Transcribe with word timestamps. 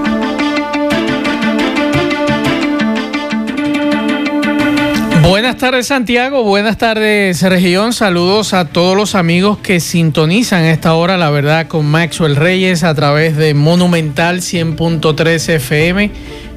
Buenas 5.28 5.58
tardes 5.58 5.88
Santiago, 5.88 6.42
buenas 6.42 6.78
tardes 6.78 7.42
región, 7.42 7.92
saludos 7.92 8.54
a 8.54 8.64
todos 8.64 8.96
los 8.96 9.14
amigos 9.14 9.58
que 9.58 9.78
sintonizan 9.78 10.64
esta 10.64 10.94
hora, 10.94 11.18
la 11.18 11.28
verdad, 11.28 11.68
con 11.68 11.84
Maxwell 11.84 12.34
Reyes 12.34 12.82
a 12.82 12.94
través 12.94 13.36
de 13.36 13.52
Monumental 13.52 14.38
100.3 14.38 15.48
FM. 15.56 16.10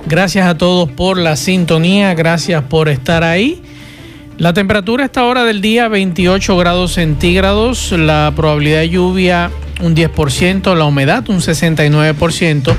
Gracias 0.07 0.47
a 0.47 0.57
todos 0.57 0.89
por 0.89 1.17
la 1.17 1.35
sintonía, 1.35 2.13
gracias 2.13 2.63
por 2.63 2.87
estar 2.87 3.25
ahí. 3.25 3.61
La 4.37 4.53
temperatura 4.53 5.03
a 5.03 5.07
esta 5.07 5.25
hora 5.25 5.43
del 5.43 5.59
día 5.59 5.89
28 5.89 6.55
grados 6.55 6.93
centígrados, 6.93 7.91
la 7.91 8.31
probabilidad 8.37 8.79
de 8.79 8.89
lluvia 8.89 9.51
un 9.81 9.97
10%, 9.97 10.77
la 10.77 10.85
humedad 10.85 11.27
un 11.27 11.41
69% 11.41 12.73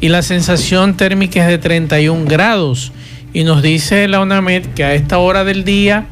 y 0.00 0.08
la 0.08 0.22
sensación 0.22 0.96
térmica 0.96 1.42
es 1.42 1.46
de 1.46 1.58
31 1.58 2.24
grados. 2.24 2.90
Y 3.32 3.44
nos 3.44 3.62
dice 3.62 4.08
la 4.08 4.20
UNAMED 4.20 4.66
que 4.74 4.84
a 4.84 4.94
esta 4.94 5.18
hora 5.18 5.44
del 5.44 5.64
día 5.64 6.06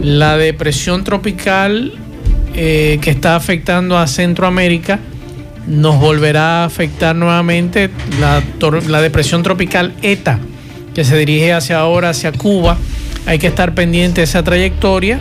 la 0.00 0.36
depresión 0.36 1.04
tropical 1.04 1.92
eh, 2.54 2.98
que 3.02 3.10
está 3.10 3.36
afectando 3.36 3.98
a 3.98 4.06
Centroamérica 4.06 4.98
nos 5.66 6.00
volverá 6.00 6.62
a 6.62 6.64
afectar 6.64 7.14
nuevamente 7.14 7.90
la, 8.20 8.40
depresión 9.02 9.42
tropical 9.42 9.92
ETA, 10.02 10.38
que 10.94 11.04
se 11.04 11.16
dirige 11.18 11.52
hacia 11.52 11.78
ahora, 11.78 12.10
hacia 12.10 12.32
Cuba. 12.32 12.78
Hay 13.26 13.38
que 13.38 13.48
estar 13.48 13.74
pendiente 13.74 14.22
de 14.22 14.24
esa 14.24 14.42
trayectoria 14.42 15.20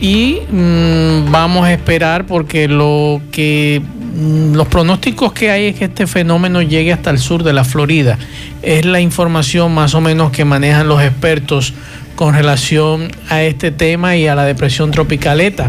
y 0.00 0.38
mmm, 0.48 1.30
vamos 1.32 1.66
a 1.66 1.72
esperar 1.72 2.26
porque 2.26 2.68
lo 2.68 3.20
que 3.32 3.82
los 4.16 4.68
pronósticos 4.68 5.32
que 5.32 5.50
hay 5.50 5.66
es 5.66 5.76
que 5.76 5.86
este 5.86 6.06
fenómeno 6.06 6.62
llegue 6.62 6.92
hasta 6.92 7.10
el 7.10 7.18
sur 7.18 7.42
de 7.42 7.52
la 7.52 7.64
Florida. 7.64 8.18
Es 8.62 8.84
la 8.84 9.00
información 9.00 9.74
más 9.74 9.94
o 9.94 10.00
menos 10.00 10.30
que 10.30 10.44
manejan 10.44 10.88
los 10.88 11.02
expertos 11.02 11.74
con 12.14 12.34
relación 12.34 13.10
a 13.28 13.42
este 13.42 13.70
tema 13.72 14.16
y 14.16 14.26
a 14.28 14.34
la 14.34 14.44
depresión 14.44 14.90
tropical 14.90 15.40
ETA. 15.40 15.68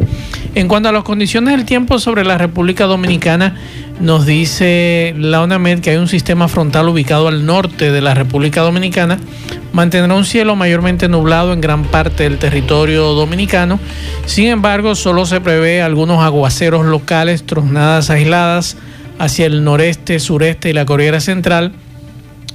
En 0.54 0.68
cuanto 0.68 0.90
a 0.90 0.92
las 0.92 1.04
condiciones 1.04 1.56
del 1.56 1.66
tiempo 1.66 2.00
sobre 2.00 2.24
la 2.24 2.38
República 2.38 2.86
Dominicana, 2.86 3.56
nos 4.00 4.26
dice 4.26 5.14
la 5.18 5.42
UNAMED 5.42 5.80
que 5.80 5.90
hay 5.92 5.98
un 5.98 6.08
sistema 6.08 6.48
frontal 6.48 6.88
ubicado 6.88 7.28
al 7.28 7.46
norte 7.46 7.92
de 7.92 8.02
la 8.02 8.14
República 8.14 8.62
Dominicana. 8.62 9.20
Mantendrá 9.76 10.16
un 10.16 10.24
cielo 10.24 10.56
mayormente 10.56 11.10
nublado 11.10 11.52
en 11.52 11.60
gran 11.60 11.84
parte 11.84 12.24
del 12.24 12.38
territorio 12.38 13.08
dominicano. 13.08 13.78
Sin 14.26 14.48
embargo, 14.48 14.96
solo 14.96 15.26
se 15.26 15.42
prevé 15.42 15.82
algunos 15.82 16.24
aguaceros 16.24 16.86
locales, 16.86 17.46
tronadas 17.46 18.10
aisladas 18.10 18.78
hacia 19.20 19.48
el 19.48 19.66
noreste, 19.66 20.22
sureste 20.22 20.70
y 20.70 20.74
la 20.74 20.86
Cordillera 20.86 21.20
Central 21.20 21.74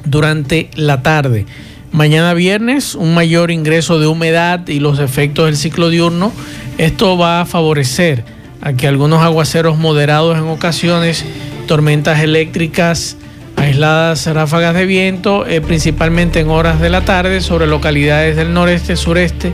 durante 0.07 0.71
la 0.77 1.03
tarde. 1.03 1.45
Mañana 1.93 2.33
viernes, 2.33 2.95
un 2.95 3.13
mayor 3.13 3.51
ingreso 3.51 4.01
de 4.01 4.07
humedad 4.07 4.67
y 4.67 4.81
los 4.81 4.99
efectos 4.99 5.45
del 5.45 5.59
ciclo 5.59 5.91
diurno. 5.91 6.33
Esto 6.79 7.19
va 7.19 7.43
a 7.43 7.45
favorecer 7.45 8.25
a 8.63 8.73
que 8.73 8.89
algunos 8.89 9.23
aguaceros 9.23 9.77
moderados 9.77 10.39
en 10.39 10.45
ocasiones, 10.45 11.27
tormentas 11.67 12.21
eléctricas, 12.21 13.19
aisladas 13.61 14.27
ráfagas 14.27 14.75
de 14.75 14.87
viento, 14.87 15.47
eh, 15.47 15.61
principalmente 15.61 16.41
en 16.41 16.49
horas 16.49 16.81
de 16.81 16.91
la 16.91 17.03
tarde 17.03 17.41
sobre 17.41 17.67
localidades 17.67 18.37
del 18.37 18.53
noreste, 18.55 18.97
sureste 18.97 19.53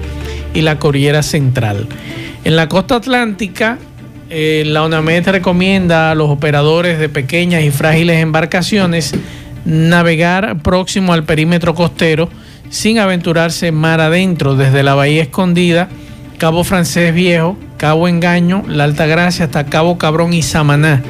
y 0.54 0.62
la 0.62 0.78
cordillera 0.78 1.22
central. 1.22 1.88
En 2.44 2.56
la 2.56 2.68
costa 2.68 2.96
atlántica, 2.96 3.78
eh, 4.30 4.64
la 4.66 4.84
UNAMED 4.84 5.28
recomienda 5.28 6.10
a 6.10 6.14
los 6.14 6.30
operadores 6.30 6.98
de 6.98 7.08
pequeñas 7.08 7.62
y 7.64 7.70
frágiles 7.70 8.20
embarcaciones 8.20 9.12
navegar 9.64 10.62
próximo 10.62 11.12
al 11.12 11.24
perímetro 11.24 11.74
costero 11.74 12.28
sin 12.70 12.98
aventurarse 12.98 13.72
mar 13.72 14.00
adentro 14.00 14.54
desde 14.54 14.82
la 14.82 14.94
Bahía 14.94 15.22
Escondida, 15.22 15.88
Cabo 16.38 16.64
Francés 16.64 17.12
Viejo, 17.12 17.56
Cabo 17.76 18.08
Engaño, 18.08 18.62
La 18.68 18.84
Alta 18.84 19.06
Gracia 19.06 19.46
hasta 19.46 19.66
Cabo 19.66 19.98
Cabrón 19.98 20.32
y 20.32 20.42
Samaná, 20.42 21.02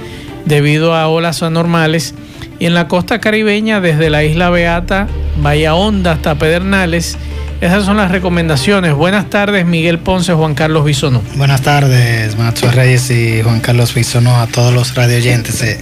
debido 0.46 0.94
a 0.94 1.08
olas 1.08 1.42
anormales. 1.42 2.14
Y 2.58 2.66
en 2.66 2.74
la 2.74 2.88
costa 2.88 3.20
caribeña, 3.20 3.80
desde 3.80 4.10
la 4.10 4.24
isla 4.24 4.50
Beata, 4.50 5.08
Bahía 5.42 5.74
Honda 5.74 6.12
hasta 6.12 6.36
Pedernales. 6.36 7.16
Esas 7.60 7.84
son 7.84 7.96
las 7.96 8.10
recomendaciones. 8.10 8.94
Buenas 8.94 9.30
tardes, 9.30 9.64
Miguel 9.64 9.98
Ponce, 9.98 10.32
Juan 10.32 10.54
Carlos 10.54 10.84
Bisonó. 10.84 11.22
Buenas 11.36 11.62
tardes, 11.62 12.36
Macho 12.36 12.70
Reyes 12.70 13.10
y 13.10 13.42
Juan 13.42 13.60
Carlos 13.60 13.94
Bisonó, 13.94 14.36
a 14.40 14.46
todos 14.46 14.74
los 14.74 14.94
radioyentes 14.94 15.78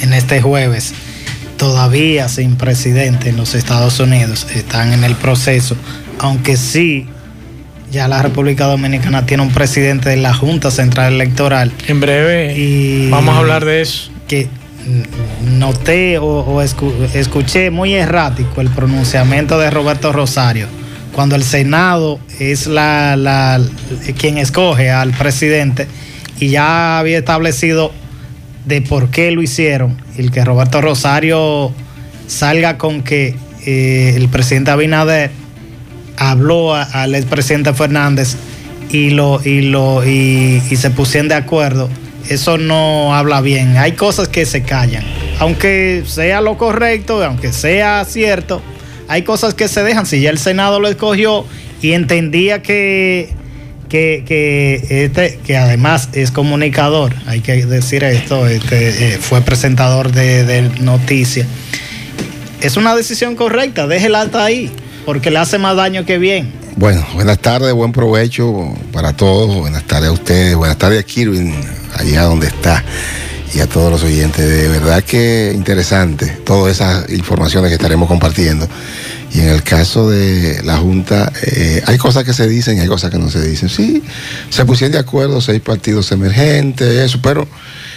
en 0.00 0.12
este 0.12 0.40
jueves 0.40 0.94
todavía 1.56 2.28
sin 2.28 2.56
presidente 2.56 3.30
en 3.30 3.36
los 3.36 3.54
Estados 3.54 3.98
Unidos, 4.00 4.46
están 4.54 4.92
en 4.92 5.04
el 5.04 5.14
proceso, 5.14 5.76
aunque 6.18 6.56
sí 6.56 7.08
ya 7.90 8.08
la 8.08 8.20
República 8.20 8.66
Dominicana 8.66 9.26
tiene 9.26 9.42
un 9.42 9.52
presidente 9.52 10.10
de 10.10 10.16
la 10.16 10.34
Junta 10.34 10.70
Central 10.70 11.14
Electoral. 11.14 11.72
En 11.86 12.00
breve 12.00 12.54
y 12.56 13.08
vamos 13.10 13.34
a 13.34 13.38
hablar 13.38 13.64
de 13.64 13.80
eso. 13.80 14.10
Que 14.28 14.48
noté 15.58 16.18
o, 16.18 16.24
o 16.24 16.62
escu 16.62 16.92
escuché 17.14 17.70
muy 17.70 17.94
errático 17.94 18.60
el 18.60 18.70
pronunciamiento 18.70 19.58
de 19.58 19.70
Roberto 19.70 20.12
Rosario 20.12 20.68
cuando 21.16 21.34
el 21.34 21.44
Senado 21.44 22.20
es 22.38 22.66
la, 22.66 23.58
quien 24.18 24.36
escoge 24.36 24.90
al 24.90 25.12
presidente 25.12 25.88
y 26.38 26.50
ya 26.50 26.98
había 26.98 27.16
establecido 27.16 27.90
de 28.66 28.82
por 28.82 29.08
qué 29.08 29.30
lo 29.30 29.42
hicieron, 29.42 29.96
el 30.18 30.30
que 30.30 30.44
Roberto 30.44 30.82
Rosario 30.82 31.72
salga 32.26 32.76
con 32.76 33.02
que 33.02 33.34
eh, 33.64 34.12
el 34.14 34.28
presidente 34.28 34.72
Abinader 34.72 35.30
habló 36.18 36.74
al 36.74 37.14
expresidente 37.14 37.72
Fernández 37.72 38.36
y 38.90 39.08
lo 39.08 39.40
y 39.42 39.62
lo 39.62 40.04
y, 40.04 40.60
se 40.76 40.90
pusieron 40.90 41.28
de 41.28 41.36
acuerdo, 41.36 41.88
eso 42.28 42.58
no 42.58 43.14
habla 43.14 43.40
bien. 43.40 43.76
Hay 43.76 43.92
cosas 43.92 44.28
que 44.28 44.46
se 44.46 44.62
callan, 44.62 45.04
aunque 45.38 46.02
sea 46.06 46.40
lo 46.40 46.58
correcto, 46.58 47.22
aunque 47.22 47.52
sea 47.52 48.04
cierto, 48.04 48.62
hay 49.08 49.22
cosas 49.22 49.54
que 49.54 49.68
se 49.68 49.82
dejan. 49.82 50.06
Si 50.06 50.20
ya 50.20 50.30
el 50.30 50.38
Senado 50.38 50.80
lo 50.80 50.88
escogió 50.88 51.44
y 51.82 51.92
entendía 51.92 52.62
que 52.62 53.34
que, 53.88 54.24
que, 54.26 55.04
este, 55.04 55.38
que 55.44 55.56
además 55.56 56.08
es 56.12 56.30
comunicador, 56.30 57.14
hay 57.26 57.40
que 57.40 57.66
decir 57.66 58.04
esto, 58.04 58.46
este, 58.46 59.14
eh, 59.14 59.18
fue 59.18 59.42
presentador 59.42 60.12
de, 60.12 60.44
de 60.44 60.62
noticias. 60.80 61.46
Es 62.60 62.76
una 62.76 62.96
decisión 62.96 63.36
correcta, 63.36 63.86
déjela 63.86 64.22
hasta 64.22 64.44
ahí, 64.44 64.70
porque 65.04 65.30
le 65.30 65.38
hace 65.38 65.58
más 65.58 65.76
daño 65.76 66.04
que 66.04 66.18
bien. 66.18 66.52
Bueno, 66.76 67.06
buenas 67.14 67.38
tardes, 67.38 67.72
buen 67.72 67.92
provecho 67.92 68.74
para 68.92 69.14
todos, 69.14 69.54
buenas 69.54 69.84
tardes 69.84 70.10
a 70.10 70.12
ustedes, 70.12 70.56
buenas 70.56 70.76
tardes 70.76 71.00
a 71.00 71.02
Kirvin, 71.02 71.54
allá 71.98 72.22
donde 72.24 72.48
está, 72.48 72.84
y 73.54 73.60
a 73.60 73.66
todos 73.66 73.90
los 73.90 74.02
oyentes. 74.02 74.48
De 74.48 74.68
verdad 74.68 75.02
que 75.02 75.52
interesante 75.54 76.26
todas 76.44 76.76
esas 76.76 77.10
informaciones 77.10 77.70
que 77.70 77.74
estaremos 77.74 78.08
compartiendo. 78.08 78.68
Y 79.32 79.40
en 79.40 79.48
el 79.48 79.62
caso 79.62 80.08
de 80.08 80.62
la 80.64 80.78
Junta, 80.78 81.32
eh, 81.42 81.82
hay 81.86 81.98
cosas 81.98 82.24
que 82.24 82.32
se 82.32 82.48
dicen 82.48 82.78
y 82.78 82.80
hay 82.80 82.86
cosas 82.86 83.10
que 83.10 83.18
no 83.18 83.28
se 83.28 83.46
dicen. 83.46 83.68
Sí, 83.68 84.02
se 84.50 84.64
pusieron 84.64 84.92
de 84.92 84.98
acuerdo 84.98 85.40
seis 85.40 85.60
partidos 85.60 86.10
emergentes, 86.12 86.88
eso, 86.88 87.18
pero 87.22 87.46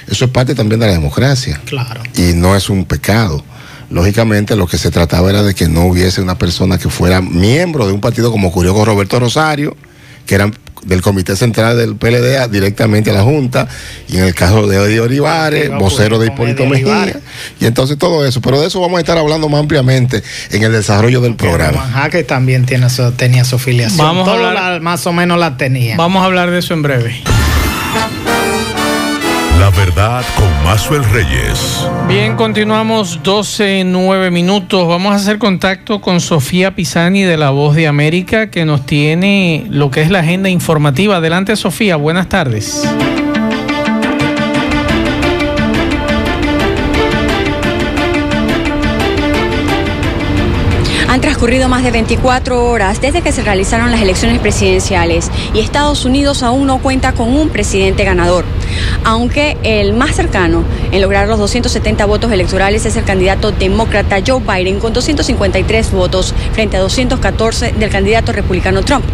eso 0.07 0.25
es 0.25 0.31
parte 0.31 0.55
también 0.55 0.79
de 0.79 0.87
la 0.87 0.93
democracia. 0.93 1.61
Claro. 1.65 2.01
Y 2.15 2.33
no 2.33 2.55
es 2.55 2.69
un 2.69 2.85
pecado. 2.85 3.43
Lógicamente 3.89 4.55
lo 4.55 4.67
que 4.67 4.77
se 4.77 4.91
trataba 4.91 5.29
era 5.29 5.41
de 5.43 5.55
que 5.55 5.67
no 5.67 5.85
hubiese 5.85 6.21
una 6.21 6.37
persona 6.37 6.77
que 6.77 6.89
fuera 6.89 7.21
miembro 7.21 7.87
de 7.87 7.93
un 7.93 8.01
partido 8.01 8.31
como 8.31 8.49
ocurrió 8.49 8.73
con 8.73 8.85
Roberto 8.85 9.19
Rosario, 9.19 9.75
que 10.25 10.35
eran 10.35 10.53
del 10.83 11.01
Comité 11.01 11.35
Central 11.35 11.77
del 11.77 11.95
PLD 11.95 12.47
directamente 12.49 13.11
a 13.11 13.13
la 13.13 13.23
Junta, 13.23 13.67
y 14.07 14.17
en 14.17 14.23
el 14.23 14.33
caso 14.35 14.65
de 14.67 14.77
Eddie 14.77 14.99
Olivares, 15.01 15.69
vocero 15.79 16.19
de 16.19 16.27
Hipólito 16.27 16.65
Mejía, 16.65 17.19
y 17.59 17.65
entonces 17.65 17.97
todo 17.97 18.25
eso. 18.25 18.41
Pero 18.41 18.61
de 18.61 18.67
eso 18.67 18.79
vamos 18.81 18.97
a 18.97 19.01
estar 19.01 19.17
hablando 19.17 19.49
más 19.49 19.59
ampliamente 19.59 20.23
en 20.51 20.63
el 20.63 20.71
desarrollo 20.71 21.21
del 21.21 21.35
programa. 21.35 21.81
Jaque 21.93 22.23
también 22.23 22.65
tiene 22.65 22.89
su, 22.89 23.11
tenía 23.11 23.43
su 23.45 23.59
filiación. 23.59 23.97
Vamos 24.05 24.27
a 24.27 24.33
hablar- 24.33 24.53
la- 24.73 24.79
más 24.79 25.05
o 25.07 25.13
menos 25.13 25.37
la 25.39 25.57
tenía. 25.57 25.97
Vamos 25.97 26.21
a 26.21 26.25
hablar 26.25 26.49
de 26.51 26.59
eso 26.59 26.73
en 26.73 26.81
breve. 26.81 27.21
La 29.59 29.71
verdad 29.71 30.23
con 30.37 30.63
Mazuel 30.63 31.03
Reyes. 31.03 31.85
Bien, 32.07 32.37
continuamos 32.37 33.19
12, 33.21 33.83
9 33.85 34.31
minutos. 34.31 34.87
Vamos 34.87 35.11
a 35.11 35.15
hacer 35.15 35.37
contacto 35.37 35.99
con 35.99 36.21
Sofía 36.21 36.73
Pisani 36.73 37.23
de 37.23 37.35
La 37.35 37.49
Voz 37.49 37.75
de 37.75 37.85
América 37.85 38.49
que 38.49 38.63
nos 38.63 38.85
tiene 38.85 39.65
lo 39.69 39.91
que 39.91 40.01
es 40.01 40.11
la 40.11 40.19
agenda 40.19 40.47
informativa. 40.47 41.17
Adelante, 41.17 41.57
Sofía. 41.57 41.97
Buenas 41.97 42.29
tardes. 42.29 42.87
Han 51.09 51.19
transcurrido 51.19 51.67
más 51.67 51.83
de 51.83 51.91
24 51.91 52.63
horas 52.63 53.01
desde 53.01 53.21
que 53.21 53.33
se 53.33 53.41
realizaron 53.41 53.91
las 53.91 53.99
elecciones 53.99 54.39
presidenciales 54.39 55.29
y 55.53 55.59
Estados 55.59 56.05
Unidos 56.05 56.43
aún 56.43 56.65
no 56.65 56.77
cuenta 56.77 57.11
con 57.11 57.35
un 57.35 57.49
presidente 57.49 58.05
ganador. 58.05 58.45
Aunque 59.03 59.57
el 59.63 59.93
más 59.93 60.15
cercano 60.15 60.63
en 60.91 61.01
lograr 61.01 61.27
los 61.27 61.39
270 61.39 62.05
votos 62.05 62.31
electorales 62.31 62.85
es 62.85 62.95
el 62.95 63.03
candidato 63.03 63.51
demócrata 63.51 64.17
Joe 64.25 64.41
Biden 64.41 64.79
con 64.79 64.93
253 64.93 65.91
votos 65.91 66.33
frente 66.53 66.77
a 66.77 66.81
214 66.81 67.73
del 67.73 67.89
candidato 67.89 68.31
republicano 68.31 68.83
Trump. 68.83 69.05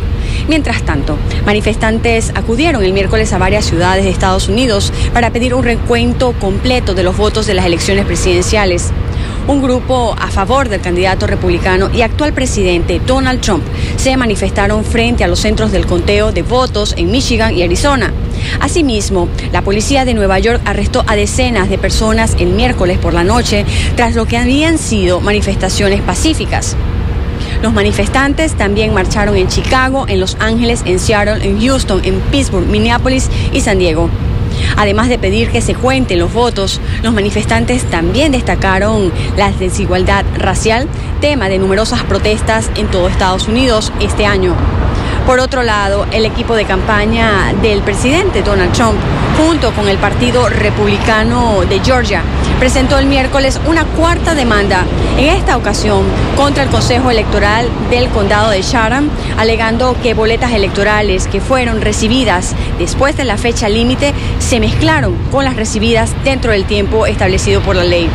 Mientras 0.47 0.83
tanto, 0.83 1.17
manifestantes 1.45 2.31
acudieron 2.35 2.83
el 2.83 2.93
miércoles 2.93 3.33
a 3.33 3.37
varias 3.37 3.65
ciudades 3.65 4.03
de 4.03 4.11
Estados 4.11 4.47
Unidos 4.47 4.91
para 5.13 5.31
pedir 5.31 5.53
un 5.53 5.63
recuento 5.63 6.33
completo 6.33 6.93
de 6.93 7.03
los 7.03 7.17
votos 7.17 7.47
de 7.47 7.55
las 7.55 7.65
elecciones 7.65 8.05
presidenciales. 8.05 8.91
Un 9.47 9.61
grupo 9.61 10.15
a 10.17 10.31
favor 10.31 10.69
del 10.69 10.81
candidato 10.81 11.27
republicano 11.27 11.91
y 11.93 12.01
actual 12.01 12.33
presidente 12.33 12.99
Donald 13.05 13.41
Trump 13.41 13.63
se 13.95 14.17
manifestaron 14.17 14.83
frente 14.83 15.23
a 15.23 15.27
los 15.27 15.39
centros 15.39 15.71
del 15.71 15.85
conteo 15.85 16.31
de 16.31 16.41
votos 16.41 16.95
en 16.97 17.11
Michigan 17.11 17.55
y 17.55 17.61
Arizona. 17.61 18.11
Asimismo, 18.59 19.29
la 19.51 19.61
policía 19.61 20.03
de 20.03 20.15
Nueva 20.15 20.39
York 20.39 20.61
arrestó 20.65 21.03
a 21.05 21.15
decenas 21.15 21.69
de 21.69 21.77
personas 21.77 22.35
el 22.39 22.49
miércoles 22.49 22.97
por 22.97 23.13
la 23.13 23.23
noche 23.23 23.65
tras 23.95 24.15
lo 24.15 24.25
que 24.25 24.37
habían 24.37 24.79
sido 24.79 25.21
manifestaciones 25.21 26.01
pacíficas. 26.01 26.75
Los 27.61 27.71
manifestantes 27.71 28.53
también 28.53 28.95
marcharon 28.95 29.37
en 29.37 29.47
Chicago, 29.47 30.05
en 30.07 30.19
Los 30.19 30.37
Ángeles, 30.39 30.81
en 30.85 30.97
Seattle, 30.97 31.45
en 31.45 31.61
Houston, 31.61 32.01
en 32.03 32.19
Pittsburgh, 32.31 32.65
Minneapolis 32.65 33.29
y 33.53 33.61
San 33.61 33.77
Diego. 33.77 34.09
Además 34.77 35.09
de 35.09 35.17
pedir 35.17 35.49
que 35.49 35.61
se 35.61 35.75
cuenten 35.75 36.19
los 36.19 36.33
votos, 36.33 36.79
los 37.03 37.13
manifestantes 37.13 37.83
también 37.89 38.31
destacaron 38.31 39.11
la 39.37 39.51
desigualdad 39.51 40.25
racial, 40.37 40.87
tema 41.21 41.49
de 41.49 41.59
numerosas 41.59 42.03
protestas 42.03 42.69
en 42.75 42.87
todo 42.87 43.07
Estados 43.07 43.47
Unidos 43.47 43.91
este 43.99 44.25
año. 44.25 44.55
Por 45.25 45.39
otro 45.39 45.63
lado, 45.63 46.05
el 46.11 46.23
equipo 46.23 46.53
de 46.55 46.65
campaña 46.65 47.51
del 47.61 47.81
presidente 47.81 48.43
Donald 48.43 48.73
Trump, 48.73 48.99
junto 49.37 49.71
con 49.71 49.89
el 49.89 49.97
Partido 49.97 50.49
Republicano 50.49 51.61
de 51.67 51.79
Georgia, 51.79 52.21
presentó 52.59 52.97
el 52.97 53.05
miércoles 53.05 53.59
una 53.67 53.85
cuarta 53.85 54.33
demanda, 54.33 54.85
en 55.17 55.25
esta 55.29 55.57
ocasión 55.57 56.03
contra 56.35 56.63
el 56.63 56.69
Consejo 56.69 57.11
Electoral 57.11 57.67
del 57.89 58.09
Condado 58.09 58.49
de 58.49 58.61
Chatham, 58.61 59.09
alegando 59.37 59.95
que 60.01 60.13
boletas 60.13 60.53
electorales 60.53 61.27
que 61.27 61.41
fueron 61.41 61.81
recibidas 61.81 62.55
después 62.79 63.17
de 63.17 63.25
la 63.25 63.37
fecha 63.37 63.69
límite 63.69 64.13
se 64.39 64.59
mezclaron 64.59 65.15
con 65.31 65.45
las 65.45 65.55
recibidas 65.55 66.11
dentro 66.23 66.51
del 66.51 66.65
tiempo 66.65 67.05
establecido 67.05 67.61
por 67.61 67.75
la 67.75 67.83
ley. 67.83 68.09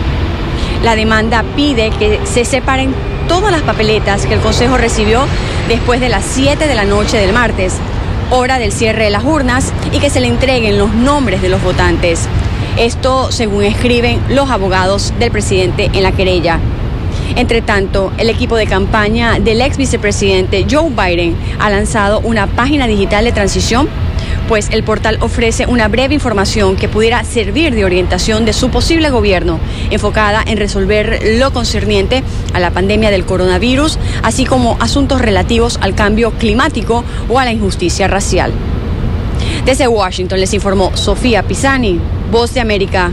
La 0.83 0.97
demanda 0.97 1.45
pide 1.57 1.91
que 1.91 2.21
se 2.25 2.45
separen 2.45 2.95
todas 3.29 3.53
las 3.53 3.63
papeletas 3.63 4.27
que 4.27 4.35
el 4.35 4.41
Consejo 4.41 4.79
recibió 4.79 5.27
después 5.69 6.01
de 6.01 6.09
las 6.09 6.25
7 6.25 6.67
de 6.67 6.75
la 6.75 6.85
noche 6.85 7.19
del 7.19 7.33
martes, 7.33 7.75
hora 8.31 8.59
del 8.59 8.73
cierre 8.73 9.05
de 9.05 9.11
las 9.11 9.25
urnas, 9.25 9.73
y 9.93 9.99
que 9.99 10.11
se 10.11 10.21
le 10.21 10.29
entreguen 10.29 10.79
los 10.79 10.93
nombres 10.95 11.43
de 11.43 11.49
los 11.49 11.63
votantes. 11.63 12.29
Esto 12.77 13.33
según 13.33 13.65
escriben 13.65 14.21
los 14.29 14.51
abogados 14.51 15.13
del 15.19 15.31
presidente 15.31 15.91
en 15.93 16.03
la 16.03 16.13
querella. 16.13 16.59
Entre 17.37 17.63
tanto, 17.63 18.13
el 18.19 18.29
equipo 18.29 18.57
de 18.57 18.67
campaña 18.67 19.39
del 19.39 19.61
ex 19.61 19.77
vicepresidente 19.77 20.67
Joe 20.69 20.91
Biden 20.91 21.37
ha 21.59 21.71
lanzado 21.71 22.21
una 22.21 22.47
página 22.47 22.87
digital 22.87 23.25
de 23.25 23.33
transición 23.33 23.89
pues 24.51 24.69
el 24.73 24.83
portal 24.83 25.19
ofrece 25.21 25.67
una 25.67 25.87
breve 25.87 26.15
información 26.15 26.75
que 26.75 26.89
pudiera 26.89 27.23
servir 27.23 27.73
de 27.73 27.85
orientación 27.85 28.45
de 28.45 28.53
su 28.53 28.69
posible 28.69 29.09
gobierno, 29.11 29.61
enfocada 29.91 30.43
en 30.45 30.59
resolver 30.59 31.21
lo 31.39 31.53
concerniente 31.53 32.25
a 32.53 32.59
la 32.59 32.73
pandemia 32.73 33.13
del 33.13 33.25
coronavirus, 33.25 33.97
así 34.25 34.45
como 34.45 34.77
asuntos 34.81 35.21
relativos 35.21 35.79
al 35.81 35.95
cambio 35.95 36.33
climático 36.33 37.05
o 37.29 37.39
a 37.39 37.45
la 37.45 37.53
injusticia 37.53 38.09
racial. 38.09 38.53
Desde 39.65 39.87
Washington 39.87 40.41
les 40.41 40.53
informó 40.53 40.97
Sofía 40.97 41.45
Pisani, 41.45 42.01
Voz 42.31 42.55
de 42.55 42.61
América. 42.61 43.11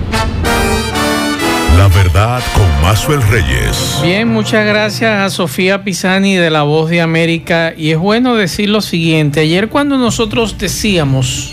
La 1.75 1.87
verdad 1.87 2.39
con 2.53 2.81
Mazuel 2.83 3.21
Reyes. 3.23 3.99
Bien, 4.03 4.27
muchas 4.27 4.63
gracias 4.65 5.19
a 5.19 5.29
Sofía 5.31 5.83
Pisani 5.83 6.35
de 6.35 6.51
La 6.51 6.61
Voz 6.61 6.91
de 6.91 7.01
América. 7.01 7.73
Y 7.75 7.89
es 7.89 7.97
bueno 7.97 8.35
decir 8.35 8.69
lo 8.69 8.79
siguiente. 8.79 9.39
Ayer 9.39 9.69
cuando 9.69 9.97
nosotros 9.97 10.59
decíamos 10.59 11.51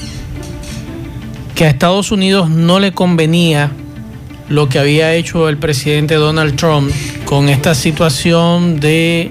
que 1.54 1.64
a 1.64 1.70
Estados 1.70 2.12
Unidos 2.12 2.50
no 2.50 2.80
le 2.80 2.92
convenía 2.92 3.70
lo 4.50 4.68
que 4.68 4.78
había 4.78 5.14
hecho 5.14 5.48
el 5.48 5.56
presidente 5.56 6.16
Donald 6.16 6.56
Trump 6.56 6.90
con 7.24 7.48
esta 7.48 7.74
situación 7.74 8.78
de 8.78 9.30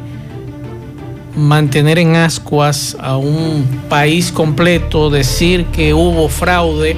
mantener 1.36 2.00
en 2.00 2.16
ascuas 2.16 2.98
a 3.00 3.16
un 3.18 3.64
país 3.90 4.32
completo, 4.32 5.12
decir 5.12 5.66
que 5.66 5.94
hubo 5.94 6.30
fraude 6.30 6.98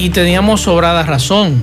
y 0.00 0.10
teníamos 0.10 0.62
sobrada 0.62 1.02
razón 1.02 1.62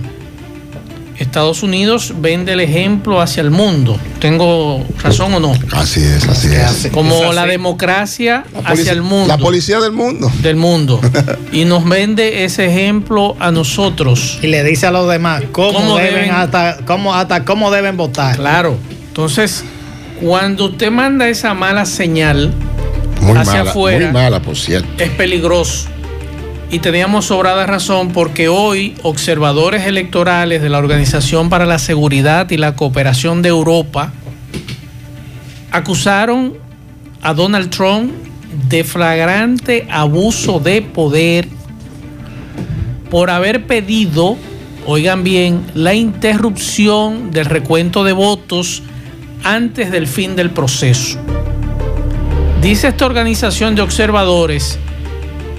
Estados 1.19 1.63
Unidos 1.63 2.13
vende 2.19 2.53
el 2.53 2.59
ejemplo 2.59 3.21
hacia 3.21 3.41
el 3.41 3.49
mundo. 3.49 3.99
¿Tengo 4.19 4.85
razón 5.01 5.33
o 5.33 5.39
no? 5.39 5.53
Así 5.71 6.01
es, 6.01 6.27
así 6.27 6.49
es. 6.49 6.91
Como 6.91 7.33
la 7.33 7.47
democracia 7.47 8.43
hacia 8.63 8.91
el 8.91 9.01
mundo. 9.01 9.27
La 9.27 9.37
policía 9.37 9.79
del 9.79 9.93
mundo. 9.93 10.31
Del 10.41 10.55
mundo. 10.57 11.01
y 11.51 11.65
nos 11.65 11.87
vende 11.89 12.45
ese 12.45 12.67
ejemplo 12.67 13.35
a 13.39 13.51
nosotros. 13.51 14.37
Y 14.43 14.47
le 14.47 14.63
dice 14.63 14.85
a 14.85 14.91
los 14.91 15.09
demás 15.09 15.43
cómo, 15.51 15.97
deben, 15.97 16.29
hasta, 16.29 16.77
cómo, 16.85 17.15
hasta 17.15 17.43
cómo 17.45 17.71
deben 17.71 17.97
votar. 17.97 18.35
Claro. 18.35 18.77
Entonces, 19.07 19.63
cuando 20.21 20.65
usted 20.65 20.91
manda 20.91 21.27
esa 21.27 21.55
mala 21.55 21.85
señal 21.87 22.53
hacia 23.35 23.61
afuera, 23.61 24.05
muy 24.05 24.13
mala, 24.13 24.39
por 24.39 24.55
cierto. 24.55 24.87
es 25.03 25.09
peligroso 25.09 25.87
y 26.69 26.79
teníamos 26.79 27.25
sobrada 27.25 27.65
razón 27.65 28.11
porque 28.11 28.49
hoy 28.49 28.95
observadores 29.03 29.85
electorales 29.85 30.61
de 30.61 30.69
la 30.69 30.79
Organización 30.79 31.49
para 31.49 31.65
la 31.65 31.79
Seguridad 31.79 32.49
y 32.51 32.57
la 32.57 32.75
Cooperación 32.75 33.41
de 33.41 33.49
Europa 33.49 34.11
acusaron 35.71 36.57
a 37.21 37.33
Donald 37.33 37.69
Trump 37.69 38.11
de 38.69 38.83
flagrante 38.83 39.87
abuso 39.89 40.59
de 40.59 40.81
poder 40.81 41.47
por 43.09 43.29
haber 43.29 43.65
pedido, 43.65 44.35
oigan 44.85 45.23
bien, 45.23 45.65
la 45.73 45.93
interrupción 45.93 47.31
del 47.31 47.45
recuento 47.45 48.03
de 48.03 48.11
votos 48.11 48.83
antes 49.43 49.91
del 49.91 50.07
fin 50.07 50.35
del 50.35 50.49
proceso. 50.49 51.17
Dice 52.61 52.89
esta 52.89 53.05
organización 53.05 53.75
de 53.75 53.83
observadores 53.83 54.77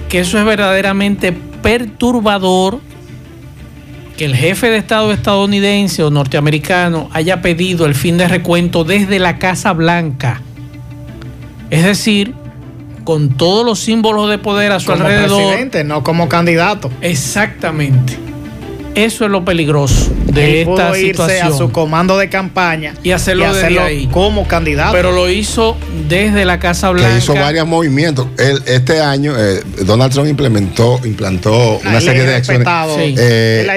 que 0.09 0.19
eso 0.19 0.39
es 0.39 0.45
verdaderamente 0.45 1.31
perturbador 1.31 2.79
que 4.17 4.25
el 4.25 4.35
jefe 4.35 4.69
de 4.69 4.77
Estado 4.77 5.13
estadounidense 5.13 6.03
o 6.03 6.09
norteamericano 6.09 7.09
haya 7.13 7.41
pedido 7.41 7.85
el 7.85 7.95
fin 7.95 8.17
de 8.17 8.27
recuento 8.27 8.83
desde 8.83 9.19
la 9.19 9.39
Casa 9.39 9.71
Blanca. 9.71 10.41
Es 11.69 11.85
decir, 11.85 12.33
con 13.05 13.29
todos 13.29 13.65
los 13.65 13.79
símbolos 13.79 14.29
de 14.29 14.37
poder 14.37 14.71
a 14.71 14.79
su 14.79 14.87
como 14.87 15.05
alrededor. 15.05 15.41
Presidente, 15.47 15.83
no 15.83 16.03
como 16.03 16.27
candidato. 16.27 16.91
Exactamente. 17.01 18.17
Eso 18.95 19.25
es 19.25 19.31
lo 19.31 19.45
peligroso 19.45 20.11
de 20.25 20.61
esta 20.61 20.93
situación. 20.93 21.53
a 21.53 21.57
su 21.57 21.71
comando 21.71 22.17
de 22.17 22.29
campaña 22.29 22.93
y 23.03 23.11
hacerlo, 23.11 23.45
ahí. 23.83 24.07
como 24.11 24.47
candidato. 24.47 24.91
Pero 24.91 25.11
lo 25.11 25.29
hizo 25.29 25.77
desde 26.07 26.45
la 26.45 26.59
Casa 26.59 26.89
Blanca. 26.89 27.17
hizo 27.17 27.33
varios 27.33 27.67
movimientos. 27.67 28.27
este 28.37 29.01
año 29.01 29.33
eh, 29.37 29.61
Donald 29.85 30.11
Trump 30.11 30.27
implementó, 30.27 30.99
implantó 31.03 31.79
una 31.79 32.01
serie 32.01 32.23
de 32.23 32.35
acciones. 32.35 32.67
Eh, 33.17 33.67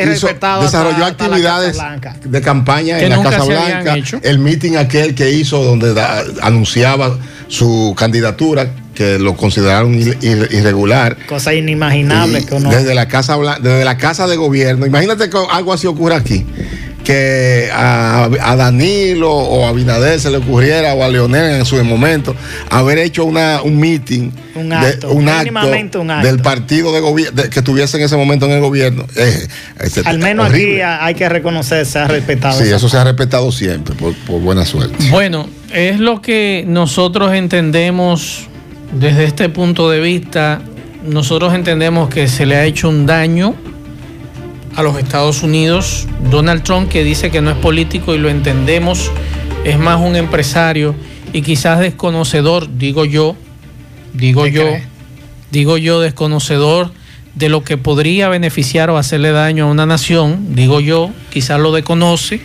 desarrolló 0.61 1.05
actividades 1.05 1.79
de 2.25 2.41
campaña 2.41 3.01
en 3.01 3.11
la 3.11 3.23
Casa 3.23 3.45
Blanca. 3.45 3.97
El 4.23 4.39
meeting 4.39 4.77
aquel 4.77 5.15
que 5.15 5.31
hizo 5.31 5.63
donde 5.63 5.95
anunciaba 6.43 7.19
su 7.49 7.95
candidatura 7.97 8.71
que 8.95 9.19
lo 9.19 9.37
consideraron 9.37 9.95
irregular. 9.99 11.17
Cosa 11.27 11.55
inimaginable 11.55 12.45
que 12.45 12.55
uno... 12.55 12.71
Desde 12.71 12.95
la 12.95 13.09
casa 13.09 13.39
desde 13.61 13.85
la 13.85 13.97
casa 13.97 14.27
de 14.27 14.37
gobierno. 14.37 14.87
Imagínate 14.87 15.31
que 15.31 15.39
algo 15.51 15.73
así 15.73 15.87
ocurra 15.87 16.17
aquí. 16.17 16.45
Que 17.05 17.69
a, 17.73 18.29
Danilo 18.57 19.33
o 19.33 19.67
a 19.67 19.73
Binader 19.73 20.21
se 20.21 20.31
le 20.31 20.37
ocurriera 20.37 20.95
o 20.95 21.03
a 21.03 21.09
Leonel 21.09 21.57
en 21.57 21.65
su 21.65 21.83
momento 21.83 22.37
haber 22.71 22.99
hecho 22.99 23.25
una, 23.25 23.61
un 23.63 23.81
meeting, 23.81 24.31
un 24.55 24.73
acto, 24.73 25.11
un 25.11 25.29
acto, 25.29 26.05
del 26.23 26.39
partido 26.39 26.93
de 26.93 27.01
gobierno 27.01 27.43
que 27.51 27.59
estuviese 27.59 27.97
en 27.97 28.05
ese 28.05 28.17
momento 28.17 28.47
en 28.47 28.53
el 28.53 28.61
gobierno. 28.61 29.05
Este, 29.81 30.03
Al 30.05 30.21
menos 30.21 30.49
aquí 30.49 30.81
hay 30.81 31.15
que 31.17 31.29
reconocer, 31.29 31.85
se 31.87 31.99
ha 31.99 32.07
respetado. 32.07 32.63
Sí, 32.63 32.71
eso 32.71 32.89
se 32.89 32.97
ha 32.97 33.03
respetado 33.03 33.51
siempre, 33.51 33.97
por, 33.97 34.15
por 34.19 34.41
buena 34.41 34.65
suerte. 34.65 34.95
Bueno, 35.11 35.49
es 35.73 35.99
lo 35.99 36.23
que 36.23 36.65
nosotros 36.69 37.35
entendemos 37.35 38.49
desde 38.93 39.25
este 39.25 39.49
punto 39.49 39.91
de 39.91 40.01
vista, 40.01 40.61
nosotros 41.05 41.55
entendemos 41.55 42.09
que 42.09 42.29
se 42.29 42.47
le 42.47 42.57
ha 42.57 42.65
hecho 42.65 42.89
un 42.89 43.07
daño 43.07 43.55
a 44.77 44.83
los 44.83 44.99
Estados 44.99 45.43
Unidos. 45.43 46.07
Donald 46.31 46.63
Trump, 46.63 46.89
que 46.89 47.03
dice 47.03 47.31
que 47.31 47.41
no 47.41 47.51
es 47.51 47.57
político 47.57 48.15
y 48.15 48.19
lo 48.19 48.29
entendemos, 48.29 49.11
es 49.65 49.79
más 49.79 50.01
un 50.01 50.17
empresario 50.17 50.95
y 51.33 51.43
quizás 51.43 51.81
desconocedor, 51.81 52.69
digo 52.77 53.05
yo, 53.05 53.37
digo 54.13 54.47
yo, 54.47 54.65
digo 55.51 55.79
yo 55.79 56.01
desconocedor 56.01 56.93
de 57.35 57.49
lo 57.49 57.65
que 57.65 57.79
podría 57.79 58.29
beneficiar 58.29 58.91
o 58.91 58.99
hacerle 58.99 59.33
daño 59.33 59.65
a 59.65 59.71
una 59.71 59.87
nación, 59.87 60.55
digo 60.55 60.81
yo, 60.81 61.11
quizás 61.31 61.59
lo 61.59 61.73
desconoce 61.73 62.41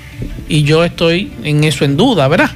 y 0.47 0.63
yo 0.63 0.85
estoy 0.85 1.33
en 1.43 1.65
eso 1.65 1.83
en 1.83 1.97
duda, 1.97 2.27
¿verdad? 2.29 2.51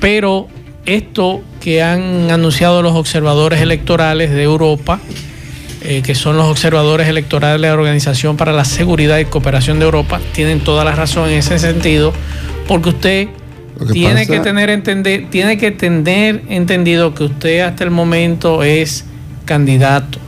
Pero 0.00 0.48
esto 0.86 1.42
que 1.60 1.82
han 1.82 2.30
anunciado 2.30 2.82
los 2.82 2.94
observadores 2.94 3.60
electorales 3.60 4.30
de 4.30 4.42
Europa, 4.42 5.00
eh, 5.82 6.02
que 6.02 6.14
son 6.14 6.36
los 6.36 6.46
observadores 6.46 7.08
electorales 7.08 7.60
de 7.60 7.68
la 7.68 7.74
Organización 7.74 8.36
para 8.36 8.52
la 8.52 8.64
Seguridad 8.64 9.18
y 9.18 9.24
Cooperación 9.24 9.78
de 9.78 9.86
Europa, 9.86 10.20
tienen 10.32 10.60
toda 10.60 10.84
la 10.84 10.92
razón 10.92 11.28
en 11.30 11.38
ese 11.38 11.58
sentido, 11.58 12.12
porque 12.66 12.88
usted 12.90 13.28
tiene 13.92 14.26
que 14.26 14.40
tener 14.40 14.70
entender, 14.70 15.26
tiene 15.30 15.56
que 15.56 15.70
tener 15.70 16.42
entendido 16.48 17.14
que 17.14 17.24
usted 17.24 17.60
hasta 17.60 17.84
el 17.84 17.90
momento 17.90 18.62
es 18.62 19.04
candidato. 19.44 20.18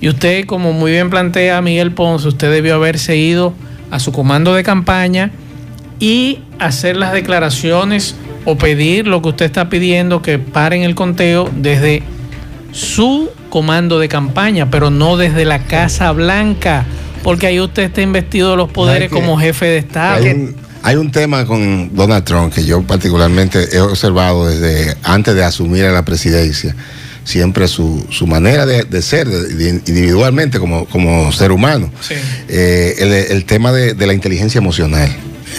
Y 0.00 0.08
usted, 0.08 0.44
como 0.46 0.72
muy 0.72 0.92
bien 0.92 1.10
plantea 1.10 1.60
Miguel 1.62 1.92
Ponce, 1.92 2.28
usted 2.28 2.50
debió 2.50 2.74
haberse 2.74 3.16
ido 3.16 3.54
a 3.90 3.98
su 3.98 4.12
comando 4.12 4.54
de 4.54 4.62
campaña 4.62 5.30
y 5.98 6.40
hacer 6.58 6.96
las 6.96 7.12
declaraciones 7.12 8.14
o 8.46 8.56
pedir 8.56 9.06
lo 9.06 9.20
que 9.20 9.28
usted 9.28 9.44
está 9.44 9.68
pidiendo, 9.68 10.22
que 10.22 10.38
paren 10.38 10.82
el 10.82 10.94
conteo 10.94 11.50
desde 11.54 12.02
su 12.72 13.28
comando 13.50 13.98
de 13.98 14.08
campaña, 14.08 14.70
pero 14.70 14.90
no 14.90 15.16
desde 15.16 15.44
la 15.44 15.64
Casa 15.64 16.12
Blanca, 16.12 16.86
porque 17.22 17.48
ahí 17.48 17.60
usted 17.60 17.82
está 17.82 18.00
investido 18.00 18.52
de 18.52 18.56
los 18.56 18.70
poderes 18.70 19.10
como 19.10 19.36
jefe 19.36 19.66
de 19.66 19.78
Estado. 19.78 20.24
Hay 20.82 20.94
un, 20.94 21.10
tema 21.10 21.44
con 21.44 21.96
Donald 21.96 22.22
Trump 22.24 22.54
que 22.54 22.64
yo 22.64 22.80
particularmente 22.82 23.66
he 23.72 23.80
observado 23.80 24.46
desde 24.46 24.96
antes 25.02 25.34
de 25.34 25.42
asumir 25.42 25.84
la 25.84 26.04
presidencia 26.04 26.76
siempre 27.24 27.66
su, 27.66 28.06
su 28.10 28.28
manera 28.28 28.64
de, 28.66 29.02
ser 29.02 29.26
individualmente 29.58 30.60
como, 30.60 30.84
como 30.86 31.32
ser 31.32 31.50
humano. 31.50 31.90
Eh, 32.48 32.94
el, 32.98 33.12
el, 33.12 33.44
tema 33.44 33.72
de, 33.72 33.94
de, 33.94 34.06
la 34.06 34.14
inteligencia 34.14 34.58
emocional 34.58 35.10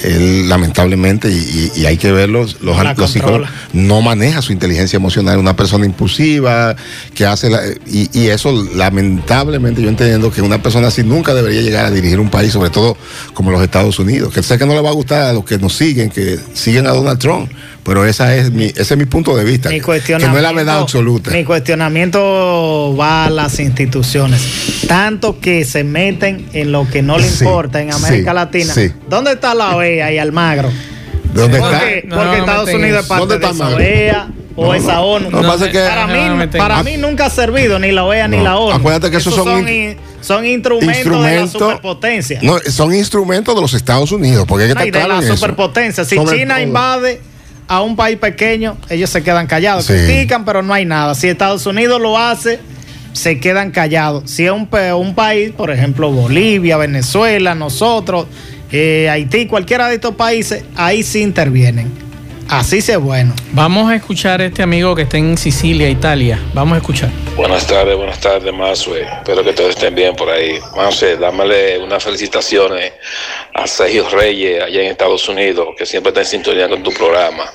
él 0.04 0.50
lamentablemente, 0.50 1.30
y, 1.30 1.86
hay 1.86 1.98
que 1.98 2.12
verlo, 2.12 2.42
los, 2.62 2.62
los, 2.62 3.12
psicólogos, 3.12 3.50
no 3.74 4.02
maneja 4.02 4.42
su 4.42 4.52
inteligencia 4.52 4.98
emocional, 4.98 5.38
una 5.38 5.56
persona 5.56 5.86
impulsiva, 5.86 6.76
que 7.14 7.26
hace, 7.26 7.50
la, 7.50 7.62
y, 7.86 8.28
eso 8.28 8.52
lamentablemente 8.76 9.82
yo 9.82 9.90
entiendo 9.90 10.32
que 10.32 10.42
una 10.42 10.62
persona 10.62 10.88
así 10.88 11.04
nunca 11.04 11.34
debería 11.34 11.62
llegar 11.62 11.86
a 11.86 11.92
dirigir 11.92 12.20
un 12.20 12.30
país, 12.30 12.52
sobre 12.52 12.70
todo 12.70 12.98
como 13.34 13.52
los 13.52 13.62
Estados 13.62 14.00
Unidos, 14.00 14.34
que 14.34 14.44
sé 14.44 14.58
que 14.58 14.66
no 14.66 14.74
le 14.74 14.82
va 14.82 14.90
a 14.90 14.94
gustar 14.94 15.24
a 15.24 15.34
los 15.34 15.46
que 15.46 15.58
nos 15.58 15.74
siguen, 15.74 16.10
que 16.10 16.38
siguen 16.54 16.88
a 16.88 16.92
Donald 16.92 17.20
Trump, 17.20 17.52
pero 17.88 18.06
esa 18.06 18.36
es 18.36 18.52
mi, 18.52 18.66
ese 18.66 18.82
es 18.82 18.98
mi 18.98 19.06
punto 19.06 19.34
de 19.38 19.46
vista, 19.46 19.70
que 19.70 19.80
no 20.20 20.36
es 20.36 20.44
la 20.44 20.52
verdad 20.52 20.80
absoluta. 20.80 21.32
Mi 21.32 21.46
cuestionamiento 21.46 22.94
va 23.00 23.26
a 23.26 23.30
las 23.30 23.62
instituciones, 23.62 24.84
tanto 24.90 25.40
que 25.40 25.64
se 25.64 25.86
meten 25.86 26.48
en 26.52 26.74
lo 26.74 26.86
que 26.90 27.02
no 27.02 27.18
le 27.18 27.26
importa 27.26 27.82
en 27.82 27.94
América 27.94 28.34
Latina. 28.34 28.74
¿Dónde 29.10 29.32
está 29.32 29.56
la 29.56 29.78
OEA 29.78 30.12
y 30.12 30.18
Almagro? 30.18 30.70
¿Dónde 31.34 31.60
porque, 31.60 32.00
está? 32.00 32.16
Porque 32.16 32.40
Estados 32.40 32.74
Unidos 32.74 33.02
es 33.04 33.08
parte 33.08 33.40
de 33.40 33.46
esa 33.46 33.70
OEA 33.70 34.28
o 34.58 34.74
esa 34.74 35.00
ONU. 35.00 35.32
para 35.32 36.08
mí, 36.08 36.48
para 36.58 36.84
mí 36.84 36.98
nunca 36.98 37.28
ha 37.28 37.30
servido 37.30 37.80
ni 37.80 37.94
la 37.94 38.04
OEA 38.04 38.28
ni 38.28 38.42
la 38.42 38.58
ONU. 38.58 38.76
Acuérdate 38.76 39.12
que 39.12 39.18
esos, 39.18 39.34
son, 39.34 39.66
son, 40.20 40.46
instrumentos, 40.46 41.24
de 41.24 41.36
la 41.38 41.48
superpotencia. 41.48 42.40
No, 42.44 42.60
son 42.70 42.94
instrumentos 42.94 43.56
de 43.56 43.62
los 43.62 43.74
Estados 43.74 44.12
Unidos. 44.12 44.44
Porque 44.46 44.66
hay 44.66 44.92
que 44.92 45.00
de 45.00 45.08
la 45.08 45.22
superpotencia. 45.22 46.04
Si 46.04 46.18
China 46.26 46.62
invade 46.62 47.22
a 47.68 47.82
un 47.82 47.96
país 47.96 48.18
pequeño, 48.18 48.78
ellos 48.90 49.10
se 49.10 49.24
quedan 49.24 49.48
callados. 49.48 49.88
Critican, 49.88 50.46
pero 50.46 50.62
no 50.62 50.74
hay 50.74 50.86
nada. 50.86 51.16
Si 51.16 51.28
Estados 51.28 51.66
Unidos 51.66 52.02
lo 52.02 52.18
hace, 52.18 52.60
se 53.14 53.40
quedan 53.40 53.72
callados. 53.72 54.30
Si 54.30 54.46
es 54.46 54.52
un, 54.52 54.70
un 54.96 55.16
país, 55.16 55.52
por 55.52 55.72
ejemplo, 55.72 56.12
Bolivia, 56.12 56.78
Venezuela, 56.78 57.56
nosotros, 57.56 58.28
eh, 58.72 59.10
Haití, 59.10 59.48
cualquiera 59.48 59.90
de 59.90 59.96
estos 59.96 60.16
países, 60.16 60.64
ahí 60.76 61.04
sí 61.04 61.22
intervienen. 61.22 62.07
Así 62.50 62.80
sea 62.80 62.98
bueno. 62.98 63.36
Vamos 63.52 63.92
a 63.92 63.96
escuchar 63.96 64.40
a 64.40 64.46
este 64.46 64.64
amigo 64.64 64.96
que 64.96 65.02
está 65.02 65.18
en 65.18 65.38
Sicilia, 65.38 65.90
Italia. 65.90 66.40
Vamos 66.54 66.76
a 66.76 66.78
escuchar. 66.78 67.10
Buenas 67.36 67.68
tardes, 67.68 67.98
buenas 67.98 68.22
tardes, 68.22 68.54
Masue. 68.54 69.02
Espero 69.02 69.44
que 69.44 69.52
todos 69.52 69.72
estén 69.72 69.94
bien 69.94 70.16
por 70.16 70.30
ahí. 70.30 70.58
Masue, 70.74 71.18
dámele 71.18 71.78
unas 71.80 72.02
felicitaciones 72.02 72.94
a 73.54 73.68
Sergio 73.68 74.08
Reyes 74.10 74.64
allá 74.64 74.82
en 74.82 74.92
Estados 74.92 75.28
Unidos, 75.28 75.68
que 75.78 75.86
siempre 75.86 76.12
está 76.12 76.22
en 76.22 76.28
sintonía 76.28 76.70
con 76.70 76.82
tu 76.84 76.92
programa. 76.92 77.52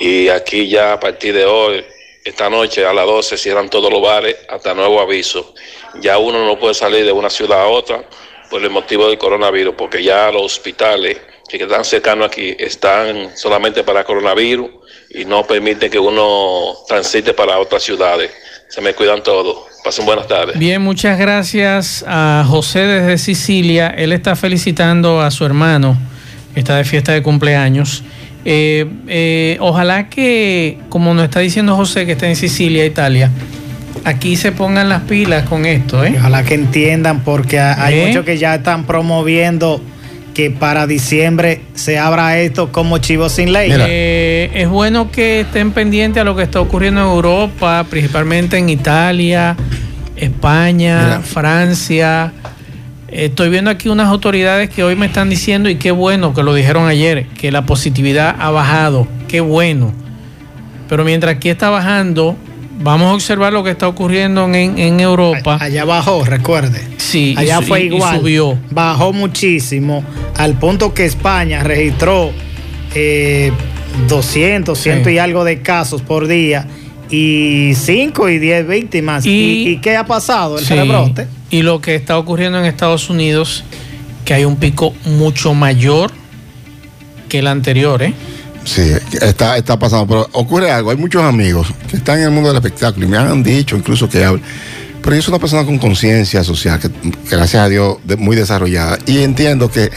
Y 0.00 0.28
aquí 0.28 0.68
ya 0.68 0.94
a 0.94 1.00
partir 1.00 1.32
de 1.32 1.44
hoy, 1.44 1.84
esta 2.24 2.50
noche 2.50 2.84
a 2.84 2.92
las 2.92 3.06
12 3.06 3.38
cierran 3.38 3.68
todos 3.68 3.92
los 3.92 4.02
bares 4.02 4.34
hasta 4.48 4.74
nuevo 4.74 5.00
aviso. 5.00 5.54
Ya 6.00 6.18
uno 6.18 6.44
no 6.44 6.58
puede 6.58 6.74
salir 6.74 7.04
de 7.04 7.12
una 7.12 7.30
ciudad 7.30 7.60
a 7.60 7.66
otra 7.68 8.02
por 8.50 8.60
el 8.60 8.70
motivo 8.70 9.06
del 9.06 9.18
coronavirus, 9.18 9.76
porque 9.78 10.02
ya 10.02 10.32
los 10.32 10.42
hospitales 10.42 11.16
que 11.48 11.64
están 11.64 11.84
cercanos 11.84 12.26
aquí 12.26 12.56
están 12.58 13.36
solamente 13.36 13.84
para 13.84 14.04
coronavirus 14.04 14.68
y 15.10 15.24
no 15.24 15.44
permiten 15.44 15.90
que 15.90 15.98
uno 15.98 16.74
transite 16.88 17.32
para 17.34 17.58
otras 17.58 17.82
ciudades. 17.82 18.30
Se 18.68 18.80
me 18.80 18.94
cuidan 18.94 19.22
todos. 19.22 19.58
Pasen 19.84 20.04
buenas 20.04 20.26
tardes. 20.26 20.58
Bien, 20.58 20.82
muchas 20.82 21.18
gracias 21.18 22.04
a 22.06 22.44
José 22.48 22.80
desde 22.80 23.18
Sicilia. 23.18 23.88
Él 23.96 24.12
está 24.12 24.34
felicitando 24.34 25.20
a 25.20 25.30
su 25.30 25.44
hermano, 25.44 25.96
está 26.56 26.76
de 26.76 26.84
fiesta 26.84 27.12
de 27.12 27.22
cumpleaños. 27.22 28.02
Eh, 28.44 28.86
eh, 29.06 29.56
ojalá 29.60 30.08
que, 30.08 30.78
como 30.88 31.14
nos 31.14 31.24
está 31.24 31.40
diciendo 31.40 31.76
José, 31.76 32.06
que 32.06 32.12
está 32.12 32.26
en 32.26 32.36
Sicilia, 32.36 32.84
Italia, 32.84 33.30
aquí 34.04 34.36
se 34.36 34.50
pongan 34.50 34.88
las 34.88 35.02
pilas 35.02 35.48
con 35.48 35.64
esto. 35.66 36.04
¿eh? 36.04 36.14
Ojalá 36.18 36.42
que 36.44 36.54
entiendan, 36.54 37.22
porque 37.22 37.60
hay 37.60 38.06
muchos 38.06 38.24
que 38.24 38.38
ya 38.38 38.56
están 38.56 38.84
promoviendo 38.86 39.80
que 40.36 40.50
para 40.50 40.86
diciembre 40.86 41.62
se 41.72 41.98
abra 41.98 42.38
esto 42.38 42.70
como 42.70 42.98
chivo 42.98 43.30
sin 43.30 43.54
ley. 43.54 43.72
Eh, 43.74 44.50
es 44.52 44.68
bueno 44.68 45.10
que 45.10 45.40
estén 45.40 45.70
pendientes 45.70 46.20
a 46.20 46.24
lo 46.24 46.36
que 46.36 46.42
está 46.42 46.60
ocurriendo 46.60 47.00
en 47.00 47.06
Europa, 47.06 47.86
principalmente 47.88 48.58
en 48.58 48.68
Italia, 48.68 49.56
España, 50.14 51.22
Francia. 51.22 52.34
Estoy 53.08 53.48
viendo 53.48 53.70
aquí 53.70 53.88
unas 53.88 54.08
autoridades 54.08 54.68
que 54.68 54.84
hoy 54.84 54.94
me 54.94 55.06
están 55.06 55.30
diciendo, 55.30 55.70
y 55.70 55.76
qué 55.76 55.90
bueno 55.90 56.34
que 56.34 56.42
lo 56.42 56.52
dijeron 56.52 56.86
ayer, 56.86 57.28
que 57.28 57.50
la 57.50 57.64
positividad 57.64 58.36
ha 58.38 58.50
bajado. 58.50 59.08
Qué 59.28 59.40
bueno. 59.40 59.94
Pero 60.86 61.02
mientras 61.02 61.36
aquí 61.36 61.48
está 61.48 61.70
bajando, 61.70 62.36
Vamos 62.78 63.10
a 63.10 63.14
observar 63.14 63.52
lo 63.52 63.64
que 63.64 63.70
está 63.70 63.88
ocurriendo 63.88 64.44
en, 64.52 65.00
Europa. 65.00 65.58
Allá 65.60 65.84
bajó, 65.84 66.24
recuerde. 66.24 66.82
Sí, 66.98 67.34
allá 67.36 67.62
fue 67.62 67.84
igual. 67.84 68.20
subió. 68.20 68.58
Bajó 68.70 69.12
muchísimo, 69.12 70.04
al 70.36 70.58
punto 70.58 70.92
que 70.92 71.06
España 71.06 71.62
registró 71.62 72.32
200, 74.08 74.78
eh, 74.78 74.82
ciento 74.82 75.10
y 75.10 75.18
algo 75.18 75.44
de 75.44 75.62
casos 75.62 76.02
por 76.02 76.26
día 76.26 76.66
y 77.10 77.72
5 77.74 78.28
y 78.28 78.38
10 78.38 78.68
víctimas. 78.68 79.24
Y, 79.26 79.78
qué 79.82 79.96
ha 79.96 80.06
pasado? 80.06 80.58
El 80.58 80.66
rebrote. 80.66 81.26
Y 81.50 81.62
lo 81.62 81.80
que 81.80 81.94
está 81.94 82.18
ocurriendo 82.18 82.58
en 82.58 82.64
Estados 82.66 83.08
Unidos, 83.08 83.64
que 84.24 84.34
hay 84.34 84.44
un 84.44 84.56
pico 84.56 84.92
mucho 85.04 85.54
mayor 85.54 86.10
que 87.28 87.38
el 87.38 87.46
anterior, 87.46 88.02
¿eh? 88.02 88.12
Sí, 88.66 88.92
está, 89.22 89.56
está 89.56 89.78
pasando, 89.78 90.06
pero 90.08 90.28
ocurre 90.32 90.70
algo. 90.70 90.90
Hay 90.90 90.96
muchos 90.96 91.22
amigos 91.22 91.68
que 91.88 91.96
están 91.96 92.18
en 92.18 92.24
el 92.24 92.30
mundo 92.32 92.48
del 92.48 92.56
espectáculo 92.56 93.06
y 93.06 93.08
me 93.08 93.16
han 93.16 93.42
dicho 93.42 93.76
incluso 93.76 94.08
que 94.08 94.24
hablan. 94.24 94.42
Pero 95.02 95.14
yo 95.14 95.22
soy 95.22 95.32
una 95.32 95.38
persona 95.38 95.64
con 95.64 95.78
conciencia 95.78 96.42
social, 96.42 96.80
que 96.80 96.90
gracias 97.30 97.62
a 97.62 97.68
Dios 97.68 97.98
muy 98.18 98.34
desarrollada. 98.34 98.98
Y 99.06 99.18
entiendo 99.18 99.70
que 99.70 99.90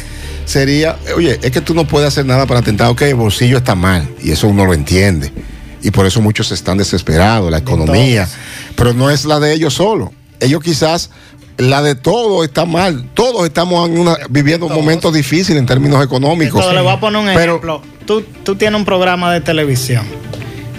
sería, 0.46 0.98
oye, 1.16 1.40
es 1.42 1.50
que 1.50 1.62
tú 1.62 1.74
no 1.74 1.88
puedes 1.88 2.10
hacer 2.10 2.28
nada 2.28 2.46
para 2.46 2.60
atentar, 2.60 2.90
ok, 2.90 3.02
el 3.02 3.16
bolsillo 3.16 3.58
está 3.58 3.74
mal, 3.74 4.08
y 4.22 4.32
eso 4.32 4.48
uno 4.48 4.66
lo 4.66 4.76
entiende. 4.76 5.34
Y 5.82 5.90
por 5.90 6.06
eso 6.06 6.22
muchos 6.22 6.52
están 6.52 6.78
desesperados, 6.78 7.50
la 7.50 7.58
economía. 7.58 8.28
Pero 8.76 8.94
no 8.94 9.10
es 9.10 9.26
la 9.26 9.40
de 9.40 9.54
ellos 9.54 9.74
solo. 9.74 10.14
Ellos 10.40 10.62
quizás 10.62 11.10
la 11.58 11.82
de 11.82 11.96
todo 11.96 12.44
está 12.44 12.66
mal. 12.66 13.10
Todos 13.16 13.46
estamos 13.46 13.90
viviendo 14.30 14.68
un 14.68 14.74
momento 14.74 15.12
difícil 15.12 15.58
en 15.58 15.66
términos 15.66 16.04
económicos. 16.04 16.72
le 16.72 16.82
voy 16.82 16.94
a 16.94 17.00
poner 17.00 17.22
un 17.22 17.30
ejemplo. 17.30 17.82
Tú, 18.10 18.26
tú 18.44 18.56
tienes 18.56 18.76
un 18.76 18.86
programa 18.86 19.32
de 19.32 19.40
televisión. 19.40 20.04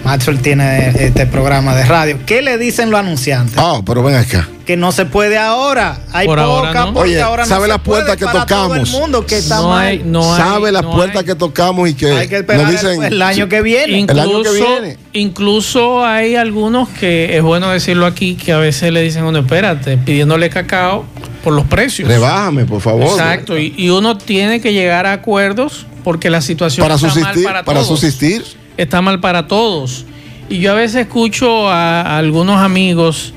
Maxwell 0.03 0.41
tiene 0.41 0.89
este 0.89 1.25
programa 1.25 1.73
de 1.73 1.85
radio. 1.85 2.19
¿Qué 2.25 2.41
le 2.41 2.57
dicen 2.57 2.91
los 2.91 2.99
anunciantes? 2.99 3.55
Ah, 3.57 3.79
pero 3.85 4.03
ven 4.03 4.15
acá. 4.15 4.49
Que 4.65 4.75
no 4.75 4.91
se 4.91 5.05
puede 5.05 5.37
ahora. 5.37 6.01
Hay 6.11 6.27
Por 6.27 6.39
poca, 6.39 6.87
no. 6.87 6.99
Oye, 6.99 7.21
ahora 7.21 7.45
sabe 7.45 7.69
la 7.69 7.77
puerta 7.77 8.17
que 8.17 8.25
tocamos. 8.25 8.47
Todo 8.47 8.75
el 8.75 9.01
mundo 9.01 9.25
que 9.25 9.37
está 9.37 9.61
no 9.61 9.73
hay, 9.73 10.03
no 10.03 10.23
sabe 10.23 10.73
la 10.73 10.81
puerta 10.81 11.23
que 11.23 11.35
tocamos 11.35 11.87
y 11.87 11.93
que, 11.93 12.11
hay 12.11 12.27
que 12.27 12.39
esperar 12.39 12.63
nos 12.63 12.71
dicen 12.73 13.01
el, 13.01 13.21
año 13.21 13.47
que 13.47 13.61
viene. 13.61 13.97
Incluso, 13.97 14.21
el 14.21 14.29
año 14.29 14.43
que 14.43 14.51
viene. 14.51 14.97
Incluso 15.13 16.05
hay 16.05 16.35
algunos 16.35 16.89
que 16.89 17.37
es 17.37 17.41
bueno 17.41 17.69
decirlo 17.69 18.07
aquí 18.07 18.35
que 18.35 18.51
a 18.51 18.57
veces 18.57 18.91
le 18.91 19.01
dicen, 19.01 19.23
bueno, 19.23 19.39
espérate, 19.39 19.97
pidiéndole 19.97 20.49
cacao 20.49 21.05
por 21.45 21.53
los 21.53 21.65
precios. 21.65 22.09
Rebájame, 22.09 22.65
por 22.65 22.81
favor. 22.81 23.03
Exacto, 23.03 23.57
y, 23.57 23.73
y 23.77 23.89
uno 23.89 24.17
tiene 24.17 24.59
que 24.59 24.73
llegar 24.73 25.05
a 25.05 25.13
acuerdos 25.13 25.85
porque 26.03 26.29
la 26.29 26.41
situación 26.41 26.83
Para 26.83 26.95
está 26.95 27.09
subsistir, 27.09 27.43
mal 27.43 27.43
para, 27.53 27.63
para 27.65 27.79
todos. 27.81 27.99
subsistir. 27.99 28.43
Está 28.77 29.01
mal 29.01 29.19
para 29.19 29.47
todos. 29.47 30.05
Y 30.49 30.59
yo 30.59 30.71
a 30.71 30.75
veces 30.75 31.01
escucho 31.07 31.69
a, 31.69 32.01
a 32.01 32.17
algunos 32.17 32.59
amigos 32.59 33.33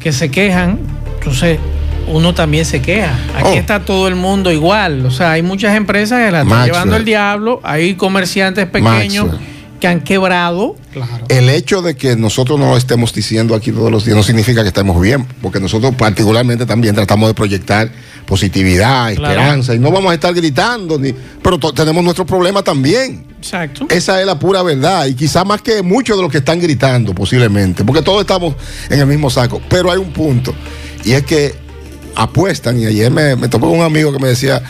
que 0.00 0.12
se 0.12 0.30
quejan, 0.30 0.78
entonces 1.18 1.58
uno 2.06 2.32
también 2.34 2.64
se 2.64 2.80
queja. 2.80 3.12
Aquí 3.36 3.48
Oh. 3.50 3.54
está 3.54 3.80
todo 3.80 4.08
el 4.08 4.14
mundo 4.14 4.50
igual. 4.50 5.04
O 5.06 5.10
sea, 5.10 5.32
hay 5.32 5.42
muchas 5.42 5.76
empresas 5.76 6.24
que 6.24 6.30
la 6.30 6.38
están 6.42 6.48
Maxwell. 6.48 6.72
llevando 6.72 6.96
el 6.96 7.04
diablo, 7.04 7.60
hay 7.62 7.94
comerciantes 7.94 8.66
pequeños 8.66 9.26
Maxwell. 9.26 9.46
que 9.80 9.86
han 9.88 10.00
quebrado. 10.00 10.74
Claro. 10.92 11.26
El 11.28 11.50
hecho 11.50 11.82
de 11.82 11.96
que 11.96 12.16
nosotros 12.16 12.58
no 12.58 12.70
lo 12.70 12.76
estemos 12.76 13.12
diciendo 13.12 13.54
aquí 13.54 13.72
todos 13.72 13.90
los 13.92 14.04
días 14.04 14.16
no 14.16 14.22
significa 14.22 14.62
que 14.62 14.68
estemos 14.68 15.00
bien, 15.00 15.26
porque 15.42 15.60
nosotros 15.60 15.94
particularmente 15.96 16.64
también 16.66 16.94
tratamos 16.94 17.28
de 17.28 17.34
proyectar 17.34 17.90
positividad, 18.26 19.14
Claro. 19.14 19.32
esperanza, 19.34 19.74
y 19.74 19.78
no 19.78 19.90
vamos 19.90 20.10
a 20.10 20.14
estar 20.14 20.32
gritando, 20.34 20.98
ni, 20.98 21.14
pero 21.42 21.58
tenemos 21.58 22.02
nuestros 22.02 22.26
problemas 22.26 22.64
también. 22.64 23.24
Exacto. 23.38 23.86
Esa 23.90 24.20
es 24.20 24.26
la 24.26 24.38
pura 24.38 24.62
verdad, 24.62 25.06
y 25.06 25.14
quizá 25.14 25.44
más 25.44 25.62
que 25.62 25.82
muchos 25.82 26.16
de 26.16 26.22
los 26.22 26.32
que 26.32 26.38
están 26.38 26.60
gritando 26.60 27.14
posiblemente, 27.14 27.84
porque 27.84 28.02
todos 28.02 28.20
estamos 28.22 28.54
en 28.90 29.00
el 29.00 29.06
mismo 29.06 29.30
saco, 29.30 29.60
pero 29.68 29.90
hay 29.90 29.98
un 29.98 30.12
punto, 30.12 30.54
y 31.04 31.12
es 31.12 31.22
que 31.24 31.54
apuestan, 32.16 32.80
y 32.80 32.86
ayer 32.86 33.10
me, 33.10 33.36
me 33.36 33.48
topé 33.48 33.66
con 33.66 33.78
un 33.78 33.84
amigo 33.84 34.12
que 34.12 34.18
me 34.18 34.28
decía, 34.28 34.62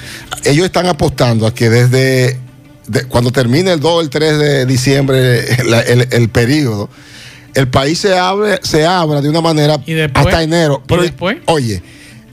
ellos 0.44 0.66
están 0.66 0.86
apostando 0.86 1.46
a 1.46 1.54
que 1.54 1.70
desde 1.70 2.38
de- 2.88 3.04
cuando 3.04 3.30
termine 3.30 3.72
el 3.72 3.80
2 3.80 3.92
o 3.92 4.00
el 4.00 4.10
3 4.10 4.38
de 4.38 4.66
diciembre 4.66 5.44
la- 5.64 5.80
el, 5.80 6.08
el 6.10 6.28
periodo, 6.28 6.88
el 7.54 7.68
país 7.68 7.98
se 7.98 8.16
abre, 8.18 8.58
se 8.62 8.84
abra 8.86 9.20
de 9.20 9.28
una 9.28 9.40
manera 9.40 9.78
¿Y 9.86 9.92
después? 9.94 10.26
hasta 10.26 10.42
enero. 10.42 10.80
¿Y 10.84 10.88
Pero, 10.88 11.02
después? 11.02 11.36
Oye, 11.46 11.82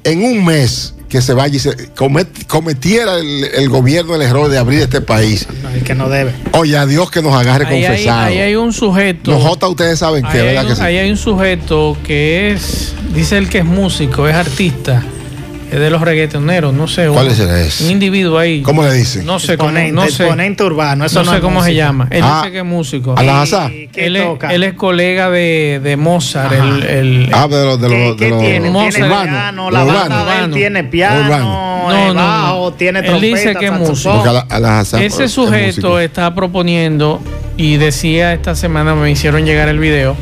en 0.04 0.24
un 0.24 0.44
mes 0.46 0.94
que 1.10 1.22
se 1.22 1.34
vaya 1.34 1.56
y 1.56 1.60
se 1.60 1.94
comet- 1.94 2.46
cometiera 2.48 3.16
el, 3.20 3.44
el 3.46 3.70
gobierno 3.70 4.16
el 4.16 4.22
error 4.24 4.50
de 4.50 4.58
abrir 4.58 4.82
este 4.82 5.02
país, 5.02 5.48
No, 5.64 5.70
el 5.70 5.84
que 5.84 5.96
no 5.96 6.10
debe. 6.10 6.34
oye, 6.54 6.76
a 6.78 6.86
Dios 6.86 7.10
que 7.12 7.22
nos 7.22 7.34
agarre 7.34 7.66
Ahí 7.68 7.84
hay, 7.84 7.88
confesado. 7.88 8.26
ahí 8.26 8.38
hay 8.40 8.56
un 8.56 8.74
sujeto. 8.74 9.32
Nosotros 9.32 9.72
ustedes 9.72 10.00
saben 10.00 10.24
que, 10.24 10.30
Ahí 10.30 10.40
hay, 10.40 10.46
¿verdad 10.48 10.64
un, 10.64 10.70
que 10.72 10.76
sí? 10.76 10.82
ahí 10.82 10.98
hay 10.98 11.12
un 11.12 11.18
sujeto 11.18 11.98
que 12.06 12.52
es, 12.52 12.94
dice 13.14 13.38
él 13.38 13.50
que 13.50 13.60
es 13.60 13.66
músico, 13.66 14.28
es 14.28 14.36
artista, 14.36 15.04
de 15.80 15.90
los 15.90 16.02
reggaetoneros, 16.02 16.74
no 16.74 16.88
sé. 16.88 17.08
¿Cuál 17.08 17.26
un- 17.28 17.32
es 17.32 17.40
ese? 17.40 17.86
Un 17.86 17.92
individuo 17.92 18.38
ahí. 18.38 18.62
¿Cómo 18.62 18.84
le 18.84 18.94
dicen? 18.94 19.26
No 19.26 19.40
sé 19.40 19.58
cómo, 19.58 19.70
Exponente, 19.70 19.92
no 19.94 20.02
sé, 20.04 20.24
exponente 20.24 20.64
urbano. 20.64 21.06
Eso 21.06 21.20
no 21.20 21.26
no, 21.26 21.32
sé 21.32 21.38
es 21.38 21.42
cómo 21.44 21.60
se 21.64 21.70
música. 21.70 21.86
llama. 21.86 22.08
Él 22.12 22.22
Ah, 22.24 22.42
dice 22.44 22.52
que 22.52 22.58
es 22.60 22.66
músico. 22.66 23.16
a 23.18 23.24
la 23.24 23.42
Hazá. 23.42 23.72
¿Y 23.72 23.88
qué 23.88 24.06
Él 24.08 24.16
es, 24.16 24.28
él 24.50 24.64
es 24.64 24.74
colega 24.74 25.30
de, 25.30 25.80
de 25.84 25.98
Mozart, 25.98 26.52
el, 26.54 26.84
el- 26.84 27.30
Ah, 27.34 27.48
de 27.48 27.66
los 27.66 27.82
de 27.82 27.88
¿Qué, 27.88 27.94
los 28.30 28.32
los 28.32 28.42
tiene? 28.42 28.70
Mozart. 28.70 28.94
Tiene 28.96 29.08
piano, 29.10 29.72
la 29.72 29.84
banda 29.84 30.18
de 30.26 30.32
él 30.32 30.38
Urbano. 30.38 30.56
tiene 30.56 30.84
piano, 30.84 31.26
Urbano. 31.26 31.76
No, 31.90 32.08
no, 32.08 32.14
bajo, 32.16 32.74
tiene 32.74 33.00
Él 33.00 33.06
trompeta, 33.06 33.38
dice 33.38 33.56
que 33.56 33.66
es 33.68 33.72
músico. 33.72 34.22
A 34.28 34.34
la- 34.34 34.40
a 34.50 34.60
la 34.60 34.82
Ese 34.82 35.24
es 35.26 35.32
sujeto 35.32 35.66
músico. 35.68 36.00
está 36.00 36.34
proponiendo, 36.34 37.22
y 37.58 37.78
decía 37.78 38.34
esta 38.34 38.56
semana, 38.56 38.96
me 38.96 39.12
hicieron 39.12 39.46
llegar 39.46 39.70
el 39.70 39.80
video, 39.80 40.16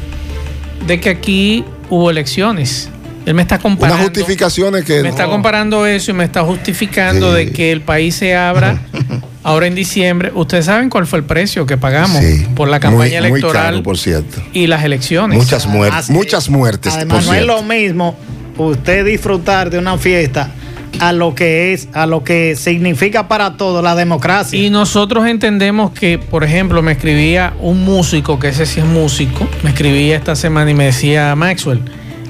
de 0.88 1.00
que 1.00 1.10
aquí 1.10 1.63
hubo 1.89 2.10
elecciones. 2.10 2.89
Él 3.25 3.34
me 3.34 3.42
está 3.42 3.58
comparando. 3.60 4.03
Unas 4.03 4.10
justificaciones 4.10 4.84
que 4.84 5.01
Me 5.01 5.10
está 5.10 5.25
comparando 5.27 5.86
eso 5.86 6.12
y 6.12 6.13
me 6.13 6.24
está 6.25 6.44
justificando 6.44 7.32
Sí. 7.32 7.46
de 7.46 7.51
que 7.51 7.72
el 7.72 7.82
país 7.82 8.15
se 8.15 8.36
abra 8.36 8.82
ahora 9.44 9.68
en 9.68 9.75
diciembre. 9.75 10.32
Ustedes 10.36 10.65
saben 10.65 10.89
cuál 10.89 11.08
fue 11.08 11.20
el 11.20 11.25
precio 11.25 11.65
que 11.65 11.77
pagamos 11.77 12.22
Sí, 12.22 12.46
por 12.56 12.68
la 12.68 12.77
muy- 12.77 12.82
campaña 12.82 13.20
muy 13.22 13.30
electoral 13.30 13.63
caro, 13.72 13.84
por 13.84 13.98
cierto. 13.98 14.42
y 14.53 14.68
las 14.68 14.84
elecciones. 14.84 15.38
Muchas 15.38 15.65
muertes, 15.68 15.94
Además, 16.06 16.10
muchas 16.10 16.50
muertes. 16.50 16.94
Además, 16.94 17.24
por 17.25 17.34
no 17.34 17.39
es 17.39 17.46
lo 17.46 17.63
mismo 17.63 18.15
usted 18.58 19.06
disfrutar 19.06 19.70
de 19.70 19.80
una 19.80 19.98
fiesta 19.98 20.51
a 21.00 21.12
lo 21.12 21.34
que 21.34 21.74
es, 21.74 21.88
a 21.94 22.06
lo 22.06 22.24
que 22.24 22.56
significa 22.56 23.27
para 23.27 23.58
todo 23.58 23.82
la 23.82 23.96
democracia. 23.96 24.60
Y 24.60 24.70
nosotros 24.70 25.25
entendemos 25.27 25.91
que, 25.91 26.19
por 26.19 26.43
ejemplo, 26.43 26.82
me 26.84 26.91
escribía 26.91 27.54
un 27.62 27.84
músico, 27.84 28.38
que 28.38 28.50
ese 28.50 28.65
sí 28.67 28.80
es 28.80 28.86
músico, 28.86 29.47
me 29.63 29.71
escribía 29.71 30.15
esta 30.15 30.36
semana 30.36 30.69
y 30.69 30.76
me 30.76 30.86
decía, 30.86 31.34
Maxwell, 31.36 31.82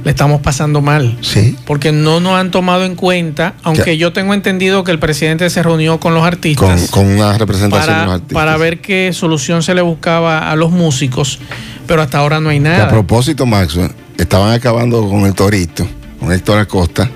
le 0.04 0.12
estamos 0.12 0.42
pasando 0.42 0.82
mal. 0.82 1.18
Sí. 1.22 1.56
Porque 1.66 1.92
no 1.92 2.20
nos 2.20 2.34
han 2.34 2.52
tomado 2.52 2.84
en 2.86 2.96
cuenta, 2.96 3.56
aunque 3.63 3.84
Que- 3.84 3.98
yo 3.98 4.12
tengo 4.13 4.34
entendido 4.34 4.84
que 4.84 4.92
el 4.92 5.00
presidente 5.00 5.50
se 5.50 5.63
reunió 5.63 6.00
con 6.00 6.13
los 6.13 6.24
artistas 6.26 6.89
con 6.92 7.06
una 7.08 7.38
representación 7.38 7.88
de 7.88 7.94
los 7.96 8.04
para, 8.06 8.13
artistas. 8.16 8.34
para 8.36 8.58
ver 8.58 8.82
qué 8.82 9.12
solución 9.13 9.63
se 9.63 9.74
le 9.74 9.82
buscaba 9.82 10.52
a 10.52 10.56
los 10.56 10.72
músicos, 10.72 11.39
pero 11.88 12.02
hasta 12.02 12.18
ahora 12.18 12.39
no 12.39 12.50
hay 12.50 12.60
Que 12.60 12.68
a 12.68 12.72
nada. 12.72 12.88
propósito, 12.89 13.46
Maxwell, 13.46 13.92
estaban 14.18 14.52
acabando 14.54 15.08
con 15.10 15.26
el 15.26 15.34
Torito, 15.34 15.88
con 16.20 16.32
Héctor 16.32 16.60
Acosta, 16.60 17.10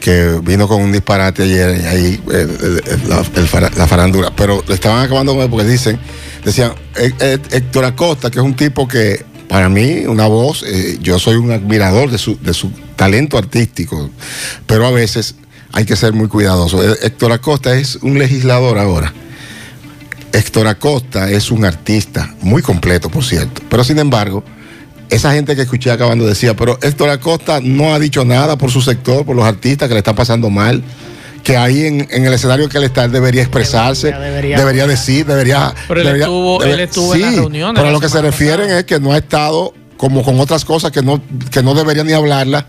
que 0.00 0.40
vino 0.42 0.66
con 0.66 0.80
un 0.80 0.92
disparate 0.92 1.42
ayer, 1.42 1.86
ahí, 1.86 2.20
el- 2.28 2.34
el- 2.36 2.82
el- 2.86 3.08
la, 3.08 3.70
la 3.76 3.86
farándula, 3.86 4.32
pero 4.34 4.62
le 4.66 4.74
estaban 4.74 5.04
acabando 5.04 5.32
con 5.34 5.42
él 5.42 5.50
porque 5.50 5.66
dicen, 5.66 5.98
decían, 6.44 6.72
"Hé- 6.96 7.12
Hé- 7.20 7.40
Héctor 7.56 7.84
Acosta, 7.84 8.30
que 8.30 8.38
es 8.38 8.44
un 8.44 8.54
tipo 8.54 8.88
que, 8.88 9.26
para 9.50 9.68
mí, 9.68 10.06
una 10.06 10.28
voz, 10.28 10.62
eh, 10.66 10.96
yo 11.02 11.18
soy 11.18 11.34
un 11.36 11.50
admirador 11.50 12.08
de 12.10 12.18
su, 12.18 12.38
de 12.40 12.54
su 12.54 12.70
talento 12.94 13.36
artístico, 13.36 14.08
pero 14.66 14.86
a 14.86 14.92
veces 14.92 15.34
hay 15.72 15.84
que 15.84 15.96
ser 15.96 16.12
muy 16.12 16.28
cuidadoso. 16.28 16.80
Hé- 16.82 16.98
Héctor 17.04 17.32
Acosta 17.32 17.74
es 17.76 17.96
un 17.96 18.16
legislador 18.18 18.78
ahora. 18.78 19.12
Héctor 20.32 20.68
Acosta 20.68 21.28
es 21.30 21.50
un 21.50 21.64
artista 21.64 22.32
muy 22.42 22.62
completo, 22.62 23.10
por 23.10 23.24
cierto. 23.24 23.60
Pero 23.68 23.82
sin 23.82 23.98
embargo, 23.98 24.44
esa 25.08 25.32
gente 25.32 25.56
que 25.56 25.62
escuché 25.62 25.90
acabando 25.90 26.24
decía, 26.26 26.54
pero 26.54 26.78
Héctor 26.80 27.10
Acosta 27.10 27.58
no 27.60 27.92
ha 27.92 27.98
dicho 27.98 28.24
nada 28.24 28.56
por 28.56 28.70
su 28.70 28.80
sector, 28.80 29.24
por 29.26 29.34
los 29.34 29.44
artistas 29.44 29.88
que 29.88 29.94
le 29.94 29.98
están 29.98 30.14
pasando 30.14 30.48
mal, 30.48 30.84
que 31.42 31.56
ahí 31.56 31.86
en, 31.86 32.06
en 32.10 32.26
el 32.26 32.32
escenario 32.34 32.68
que 32.68 32.78
él 32.78 32.84
está, 32.84 33.04
él 33.04 33.12
debería 33.12 33.42
expresarse, 33.42 34.08
Debería- 34.08 34.28
debería, 34.30 34.56
debería- 34.58 34.86
decir, 34.86 35.26
debería... 35.26 35.74
Pero 35.88 36.00
él 36.00 36.06
debería- 36.06 36.24
estuvo- 36.26 36.62
él 36.62 36.80
estuvo 36.80 37.14
en 37.14 37.20
las 37.22 37.34
reuniones 37.36 37.74
Pero 37.74 37.86
a 37.86 37.90
la 37.90 37.92
lo 37.92 38.00
que 38.00 38.08
se 38.08 38.20
refieren 38.22 38.70
es 38.70 38.84
que 38.84 39.00
no 39.00 39.12
ha 39.12 39.18
estado 39.18 39.72
como 39.96 40.22
con 40.22 40.40
otras 40.40 40.64
cosas 40.64 40.90
que 40.92 41.02
no, 41.02 41.20
que 41.50 41.62
no 41.62 41.74
deberían 41.74 42.06
ni 42.06 42.14
hablarla, 42.14 42.66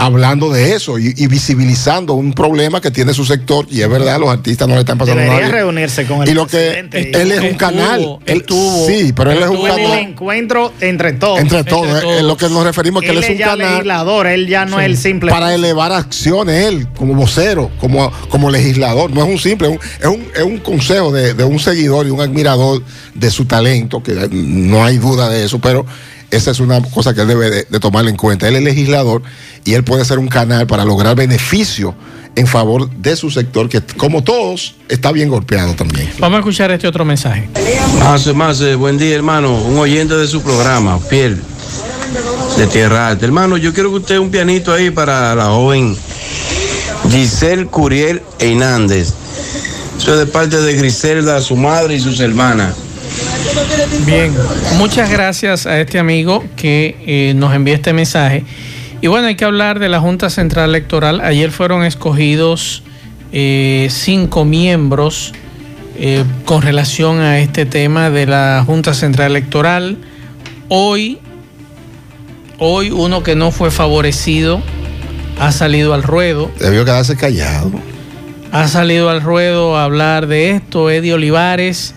hablando 0.00 0.50
de 0.50 0.74
eso 0.74 0.98
y, 0.98 1.14
y 1.16 1.26
visibilizando 1.26 2.14
un 2.14 2.32
problema 2.32 2.80
que 2.80 2.90
tiene 2.90 3.12
su 3.14 3.24
sector, 3.24 3.66
y 3.70 3.82
es 3.82 3.88
verdad, 3.88 4.18
los 4.18 4.30
artistas 4.30 4.66
no 4.66 4.74
le 4.74 4.80
están 4.80 4.98
pasando 4.98 5.20
Debería 5.22 5.40
nada. 5.46 5.52
reunirse 5.52 6.06
con 6.06 6.22
el 6.22 6.28
Y 6.28 6.32
lo 6.34 6.46
que 6.46 6.88
él 6.92 7.32
es 7.32 7.40
un 7.40 7.54
canal. 7.56 8.18
Él, 8.26 8.38
estuvo, 8.38 8.86
sí, 8.86 9.12
pero 9.14 9.30
él 9.32 9.38
es 9.42 9.48
un 9.48 9.56
estuvo. 9.56 9.66
el 9.68 9.82
canal. 9.82 9.98
encuentro 9.98 10.72
entre 10.80 11.12
todos. 11.12 11.38
Entre 11.40 11.64
todos, 11.64 11.86
Entre 12.02 12.18
eh, 12.18 12.22
lo 12.22 12.36
que 12.36 12.48
nos 12.48 12.64
referimos 12.64 13.02
que 13.02 13.10
él, 13.10 13.18
él 13.18 13.24
es 13.24 13.30
es 13.30 13.32
un 13.34 13.38
ya 13.38 13.46
canal 13.46 13.70
legislador, 13.72 14.26
él 14.26 14.46
ya 14.48 14.64
no 14.64 14.76
Sí. 14.78 14.82
es 14.84 14.86
el 14.90 14.96
simple. 14.96 15.30
para 15.30 15.54
elevar 15.54 15.92
acciones, 15.92 16.66
él 16.66 16.88
como 16.96 17.14
vocero, 17.14 17.70
como, 17.78 18.10
como 18.28 18.50
legislador. 18.50 19.10
No 19.10 19.22
es 19.24 19.28
un 19.30 19.38
simple, 19.38 19.68
es 19.68 19.74
un, 19.74 19.80
es 20.00 20.06
un, 20.06 20.26
es 20.34 20.42
un 20.42 20.58
consejo 20.58 21.12
de, 21.12 21.34
de 21.34 21.44
un 21.44 21.58
seguidor 21.58 22.06
y 22.06 22.10
un 22.10 22.20
admirador 22.20 22.82
de 23.14 23.30
su 23.30 23.44
talento, 23.44 24.02
que 24.02 24.12
no 24.30 24.84
hay 24.84 24.98
duda 24.98 25.28
de 25.28 25.44
eso, 25.44 25.58
pero 25.58 25.84
esa 26.30 26.50
es 26.50 26.60
una 26.60 26.80
cosa 26.82 27.14
que 27.14 27.22
él 27.22 27.28
debe 27.28 27.50
de, 27.50 27.64
de 27.64 27.80
tomar 27.80 28.06
en 28.06 28.16
cuenta. 28.16 28.48
Él 28.48 28.56
es 28.56 28.62
legislador 28.62 29.22
y 29.64 29.74
él 29.74 29.84
puede 29.84 30.04
ser 30.04 30.18
un 30.18 30.28
canal 30.28 30.66
para 30.66 30.84
lograr 30.84 31.16
beneficio 31.16 31.94
en 32.36 32.46
favor 32.46 32.88
de 32.90 33.16
su 33.16 33.30
sector, 33.30 33.68
que 33.68 33.80
como 33.80 34.22
todos 34.22 34.76
está 34.88 35.12
bien 35.12 35.28
golpeado 35.28 35.74
también. 35.74 36.10
Vamos 36.18 36.36
a 36.36 36.40
escuchar 36.40 36.70
este 36.70 36.86
otro 36.86 37.04
mensaje. 37.04 37.48
Más, 37.98 38.26
más, 38.34 38.60
eh, 38.60 38.74
buen 38.74 38.98
día, 38.98 39.14
hermano. 39.14 39.54
Un 39.56 39.78
oyente 39.78 40.16
de 40.16 40.26
su 40.26 40.42
programa, 40.42 40.98
fiel, 40.98 41.40
de 42.56 42.66
Tierra 42.66 43.08
Alta. 43.08 43.26
Hermano, 43.26 43.56
yo 43.56 43.74
quiero 43.74 43.90
que 43.90 43.96
usted 43.96 44.18
un 44.18 44.30
pianito 44.30 44.72
ahí 44.72 44.90
para 44.90 45.34
la 45.34 45.46
joven 45.46 45.96
Giselle 47.10 47.66
Curiel 47.66 48.22
Hernández. 48.38 49.12
Eso 49.98 50.14
es 50.14 50.18
de 50.20 50.26
parte 50.26 50.60
de 50.60 50.74
Griselda, 50.74 51.40
su 51.40 51.56
madre 51.56 51.96
y 51.96 52.00
sus 52.00 52.20
hermanas. 52.20 52.74
Bien, 54.06 54.32
muchas 54.78 55.10
gracias 55.10 55.66
a 55.66 55.80
este 55.80 55.98
amigo 55.98 56.44
que 56.56 56.96
eh, 57.06 57.34
nos 57.34 57.54
envía 57.54 57.74
este 57.74 57.92
mensaje. 57.92 58.44
Y 59.00 59.06
bueno, 59.06 59.28
hay 59.28 59.34
que 59.34 59.44
hablar 59.44 59.78
de 59.78 59.88
la 59.88 60.00
Junta 60.00 60.30
Central 60.30 60.70
Electoral. 60.70 61.20
Ayer 61.20 61.50
fueron 61.50 61.84
escogidos 61.84 62.82
eh, 63.32 63.88
cinco 63.90 64.44
miembros 64.44 65.32
eh, 65.96 66.24
con 66.44 66.62
relación 66.62 67.20
a 67.20 67.38
este 67.38 67.66
tema 67.66 68.10
de 68.10 68.26
la 68.26 68.62
Junta 68.66 68.94
Central 68.94 69.30
Electoral. 69.30 69.98
Hoy, 70.68 71.18
hoy 72.58 72.90
uno 72.90 73.22
que 73.22 73.36
no 73.36 73.50
fue 73.50 73.70
favorecido 73.70 74.62
ha 75.38 75.52
salido 75.52 75.94
al 75.94 76.02
ruedo. 76.02 76.50
Debió 76.58 76.84
quedarse 76.84 77.16
callado. 77.16 77.72
Ha 78.52 78.68
salido 78.68 79.08
al 79.08 79.22
ruedo 79.22 79.76
a 79.76 79.84
hablar 79.84 80.26
de 80.26 80.50
esto. 80.50 80.90
Eddie 80.90 81.14
Olivares 81.14 81.94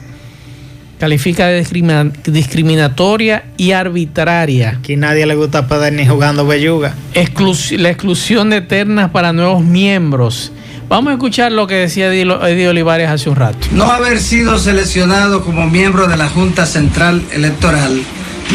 califica 1.08 1.48
de 1.48 1.62
discrimi- 1.62 2.14
discriminatoria 2.28 3.44
y 3.58 3.72
arbitraria 3.74 4.78
Aquí 4.80 4.96
nadie 4.96 5.26
le 5.26 5.36
gusta 5.36 5.68
perder 5.68 5.92
ni 5.92 6.08
jugando 6.08 6.48
belluga. 6.48 6.94
exclus- 7.14 7.78
la 7.78 7.90
exclusión 7.90 8.50
de 8.50 8.62
ternas 8.62 9.12
para 9.12 9.34
nuevos 9.34 9.66
miembros. 9.66 10.54
Vamos 10.88 11.12
a 11.12 11.14
escuchar 11.16 11.52
lo 11.52 11.68
que 11.68 11.76
decía 11.76 12.08
Eddie 12.08 12.22
Eddie 12.48 12.70
Olivares 12.70 13.10
hace 13.10 13.30
un 13.30 13.36
rato. 13.36 13.58
No 13.74 13.92
haber 13.92 14.22
sido 14.22 14.58
seleccionado 14.58 15.44
como 15.44 15.70
miembro 15.70 16.08
de 16.08 16.16
la 16.16 16.30
Junta 16.30 16.66
Central 16.66 17.22
Electoral 17.34 18.02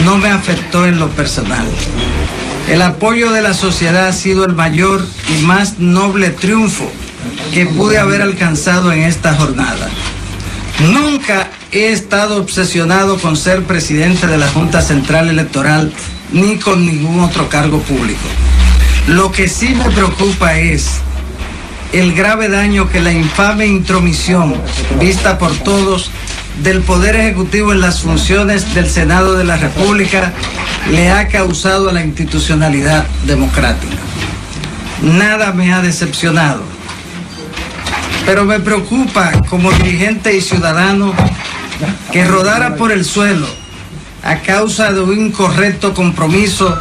no 0.06 0.16
me 0.16 0.30
afectó 0.30 0.87
en 0.87 0.98
lo 0.98 1.08
personal. 1.11 1.66
El 2.70 2.80
apoyo 2.80 3.30
de 3.30 3.42
la 3.42 3.52
sociedad 3.52 4.06
ha 4.08 4.12
sido 4.14 4.46
el 4.46 4.54
mayor 4.54 5.04
y 5.38 5.42
más 5.44 5.78
noble 5.80 6.30
triunfo 6.30 6.90
que 7.52 7.66
pude 7.66 7.98
haber 7.98 8.22
alcanzado 8.22 8.90
en 8.90 9.02
esta 9.02 9.34
jornada. 9.34 9.88
Nunca 10.94 11.50
he 11.70 11.92
estado 11.92 12.40
obsesionado 12.40 13.18
con 13.18 13.37
ser 13.37 13.62
presidente 13.64 14.26
de 14.26 14.38
la 14.38 14.48
Junta 14.48 14.81
Central 14.81 15.28
Electoral 15.28 15.92
ni 16.33 16.57
con 16.59 16.87
ningún 16.87 17.20
otro 17.20 17.48
cargo 17.48 17.81
público. 17.81 18.26
Lo 19.07 19.33
que 19.33 19.48
sí 19.48 19.74
me 19.74 19.90
preocupa 19.90 20.59
es 20.59 21.00
el 21.92 22.14
grave 22.14 22.48
daño 22.48 22.90
que 22.90 23.00
la 23.00 23.12
infame 23.12 23.66
intromisión 23.66 24.54
vista 25.00 25.38
por 25.38 25.54
todos 25.59 26.11
del 26.62 26.83
Poder 26.83 27.16
Ejecutivo 27.16 27.72
en 27.72 27.81
las 27.81 28.00
funciones 28.00 28.74
del 28.74 28.88
Senado 28.88 29.35
de 29.35 29.44
la 29.44 29.57
República 29.57 30.33
le 30.90 31.11
ha 31.11 31.28
causado 31.28 31.90
a 31.90 31.92
la 31.92 32.04
institucionalidad 32.04 33.07
democrática. 33.26 33.96
Nada 35.02 35.52
me 35.52 35.72
ha 35.72 35.81
decepcionado, 35.81 36.62
pero 38.26 38.44
me 38.44 38.59
preocupa 38.59 39.33
como 39.48 39.70
dirigente 39.72 40.37
y 40.37 40.40
ciudadano 40.40 41.14
que 42.12 42.24
rodara 42.24 42.76
por 42.76 42.92
el 42.92 43.04
suelo 43.04 43.46
a 44.22 44.38
causa 44.38 44.92
de 44.92 45.00
un 45.00 45.26
incorrecto 45.26 45.94
compromiso 45.94 46.76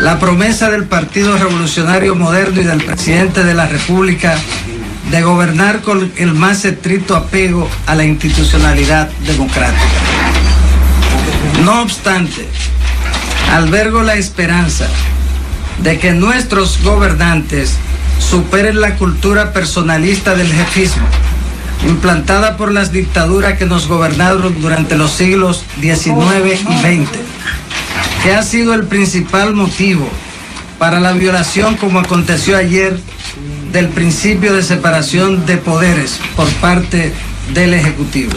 la 0.00 0.18
promesa 0.18 0.70
del 0.70 0.84
Partido 0.84 1.38
Revolucionario 1.38 2.14
Moderno 2.14 2.60
y 2.60 2.64
del 2.64 2.84
presidente 2.84 3.44
de 3.44 3.54
la 3.54 3.66
República 3.66 4.36
de 5.10 5.22
gobernar 5.22 5.80
con 5.80 6.12
el 6.16 6.34
más 6.34 6.64
estricto 6.64 7.16
apego 7.16 7.68
a 7.86 7.94
la 7.94 8.04
institucionalidad 8.04 9.08
democrática. 9.26 9.80
No 11.64 11.80
obstante, 11.82 12.46
albergo 13.52 14.02
la 14.02 14.16
esperanza 14.16 14.86
de 15.82 15.98
que 15.98 16.12
nuestros 16.12 16.82
gobernantes 16.82 17.76
superen 18.18 18.80
la 18.80 18.96
cultura 18.96 19.52
personalista 19.52 20.34
del 20.34 20.52
jefismo, 20.52 21.06
implantada 21.84 22.56
por 22.56 22.72
las 22.72 22.92
dictaduras 22.92 23.58
que 23.58 23.66
nos 23.66 23.88
gobernaron 23.88 24.60
durante 24.60 24.96
los 24.96 25.12
siglos 25.12 25.64
XIX 25.80 26.60
y 26.60 26.78
XX, 26.78 27.10
que 28.22 28.34
ha 28.34 28.42
sido 28.42 28.74
el 28.74 28.84
principal 28.84 29.54
motivo 29.54 30.08
para 30.78 31.00
la 31.00 31.12
violación 31.12 31.76
como 31.76 32.00
aconteció 32.00 32.56
ayer 32.56 32.98
del 33.72 33.88
principio 33.88 34.54
de 34.54 34.62
separación 34.62 35.46
de 35.46 35.56
poderes 35.56 36.18
por 36.34 36.48
parte 36.54 37.12
del 37.52 37.74
Ejecutivo. 37.74 38.32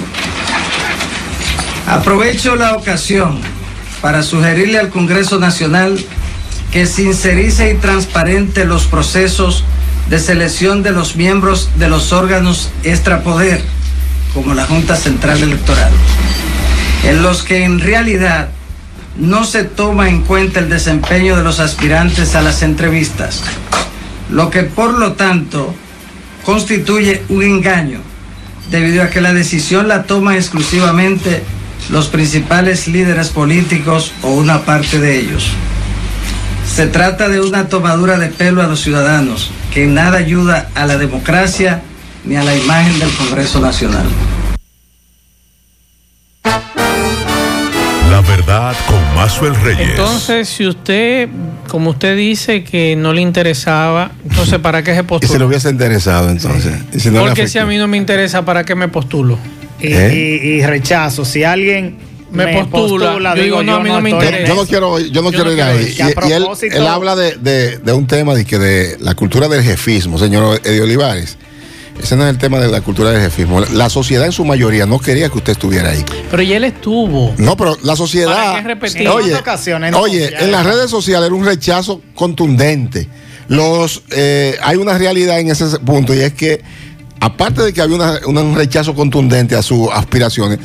Aprovecho 1.88 2.56
la 2.56 2.76
ocasión 2.76 3.40
para 4.02 4.22
sugerirle 4.24 4.80
al 4.80 4.90
Congreso 4.90 5.40
Nacional 5.40 5.98
que 6.72 6.86
sincerice 6.86 7.72
y 7.72 7.78
transparente 7.78 8.66
los 8.66 8.86
procesos 8.86 9.64
de 10.10 10.20
selección 10.20 10.82
de 10.82 10.92
los 10.92 11.16
miembros 11.16 11.70
de 11.76 11.88
los 11.88 12.12
órganos 12.12 12.72
extrapoder, 12.84 13.62
como 14.34 14.56
la 14.56 14.66
Junta 14.66 14.96
Central 14.96 15.42
Electoral, 15.42 15.92
en 17.04 17.22
los 17.22 17.44
que 17.44 17.64
en 17.64 17.80
realidad 17.80 18.50
no 19.18 19.44
se 19.44 19.64
toma 19.64 20.10
en 20.10 20.22
cuenta 20.22 20.60
el 20.60 20.70
desempeño 20.70 21.36
de 21.36 21.44
los 21.44 21.60
aspirantes 21.60 22.36
a 22.36 22.42
las 22.42 22.64
entrevistas, 22.64 23.42
lo 24.32 24.50
que 24.50 24.64
por 24.64 24.98
lo 24.98 25.14
tanto 25.14 25.76
constituye 26.44 27.24
un 27.30 27.44
engaño, 27.44 28.00
debido 28.72 29.04
a 29.04 29.10
que 29.10 29.22
la 29.22 29.34
decisión 29.34 29.88
la 29.88 30.04
toman 30.04 30.36
exclusivamente 30.36 31.44
los 31.92 32.08
principales 32.08 32.88
líderes 32.88 33.30
políticos 33.30 34.12
o 34.24 34.32
una 34.34 34.62
parte 34.64 35.00
de 35.00 35.20
ellos. 35.20 35.48
Se 36.68 36.88
trata 36.88 37.30
de 37.30 37.42
una 37.42 37.68
tomadura 37.68 38.18
de 38.20 38.28
pelo 38.28 38.62
a 38.62 38.68
los 38.68 38.82
ciudadanos 38.82 39.52
que 39.74 39.86
nada 39.88 40.18
ayuda 40.18 40.70
a 40.76 40.86
la 40.86 40.98
democracia 40.98 41.82
ni 42.26 42.36
a 42.36 42.44
la 42.44 42.56
imagen 42.56 43.00
del 43.00 43.10
Congreso 43.12 43.60
Nacional. 43.60 44.06
La 48.10 48.22
verdad 48.22 48.76
con 48.88 49.00
Mazuel 49.16 49.56
Reyes. 49.62 49.92
Entonces, 49.92 50.50
si 50.50 50.66
usted, 50.68 51.30
como 51.68 51.92
usted 51.92 52.18
dice 52.18 52.64
que 52.64 52.96
no 52.96 53.14
le 53.14 53.22
interesaba, 53.22 54.12
entonces 54.28 54.58
¿para 54.60 54.84
qué 54.84 54.94
se 54.96 55.00
Y 55.02 55.04
postula? 55.04 55.32
se 55.34 55.40
le 55.40 55.46
hubiese 55.46 55.70
interesado 55.70 56.30
entonces. 56.30 56.74
Y 56.92 57.00
si 57.00 57.10
no 57.10 57.22
le 57.22 57.28
Porque 57.28 57.48
si 57.48 57.60
a 57.60 57.66
mí 57.66 57.78
no 57.78 57.88
me 57.88 57.98
interesa, 57.98 58.44
¿para 58.44 58.64
qué 58.64 58.74
me 58.76 58.88
postulo? 58.88 59.38
Y, 59.80 59.94
¿Eh? 59.94 60.40
y- 60.44 60.48
y 60.60 60.66
rechazo. 60.66 61.24
Si 61.24 61.44
alguien 61.44 61.98
Me 62.32 62.66
postula, 62.66 63.36
yo 63.36 63.44
digo, 63.44 63.64
no, 63.64 63.76
a 63.76 63.80
mí 63.80 63.90
no 63.90 64.02
me 64.02 64.10
interesa. 64.12 64.48
Yo 64.48 64.56
no 64.56 64.66
quiero, 64.66 65.00
yo 65.00 65.22
no 65.22 65.32
Yo 65.32 65.44
quiero 65.44 65.46
no 65.46 65.52
ir 65.52 65.58
quiero 65.58 65.72
ahí. 65.72 65.96
Y, 66.28 66.30
y 66.30 66.34
él, 66.34 66.46
él 66.74 66.88
habla 66.88 67.16
de, 67.16 67.36
de- 67.38 67.78
de 67.78 67.94
un 67.94 68.06
tema 68.08 68.34
de, 68.36 68.46
que 68.46 68.58
de 68.60 68.98
la 69.00 69.16
cultura 69.16 69.48
del 69.48 69.64
jefismo, 69.64 70.18
señor 70.18 70.62
Eddie 70.64 70.82
Olivares. 70.82 71.38
Ese 72.02 72.16
no 72.16 72.24
es 72.24 72.30
el 72.30 72.38
tema 72.38 72.60
de 72.60 72.70
la 72.70 72.80
cultura 72.80 73.12
del 73.12 73.22
jefismo. 73.22 73.60
La 73.60 73.90
sociedad 73.90 74.26
en 74.26 74.32
su 74.32 74.46
mayoría 74.46 74.86
no 74.86 75.00
quería 75.00 75.28
que 75.28 75.38
usted 75.38 75.52
estuviera 75.52 75.90
ahí. 75.90 76.06
Pero 76.32 76.42
ya 76.44 76.56
él 76.56 76.64
estuvo. 76.64 77.34
No, 77.38 77.58
pero 77.58 77.72
la 77.72 77.82
¿Para 77.82 77.96
sociedad. 77.98 78.64
repetir? 78.64 79.06
Oye, 79.10 79.26
otras 79.26 79.42
ocasiones, 79.42 79.92
no, 79.92 80.00
oye, 80.00 80.30
ya- 80.32 80.40
en 80.46 80.52
las 80.54 80.66
redes 80.66 80.90
sociales 80.90 81.28
era 81.28 81.36
un 81.36 81.44
rechazo 81.46 82.02
contundente. 82.16 83.10
Los, 83.50 84.04
eh, 84.12 84.56
hay 84.62 84.78
una 84.78 84.98
realidad 84.98 85.40
en 85.40 85.50
ese 85.50 85.66
punto 85.80 86.14
y 86.14 86.20
es 86.20 86.34
que, 86.34 86.62
aparte 87.20 87.64
de 87.64 87.74
que 87.74 87.82
había 87.82 87.96
una- 87.98 88.20
una- 88.28 88.42
un 88.44 88.56
rechazo 88.56 88.96
contundente 88.96 89.56
a 89.56 89.62
sus 89.62 89.90
aspiraciones, 89.92 90.60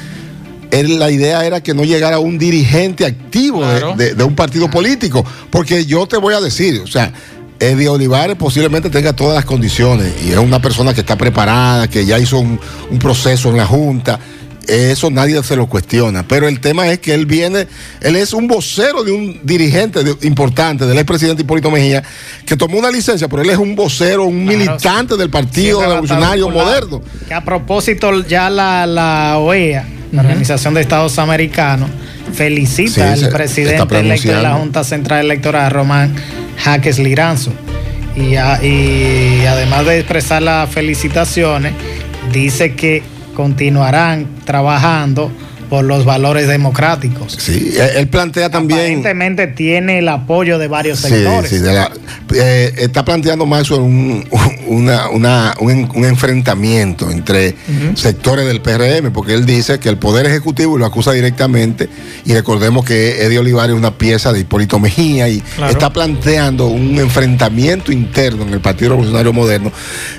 la 0.83 1.11
idea 1.11 1.45
era 1.47 1.63
que 1.63 1.73
no 1.75 1.85
llegara 1.85 2.19
un 2.19 2.39
dirigente 2.39 3.07
activo 3.07 3.65
de- 3.67 3.79
Claro. 3.81 3.95
de, 3.97 4.15
de 4.15 4.25
un 4.25 4.35
partido 4.35 4.69
político. 4.71 5.25
Porque 5.51 5.85
yo 5.87 6.07
te 6.07 6.17
voy 6.17 6.35
a 6.35 6.41
decir, 6.41 6.81
o 6.83 6.87
sea, 6.87 7.13
Eddie 7.61 7.89
Olivares 7.89 8.37
posiblemente 8.37 8.91
tenga 8.91 9.13
todas 9.15 9.35
las 9.37 9.45
condiciones 9.45 10.13
y 10.27 10.33
es 10.33 10.39
una 10.39 10.61
persona 10.61 10.93
que 10.93 11.01
está 11.01 11.17
preparada, 11.17 11.89
que 11.89 12.05
ya 12.05 12.19
hizo 12.19 12.39
un, 12.39 12.59
un 12.91 12.99
proceso 12.99 13.49
en 13.51 13.57
la 13.57 13.67
Junta. 13.67 14.19
Eso 14.67 15.11
nadie 15.11 15.43
se 15.43 15.57
lo 15.57 15.67
cuestiona. 15.69 16.27
Pero 16.27 16.49
el 16.49 16.59
tema 16.59 16.89
es 16.89 16.99
que 16.99 17.13
él 17.13 17.27
viene, 17.27 17.69
él 18.01 18.17
es 18.17 18.33
un 18.33 18.49
vocero 18.49 19.05
de 19.05 19.13
un 19.13 19.41
dirigente 19.45 20.03
de- 20.03 20.27
importante, 20.27 20.87
del 20.87 20.97
expresidente 20.97 21.43
Hipólito 21.43 21.71
Mejía, 21.71 22.03
que 22.47 22.57
tomó 22.57 22.79
una 22.79 22.91
licencia, 22.91 23.29
pero 23.29 23.43
él 23.43 23.51
es 23.51 23.59
un 23.59 23.77
vocero, 23.77 24.25
un 24.25 24.47
Claro, 24.47 24.59
militante 24.59 25.17
del 25.19 25.29
Partido 25.29 25.83
Revolucionario. 25.83 26.49
Moderno. 26.49 27.03
Que 27.29 27.35
a 27.35 27.45
propósito, 27.45 28.27
ya 28.27 28.49
la, 28.49 28.87
la 28.87 29.37
OEA, 29.39 29.87
la. 30.13 30.21
Organización 30.23 30.75
de 30.75 30.81
Estados 30.81 31.19
Americanos, 31.19 31.91
felicita 32.33 33.17
Sí, 33.17 33.25
al 33.25 33.31
presidente 33.31 33.99
electo 34.01 34.29
de 34.29 34.43
la. 34.43 34.55
Junta 34.55 34.85
Central 34.85 35.25
Electoral, 35.25 35.71
Román 35.71 36.15
Jaques 36.59 36.99
Liranzo. 36.99 37.53
Y, 38.17 38.37
a- 38.37 38.63
y 38.65 39.45
además 39.47 39.87
de 39.87 39.99
expresar 39.99 40.41
las 40.43 40.71
felicitaciones, 40.71 41.73
dice 42.33 42.75
que 42.75 43.03
continuarán 43.35 44.27
trabajando 44.45 45.33
por 45.65 45.85
los 45.85 46.05
valores 46.05 46.47
democráticos. 46.49 47.37
Sí, 47.39 47.75
él 47.77 47.91
él 47.97 48.09
plantea 48.09 48.51
también. 48.51 48.81
Aparentemente 48.81 49.47
tiene 49.47 49.99
el 49.99 50.09
apoyo 50.09 50.59
de 50.59 50.69
varios 50.69 51.01
Sí, 51.01 51.09
sectores. 51.09 51.51
sí, 51.51 51.59
de 51.59 51.73
la- 51.73 51.91
eh, 52.35 52.73
está 52.79 53.05
planteando 53.05 53.47
más 53.47 53.71
un, 53.71 54.25
una- 54.67 55.09
una- 55.11 55.55
un, 55.61 55.91
un 55.95 56.05
enfrentamiento 56.05 57.11
entre 57.11 57.55
sectores 57.95 58.47
del 58.47 58.61
PRM, 58.61 59.11
porque 59.13 59.35
él 59.35 59.47
dice 59.47 59.79
que 59.79 59.89
el 59.89 59.99
Poder 59.99 60.27
Ejecutivo 60.27 60.77
lo 60.79 60.87
acusa 60.87 61.13
directamente, 61.13 61.89
y 62.25 62.33
recordemos 62.35 62.85
que 62.85 63.23
Eddie 63.25 63.39
Olivares 63.39 63.73
es 63.75 63.79
una 63.79 63.97
pieza 63.97 64.33
de 64.33 64.41
Hipólito 64.41 64.79
Mejía, 64.79 65.29
y 65.29 65.41
Claro. 65.41 65.73
está 65.73 65.93
planteando 65.93 66.67
un 66.67 66.99
enfrentamiento 66.99 67.93
interno 67.93 68.43
en 68.43 68.53
el 68.53 68.61
Partido 68.61 68.91
Revolucionario 68.91 69.33
Moderno, 69.33 69.73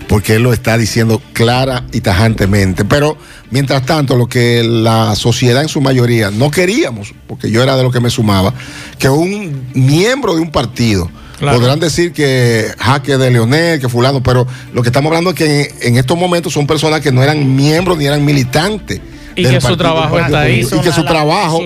porque 0.07 0.35
él 0.35 0.43
lo 0.43 0.53
está 0.53 0.77
diciendo 0.77 1.21
clara 1.33 1.83
y 1.91 2.01
tajantemente. 2.01 2.85
Pero, 2.85 3.17
mientras 3.51 3.85
tanto, 3.85 4.15
lo 4.15 4.27
que 4.27 4.63
la 4.63 5.15
sociedad 5.15 5.61
en 5.61 5.67
su 5.69 5.81
mayoría 5.81 6.31
no 6.31 6.51
queríamos, 6.51 7.13
porque 7.27 7.49
yo 7.51 7.61
era 7.63 7.75
de 7.77 7.83
lo 7.83 7.91
que 7.91 7.99
me 7.99 8.09
sumaba, 8.09 8.53
que 8.99 9.09
un 9.09 9.67
miembro 9.73 10.35
de 10.35 10.41
un 10.41 10.51
partido, 10.51 11.09
Claro. 11.37 11.59
podrán 11.59 11.81
decir 11.81 12.13
que 12.13 12.71
jaque 12.79 13.17
de 13.17 13.29
Leonel, 13.29 13.81
que 13.81 13.89
fulano, 13.89 14.23
pero 14.23 14.47
lo 14.73 14.81
que 14.81 14.87
estamos 14.87 15.09
hablando 15.09 15.31
es 15.31 15.35
que 15.35 15.61
en, 15.81 15.93
en 15.93 15.97
estos 15.97 16.17
momentos 16.17 16.53
son 16.53 16.65
personas 16.65 17.01
que 17.01 17.11
no 17.11 17.21
eran 17.21 17.55
miembros 17.57 17.97
ni 17.97 18.05
eran 18.05 18.23
militantes. 18.23 19.01
Y 19.35 19.43
que 19.45 19.59
su 19.61 19.75
trabajo 19.77 20.15
del 20.15 20.25
está 20.25 20.39
ahí. 20.41 20.61
Y 20.61 20.79
que 20.81 20.91
su 20.91 21.03
trabajo 21.03 21.61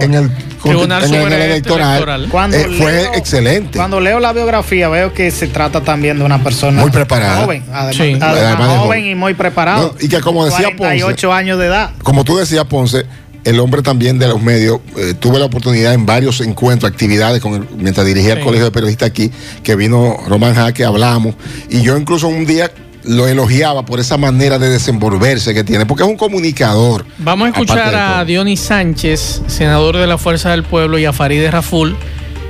en 0.00 0.14
el, 0.14 0.30
Tribunal 0.62 1.04
en 1.04 1.14
el 1.14 1.32
electoral. 1.32 2.28
Cuando 2.30 2.56
eh, 2.56 2.68
fue 2.78 3.04
excelente. 3.18 3.76
Cuando 3.78 4.00
leo 4.00 4.18
la 4.18 4.32
biografía 4.32 4.88
veo 4.88 5.12
que 5.12 5.30
se 5.30 5.46
trata 5.46 5.82
también 5.82 6.18
de 6.18 6.24
una 6.24 6.42
persona 6.42 6.80
Muy 6.80 6.90
preparada. 6.90 7.42
joven, 7.42 7.64
además, 7.72 7.96
Sí. 7.96 8.02
además 8.02 8.28
Además 8.30 8.58
de 8.58 8.64
joven 8.64 8.78
joven. 8.80 9.06
y 9.06 9.14
muy 9.14 9.34
preparado. 9.34 9.92
No, 9.92 9.94
y 10.00 10.08
que 10.08 10.20
como 10.20 10.44
decía 10.46 10.68
Ponce- 10.68 10.76
48 10.78 11.32
años 11.34 11.58
de 11.58 11.66
edad. 11.66 11.90
Como 12.02 12.24
tú 12.24 12.38
decías, 12.38 12.64
Ponce, 12.64 13.04
el 13.44 13.60
hombre 13.60 13.82
también 13.82 14.18
de 14.18 14.26
los 14.26 14.40
medios, 14.40 14.80
eh, 14.96 15.12
tuve 15.20 15.38
la 15.38 15.44
oportunidad 15.44 15.92
en 15.92 16.06
varios 16.06 16.40
encuentros, 16.40 16.90
actividades, 16.90 17.42
con 17.42 17.54
el- 17.54 17.68
mientras 17.76 18.06
dirigía 18.06 18.32
el 18.32 18.40
colegio 18.40 18.64
de 18.64 18.70
periodistas 18.70 19.10
aquí, 19.10 19.30
que 19.62 19.76
vino 19.76 20.16
Román 20.26 20.54
Jaque, 20.54 20.82
hablamos, 20.86 21.34
y 21.68 21.82
yo 21.82 21.98
incluso 21.98 22.26
un 22.28 22.46
día 22.46 22.70
lo 23.04 23.28
elogiaba 23.28 23.84
por 23.84 24.00
esa 24.00 24.16
manera 24.16 24.58
de 24.58 24.70
desenvolverse 24.70 25.54
que 25.54 25.64
tiene, 25.64 25.86
porque 25.86 26.02
es 26.02 26.08
un 26.08 26.16
comunicador. 26.16 27.04
Vamos 27.18 27.46
a 27.46 27.50
escuchar 27.50 27.94
a 27.94 28.24
Dionis 28.24 28.60
Sánchez, 28.60 29.42
senador 29.46 29.96
de 29.96 30.06
la 30.06 30.18
Fuerza 30.18 30.50
del 30.50 30.62
Pueblo, 30.62 30.98
y 30.98 31.04
a 31.04 31.12
Farideh 31.12 31.50
Raful, 31.50 31.96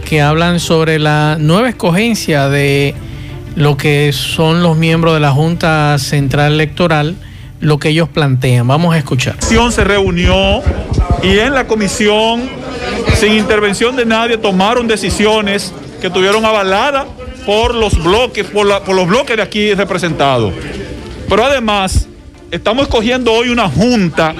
que 0.04 0.20
hablan 0.20 0.60
sobre 0.60 0.98
la 0.98 1.36
nueva 1.38 1.68
escogencia 1.68 2.48
de 2.48 2.94
lo 3.56 3.76
que 3.76 4.12
son 4.12 4.62
los 4.62 4.76
miembros 4.76 5.14
de 5.14 5.20
la 5.20 5.30
Junta 5.30 5.96
Central 5.98 6.52
Electoral, 6.52 7.16
lo 7.60 7.78
que 7.78 7.90
ellos 7.90 8.08
plantean. 8.08 8.66
Vamos 8.66 8.94
a 8.94 8.98
escuchar. 8.98 9.34
La 9.34 9.40
comisión 9.40 9.72
se 9.72 9.84
reunió 9.84 10.62
y 11.22 11.38
en 11.38 11.54
la 11.54 11.66
comisión, 11.66 12.42
sin 13.18 13.32
intervención 13.32 13.96
de 13.96 14.04
nadie, 14.04 14.36
tomaron 14.36 14.86
decisiones 14.86 15.72
que 16.00 16.10
tuvieron 16.10 16.44
avalada 16.44 17.06
por 17.46 17.74
los 17.74 18.02
bloques, 18.02 18.46
por, 18.46 18.66
los 18.66 19.06
bloques 19.06 19.36
de 19.36 19.42
aquí 19.42 19.74
representados. 19.74 20.52
Pero 21.28 21.44
además, 21.44 22.08
estamos 22.50 22.84
escogiendo 22.84 23.32
hoy 23.32 23.48
una 23.48 23.68
junta 23.68 24.34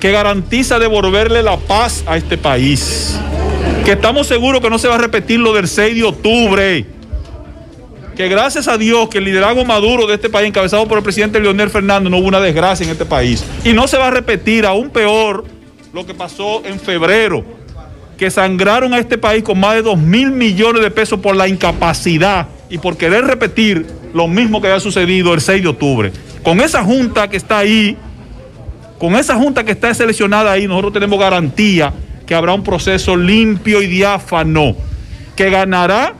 que 0.00 0.10
garantiza 0.10 0.78
devolverle 0.78 1.42
la 1.42 1.56
paz 1.56 2.04
a 2.06 2.16
este 2.16 2.36
país. 2.36 3.18
Que 3.84 3.92
estamos 3.92 4.26
seguros 4.26 4.60
que 4.60 4.70
no 4.70 4.78
se 4.78 4.88
va 4.88 4.96
a 4.96 4.98
repetir 4.98 5.40
lo 5.40 5.52
del 5.52 5.68
6 5.68 5.94
de 5.94 6.04
octubre 6.04 6.86
que 8.16 8.28
gracias 8.28 8.68
a 8.68 8.76
Dios 8.76 9.08
que 9.08 9.18
el 9.18 9.24
liderazgo 9.24 9.64
maduro 9.64 10.06
de 10.06 10.14
este 10.14 10.28
país, 10.28 10.48
encabezado 10.48 10.86
por 10.86 10.98
el 10.98 11.04
presidente 11.04 11.40
Leonel 11.40 11.70
Fernández, 11.70 12.10
no 12.10 12.18
hubo 12.18 12.28
una 12.28 12.40
desgracia 12.40 12.84
en 12.84 12.90
este 12.90 13.06
país. 13.06 13.44
Y 13.64 13.72
no 13.72 13.88
se 13.88 13.96
va 13.96 14.08
a 14.08 14.10
repetir, 14.10 14.66
aún 14.66 14.90
peor, 14.90 15.44
lo 15.92 16.06
que 16.06 16.14
pasó 16.14 16.62
en 16.64 16.78
febrero, 16.78 17.44
que 18.16 18.30
sangraron 18.30 18.94
a 18.94 18.98
este 18.98 19.18
país 19.18 19.42
con 19.42 19.58
más 19.58 19.74
de 19.74 19.82
2 19.82 19.98
mil 19.98 20.30
millones 20.30 20.82
de 20.82 20.90
pesos 20.90 21.20
por 21.20 21.36
la 21.36 21.48
incapacidad 21.48 22.48
y 22.68 22.78
por 22.78 22.96
querer 22.96 23.24
repetir 23.24 23.86
lo 24.14 24.28
mismo 24.28 24.60
que 24.60 24.68
había 24.68 24.80
sucedido 24.80 25.34
el 25.34 25.40
6 25.40 25.62
de 25.62 25.68
octubre. 25.68 26.12
Con 26.42 26.60
esa 26.60 26.82
junta 26.82 27.28
que 27.28 27.36
está 27.36 27.58
ahí, 27.58 27.96
con 28.98 29.16
esa 29.16 29.36
junta 29.36 29.64
que 29.64 29.72
está 29.72 29.92
seleccionada 29.94 30.52
ahí, 30.52 30.66
nosotros 30.66 30.92
tenemos 30.92 31.18
garantía 31.18 31.92
que 32.26 32.34
habrá 32.34 32.54
un 32.54 32.62
proceso 32.62 33.16
limpio 33.16 33.82
y 33.82 33.86
diáfano, 33.86 34.76
que 35.36 35.50
ganará 35.50 36.14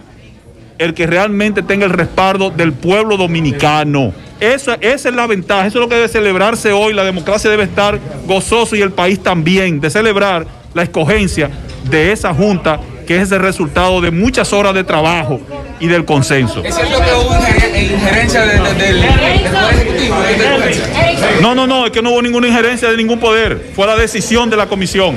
el 0.79 0.95
que 0.95 1.07
realmente 1.07 1.63
tenga 1.63 1.87
el 1.87 1.93
respaldo 1.93 2.51
del 2.51 2.73
pueblo 2.73 3.17
dominicano. 3.17 4.13
Esa, 4.41 4.75
esa, 4.81 5.09
es 5.09 5.15
la 5.15 5.29
ventaja, 5.29 5.67
eso 5.67 5.79
es 5.79 5.83
lo 5.83 5.89
que 5.89 5.95
debe 5.95 6.09
celebrarse 6.09 6.73
hoy. 6.73 6.93
La 6.93 7.05
democracia 7.05 7.49
debe 7.49 7.63
estar 7.63 8.01
gozoso 8.27 8.75
y 8.75 8.81
el 8.81 8.91
país 8.91 9.23
también, 9.23 9.81
de 9.81 9.89
celebrar 9.89 10.47
la 10.75 10.83
escogencia 10.83 11.51
de 11.85 12.13
esa 12.13 12.35
junta, 12.35 12.81
que 13.07 13.21
es 13.21 13.33
el 13.33 13.41
resultado 13.41 14.01
de 14.01 14.11
muchas 14.11 14.53
horas 14.53 14.75
de 14.75 14.85
trabajo 14.85 15.41
y 15.81 15.89
del 15.89 16.05
consenso. 16.05 16.63
¿Es 16.65 16.75
cierto 16.75 17.01
que 17.01 17.13
hubo 17.13 17.35
injerencia 17.35 18.47
del 18.47 18.61
Poder 18.61 19.75
Ejecutivo? 19.75 20.17
No, 21.41 21.55
no, 21.55 21.67
no, 21.67 21.87
es 21.87 21.93
que 21.93 22.03
no 22.03 22.11
hubo 22.11 22.23
ninguna 22.23 22.49
injerencia 22.49 22.91
de 22.91 22.97
ningún 22.97 23.19
poder, 23.19 23.71
fue 23.75 23.87
la 23.87 23.97
decisión 23.97 24.49
de 24.51 24.57
la 24.57 24.67
comisión. 24.67 25.17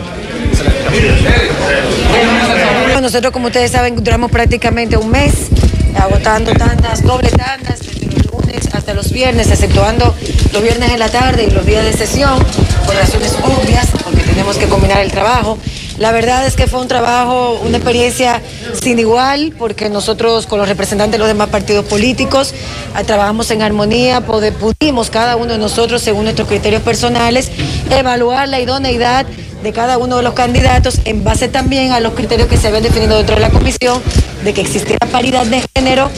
Nosotros, 3.02 3.32
como 3.32 3.48
ustedes 3.48 3.72
saben, 3.72 4.04
duramos 4.04 4.32
prácticamente 4.32 4.98
un 4.98 5.12
mes 5.12 5.50
agotando 5.96 6.54
tantas, 6.54 7.04
doble 7.04 7.30
tandas, 7.30 7.80
desde 7.80 8.08
los 8.08 8.26
lunes 8.26 8.68
hasta 8.74 8.94
los 8.94 9.12
viernes, 9.12 9.52
exceptuando 9.52 10.16
los 10.52 10.64
viernes 10.64 10.92
en 10.92 11.00
la 11.00 11.10
tarde 11.10 11.46
y 11.46 11.52
los 11.52 11.66
días 11.66 11.86
de 11.86 11.94
sesión, 11.94 12.44
por 12.86 12.96
razones 12.96 13.38
obvias, 13.44 13.88
porque 14.04 14.24
tenemos 14.24 14.58
que 14.58 14.66
combinar 14.66 15.02
el 15.02 15.12
trabajo. 15.12 15.58
La 15.98 16.12
verdad 16.12 16.46
es 16.46 16.56
que 16.56 16.68
fue 16.68 16.82
un 16.82 16.88
trabajo, 16.88 17.60
una 17.64 17.78
experiencia 17.78 18.42
sin 18.82 19.00
igual, 19.00 19.54
porque 19.58 19.90
nosotros 19.90 20.46
con 20.46 20.60
los 20.60 20.68
representantes 20.68 21.14
de 21.14 21.20
los 21.20 21.28
demás 21.28 21.50
partidos 21.50 21.86
políticos 21.86 22.54
ah, 22.94 23.04
trabajamos 23.04 23.50
en 23.52 23.62
armonía, 23.62 24.22
pudimos 24.22 25.10
cada 25.10 25.38
uno 25.38 25.54
de 25.54 25.58
nosotros, 25.58 26.02
según 26.02 26.26
nuestros 26.26 26.48
criterios 26.48 26.82
personales, 26.82 27.50
evaluar 27.90 28.50
la 28.50 28.60
idoneidad 28.60 29.26
de 29.66 29.74
cada 29.74 29.98
uno 29.98 30.18
de 30.18 30.22
los 30.22 30.36
candidatos 30.36 31.02
en 31.06 31.24
base 31.24 31.48
también 31.48 31.92
a 31.92 32.00
los 32.00 32.14
criterios 32.14 32.48
que 32.48 32.56
se 32.56 32.68
habían 32.68 32.84
definido 32.84 33.18
dentro 33.18 33.34
de 33.34 33.42
la 33.42 33.50
comisión, 33.50 34.00
de 34.44 34.54
que 34.54 34.62
existiera 34.62 35.08
paridad 35.08 35.44
de 35.48 35.64
género, 35.76 36.12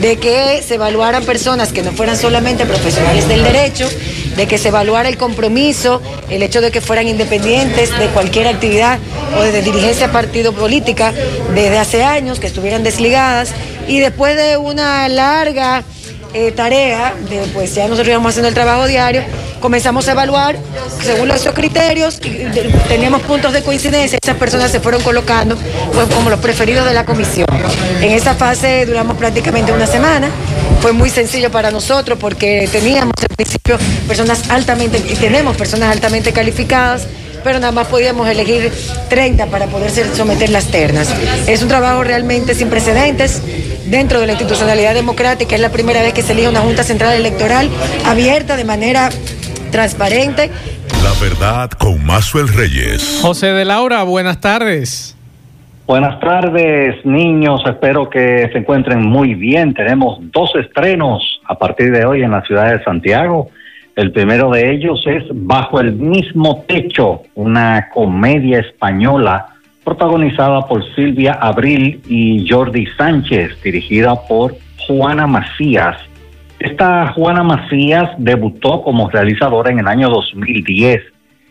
de 0.00 0.18
que 0.18 0.62
se 0.62 0.74
evaluaran 0.74 1.24
personas 1.24 1.72
que 1.72 1.80
no 1.82 1.92
fueran 1.92 2.18
solamente 2.18 2.66
profesionales 2.66 3.26
del 3.26 3.42
derecho, 3.42 3.88
de 4.36 4.46
que 4.46 4.58
se 4.58 4.68
evaluara 4.68 5.08
el 5.08 5.16
compromiso, 5.16 6.02
el 6.28 6.42
hecho 6.42 6.60
de 6.60 6.70
que 6.70 6.82
fueran 6.82 7.08
independientes 7.08 7.98
de 7.98 8.06
cualquier 8.08 8.48
actividad 8.48 8.98
o 9.38 9.42
de 9.44 9.62
dirigencia 9.62 10.12
partido 10.12 10.52
política 10.52 11.14
desde 11.54 11.78
hace 11.78 12.04
años, 12.04 12.38
que 12.38 12.48
estuvieran 12.48 12.84
desligadas. 12.84 13.52
Y 13.88 14.00
después 14.00 14.36
de 14.36 14.58
una 14.58 15.08
larga 15.08 15.84
eh, 16.34 16.52
tarea, 16.52 17.14
de, 17.30 17.38
pues 17.54 17.74
ya 17.74 17.84
nosotros 17.84 18.08
íbamos 18.08 18.28
haciendo 18.28 18.48
el 18.48 18.54
trabajo 18.54 18.86
diario, 18.86 19.22
comenzamos 19.60 20.08
a 20.08 20.12
evaluar 20.12 20.56
según 21.02 21.30
esos 21.30 21.54
criterios, 21.54 22.20
teníamos 22.88 23.22
puntos 23.22 23.52
de 23.52 23.62
coincidencia, 23.62 24.18
esas 24.20 24.36
personas 24.36 24.70
se 24.70 24.80
fueron 24.80 25.02
colocando 25.02 25.56
como 26.14 26.30
los 26.30 26.40
preferidos 26.40 26.86
de 26.86 26.94
la 26.94 27.04
comisión. 27.04 27.46
En 28.00 28.12
esa 28.12 28.34
fase 28.34 28.86
duramos 28.86 29.16
prácticamente 29.16 29.72
una 29.72 29.86
semana, 29.86 30.28
fue 30.80 30.92
muy 30.92 31.10
sencillo 31.10 31.50
para 31.50 31.70
nosotros 31.70 32.18
porque 32.18 32.68
teníamos 32.72 33.14
al 33.20 33.36
principio 33.36 33.78
personas 34.08 34.50
altamente, 34.50 34.98
y 34.98 35.14
tenemos 35.16 35.56
personas 35.56 35.90
altamente 35.90 36.32
calificadas, 36.32 37.06
pero 37.42 37.58
nada 37.58 37.72
más 37.72 37.86
podíamos 37.86 38.28
elegir 38.28 38.70
30 39.08 39.46
para 39.46 39.66
poder 39.66 39.90
someter 40.14 40.50
las 40.50 40.66
ternas. 40.66 41.08
Es 41.46 41.62
un 41.62 41.68
trabajo 41.68 42.04
realmente 42.04 42.54
sin 42.54 42.68
precedentes 42.68 43.40
dentro 43.86 44.20
de 44.20 44.26
la 44.26 44.32
institucionalidad 44.32 44.92
democrática. 44.92 45.54
Es 45.54 45.60
la 45.60 45.70
primera 45.70 46.02
vez 46.02 46.12
que 46.12 46.22
se 46.22 46.32
elige 46.32 46.48
una 46.48 46.60
Junta 46.60 46.84
Central 46.84 47.14
Electoral 47.14 47.70
abierta 48.04 48.56
de 48.56 48.64
manera 48.64 49.10
transparente. 49.70 50.50
La 51.02 51.12
verdad 51.20 51.70
con 51.70 52.04
Mazuel 52.04 52.48
Reyes. 52.48 53.20
José 53.22 53.52
de 53.52 53.64
Laura, 53.64 54.02
buenas 54.02 54.40
tardes. 54.40 55.16
Buenas 55.86 56.20
tardes, 56.20 57.04
niños. 57.04 57.62
Espero 57.66 58.08
que 58.08 58.48
se 58.52 58.58
encuentren 58.58 59.02
muy 59.02 59.34
bien. 59.34 59.74
Tenemos 59.74 60.18
dos 60.30 60.54
estrenos 60.54 61.40
a 61.46 61.56
partir 61.56 61.90
de 61.90 62.04
hoy 62.04 62.22
en 62.22 62.30
la 62.30 62.42
ciudad 62.42 62.70
de 62.70 62.84
Santiago. 62.84 63.48
El 63.96 64.12
primero 64.12 64.50
de 64.50 64.72
ellos 64.72 65.04
es 65.06 65.24
Bajo 65.32 65.80
el 65.80 65.94
mismo 65.94 66.64
techo, 66.68 67.22
una 67.34 67.88
comedia 67.92 68.60
española 68.60 69.48
protagonizada 69.84 70.60
por 70.68 70.84
Silvia 70.94 71.32
Abril 71.32 72.00
y 72.08 72.48
Jordi 72.48 72.86
Sánchez, 72.96 73.60
dirigida 73.62 74.14
por 74.28 74.54
Juana 74.86 75.26
Macías. 75.26 75.96
Esta 76.60 77.10
Juana 77.14 77.42
Macías 77.42 78.10
debutó 78.18 78.82
como 78.82 79.08
realizadora 79.08 79.70
en 79.70 79.78
el 79.78 79.88
año 79.88 80.10
2010. 80.10 81.00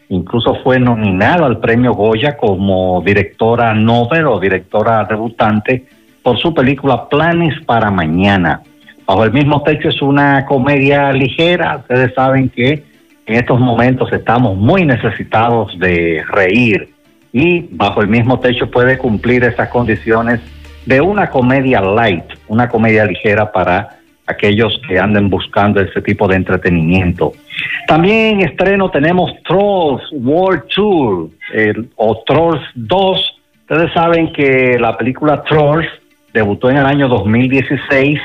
Incluso 0.10 0.54
fue 0.64 0.80
nominada 0.80 1.48
al 1.48 1.60
premio 1.60 1.94
Goya 1.94 2.38
como 2.38 3.02
directora 3.04 3.74
novel 3.74 4.28
o 4.28 4.40
directora 4.40 5.04
debutante 5.06 5.84
por 6.22 6.38
su 6.38 6.54
película 6.54 7.10
Planes 7.10 7.56
para 7.66 7.90
Mañana. 7.90 8.62
Bajo 9.08 9.24
el 9.24 9.34
mismo 9.34 9.64
techo 9.64 9.90
es 9.90 10.00
una 10.04 10.46
comedia 10.46 11.12
ligera. 11.12 11.78
Ustedes 11.78 12.14
saben 12.14 12.50
que 12.50 12.84
en 13.26 13.36
estos 13.36 13.60
momentos 13.60 14.14
estamos 14.14 14.58
muy 14.58 14.86
necesitados 14.86 15.78
de 15.80 16.24
reír 16.30 16.88
y 17.34 17.62
bajo 17.72 18.02
el 18.02 18.10
mismo 18.10 18.40
techo 18.40 18.70
puede 18.70 19.00
cumplir 19.00 19.44
esas 19.44 19.70
condiciones 19.70 20.40
de 20.86 21.02
una 21.02 21.32
comedia 21.32 21.82
light, 21.82 22.26
una 22.48 22.70
comedia 22.70 23.06
ligera 23.06 23.52
para 23.52 23.99
aquellos 24.30 24.80
que 24.88 25.00
anden 25.00 25.30
buscando 25.30 25.82
ese 25.82 26.02
tipo 26.02 26.28
de 26.28 26.36
entretenimiento. 26.36 27.34
También 27.88 28.40
en 28.40 28.48
estreno 28.48 28.90
tenemos 28.90 29.32
Trolls 29.44 30.04
World 30.12 30.64
Tour 30.74 31.30
o 31.96 32.24
Trolls 32.26 32.62
2. 32.76 33.40
Ustedes 33.62 33.94
saben 33.94 34.32
que 34.32 34.78
la 34.80 34.98
película 34.98 35.44
Trolls 35.44 35.88
debutó 36.34 36.70
en 36.70 36.78
el 36.78 36.86
año 36.86 37.08
2016 37.08 38.20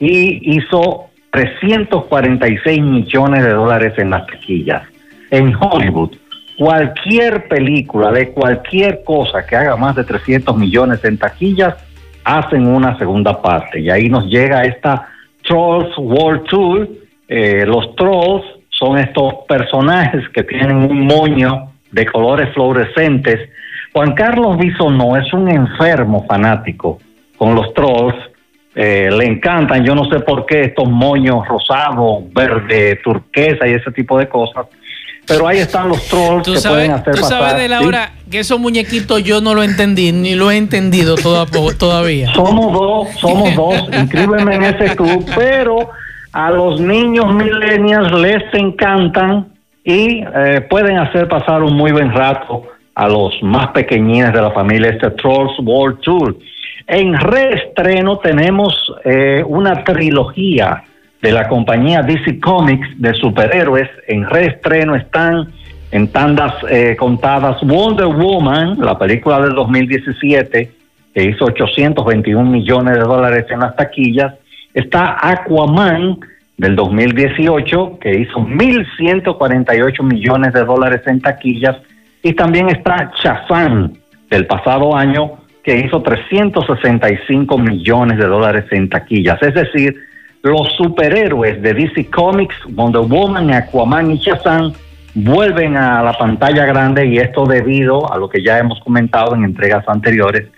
y 0.00 0.56
hizo 0.56 1.06
346 1.32 2.80
millones 2.82 3.44
de 3.44 3.50
dólares 3.50 3.94
en 3.98 4.10
las 4.10 4.26
taquillas 4.26 4.82
en 5.30 5.54
Hollywood 5.54 6.12
cualquier 6.58 7.46
película 7.46 8.10
de 8.10 8.30
cualquier 8.32 9.04
cosa 9.04 9.46
que 9.46 9.54
haga 9.54 9.76
más 9.76 9.94
de 9.94 10.02
300 10.02 10.56
millones 10.56 11.04
en 11.04 11.16
taquillas, 11.16 11.76
hacen 12.24 12.66
una 12.66 12.98
segunda 12.98 13.40
parte. 13.40 13.80
Y 13.80 13.90
ahí 13.90 14.08
nos 14.08 14.26
llega 14.26 14.64
esta 14.64 15.08
Trolls 15.48 15.96
World 15.96 16.44
Tour. 16.44 16.88
Eh, 17.26 17.64
los 17.66 17.94
trolls 17.96 18.44
son 18.70 18.98
estos 18.98 19.34
personajes 19.48 20.28
que 20.28 20.44
tienen 20.44 20.76
un 20.76 21.06
moño 21.06 21.72
de 21.90 22.06
colores 22.06 22.52
fluorescentes. 22.54 23.48
Juan 23.92 24.14
Carlos 24.14 24.58
Bisonó 24.58 25.16
es 25.16 25.32
un 25.32 25.48
enfermo 25.48 26.24
fanático 26.28 26.98
con 27.36 27.54
los 27.54 27.72
trolls. 27.74 28.14
Eh, 28.74 29.10
le 29.10 29.24
encantan, 29.24 29.84
yo 29.84 29.94
no 29.94 30.04
sé 30.04 30.20
por 30.20 30.46
qué, 30.46 30.60
estos 30.60 30.88
moños 30.88 31.48
rosados, 31.48 32.32
verde, 32.32 33.00
turquesa 33.02 33.66
y 33.66 33.72
ese 33.72 33.90
tipo 33.90 34.18
de 34.18 34.28
cosas 34.28 34.66
pero 35.28 35.46
ahí 35.46 35.58
están 35.58 35.88
los 35.90 36.02
trolls 36.08 36.48
que 36.48 36.68
pueden 36.68 36.90
hacer 36.92 37.14
Tú 37.14 37.22
sabes 37.22 37.56
de 37.56 37.68
Laura 37.68 38.12
que 38.30 38.40
esos 38.40 38.58
muñequitos 38.58 39.22
yo 39.22 39.40
no 39.40 39.54
lo 39.54 39.62
entendí, 39.62 40.10
ni 40.12 40.34
lo 40.34 40.50
he 40.50 40.56
entendido 40.56 41.16
todavía. 41.78 42.32
Somos 42.34 42.72
dos, 42.72 43.08
somos 43.20 43.54
dos, 43.56 43.88
inscríbeme 43.92 44.54
en 44.54 44.64
ese 44.64 44.96
club, 44.96 45.24
pero 45.36 45.90
a 46.32 46.50
los 46.50 46.80
niños 46.80 47.34
millennials 47.34 48.12
les 48.12 48.42
encantan 48.54 49.48
y 49.84 50.22
eh, 50.22 50.66
pueden 50.68 50.98
hacer 50.98 51.28
pasar 51.28 51.62
un 51.62 51.74
muy 51.74 51.92
buen 51.92 52.12
rato 52.12 52.64
a 52.94 53.08
los 53.08 53.32
más 53.42 53.68
pequeñines 53.68 54.32
de 54.32 54.42
la 54.42 54.50
familia 54.50 54.90
este 54.90 55.10
Trolls 55.10 55.52
World 55.62 56.00
Tour. 56.00 56.36
En 56.86 57.14
reestreno 57.14 58.18
tenemos 58.18 58.74
eh, 59.04 59.42
una 59.46 59.84
trilogía 59.84 60.84
de 61.22 61.32
la 61.32 61.48
compañía 61.48 62.02
DC 62.02 62.40
Comics 62.40 62.88
de 62.96 63.14
superhéroes. 63.14 63.88
En 64.06 64.28
reestreno 64.28 64.94
están 64.94 65.48
en 65.90 66.08
tandas 66.08 66.54
eh, 66.68 66.96
contadas 66.98 67.60
Wonder 67.62 68.06
Woman, 68.06 68.78
la 68.80 68.98
película 68.98 69.40
del 69.40 69.54
2017, 69.54 70.70
que 71.14 71.24
hizo 71.24 71.46
821 71.46 72.50
millones 72.50 72.94
de 72.94 73.00
dólares 73.00 73.46
en 73.50 73.60
las 73.60 73.74
taquillas. 73.74 74.34
Está 74.74 75.16
Aquaman 75.20 76.18
del 76.56 76.76
2018, 76.76 77.98
que 78.00 78.20
hizo 78.20 78.38
1.148 78.38 80.02
millones 80.02 80.52
de 80.52 80.64
dólares 80.64 81.00
en 81.06 81.20
taquillas. 81.20 81.76
Y 82.22 82.32
también 82.34 82.68
está 82.68 83.12
Shazam 83.16 83.94
del 84.28 84.46
pasado 84.46 84.94
año, 84.94 85.38
que 85.64 85.78
hizo 85.78 86.02
365 86.02 87.58
millones 87.58 88.18
de 88.18 88.26
dólares 88.26 88.64
en 88.70 88.88
taquillas. 88.88 89.40
Es 89.42 89.54
decir, 89.54 89.96
los 90.42 90.72
superhéroes 90.76 91.60
de 91.62 91.74
DC 91.74 92.10
Comics, 92.10 92.56
Wonder 92.70 93.02
Woman, 93.02 93.52
Aquaman 93.52 94.12
y 94.12 94.18
Shazam, 94.18 94.72
vuelven 95.14 95.76
a 95.76 96.02
la 96.02 96.12
pantalla 96.12 96.64
grande 96.66 97.06
y 97.06 97.18
esto 97.18 97.44
debido 97.44 98.12
a 98.12 98.18
lo 98.18 98.28
que 98.28 98.42
ya 98.42 98.58
hemos 98.58 98.78
comentado 98.80 99.34
en 99.34 99.44
entregas 99.44 99.88
anteriores, 99.88 100.48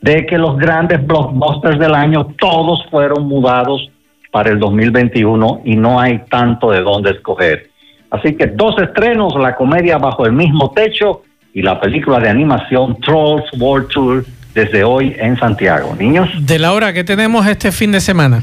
de 0.00 0.24
que 0.26 0.38
los 0.38 0.56
grandes 0.56 1.04
blockbusters 1.06 1.78
del 1.78 1.94
año 1.94 2.26
todos 2.38 2.84
fueron 2.90 3.26
mudados 3.26 3.90
para 4.30 4.50
el 4.50 4.58
2021 4.58 5.62
y 5.64 5.76
no 5.76 6.00
hay 6.00 6.20
tanto 6.30 6.70
de 6.70 6.80
dónde 6.80 7.10
escoger. 7.10 7.70
Así 8.10 8.36
que 8.36 8.46
dos 8.46 8.80
estrenos, 8.80 9.34
la 9.38 9.54
comedia 9.56 9.98
bajo 9.98 10.24
el 10.26 10.32
mismo 10.32 10.70
techo 10.70 11.22
y 11.52 11.62
la 11.62 11.80
película 11.80 12.20
de 12.20 12.28
animación 12.28 12.98
Trolls 13.00 13.44
World 13.58 13.88
Tour 13.88 14.24
desde 14.54 14.84
hoy 14.84 15.14
en 15.18 15.38
Santiago. 15.38 15.94
Niños. 15.98 16.28
De 16.46 16.58
la 16.58 16.72
hora 16.72 16.92
que 16.92 17.04
tenemos 17.04 17.46
este 17.46 17.72
fin 17.72 17.92
de 17.92 18.00
semana. 18.00 18.42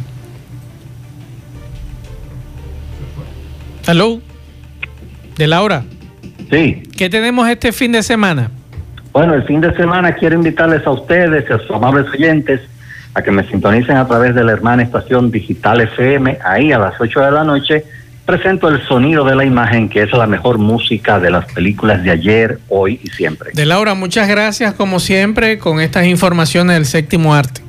Hello. 3.86 4.22
De 5.38 5.48
Laura. 5.48 5.84
Sí. 6.50 6.84
¿Qué 6.96 7.10
tenemos 7.10 7.50
este 7.50 7.72
fin 7.72 7.91
de 7.91 8.02
semana? 8.04 8.50
Bueno, 9.12 9.34
el 9.34 9.43
fin 9.43 9.62
de 9.62 9.76
semana 9.76 10.13
quiero 10.13 10.36
invitarles 10.36 10.86
a 10.88 10.91
ustedes 10.91 11.46
y 11.50 11.54
a 11.54 11.60
sus 11.60 11.72
amables 11.72 12.08
oyentes 12.13 12.62
a 13.13 13.22
que 13.22 13.32
me 13.32 13.43
sintonicen 13.48 13.98
a 13.98 14.08
través 14.08 14.34
de 14.34 14.43
la 14.43 14.54
hermana 14.54 14.84
estación 14.84 15.32
digital 15.32 15.82
FM, 15.82 16.39
ahí 16.43 16.72
a 16.72 16.80
las 16.80 17.00
8 17.00 17.19
de 17.22 17.32
la 17.32 17.43
noche. 17.43 17.86
Presento 18.26 18.69
el 18.69 18.82
sonido 18.88 19.26
de 19.26 19.36
la 19.36 19.43
imagen, 19.43 19.89
que 19.89 20.02
es 20.02 20.12
la 20.13 20.26
mejor 20.26 20.58
música 20.58 21.19
de 21.19 21.30
las 21.30 21.46
películas 21.52 22.04
de 22.04 22.12
ayer, 22.12 22.60
hoy 22.69 23.00
y 23.04 23.10
siempre. 23.10 23.52
De 23.54 23.65
Laura, 23.65 23.93
muchas 23.96 24.30
gracias 24.30 24.74
como 24.74 25.00
siempre 25.00 25.60
con 25.60 25.82
estas 25.82 26.06
informaciones 26.06 26.76
del 26.78 26.86
séptimo 26.86 27.36
arte. 27.36 27.62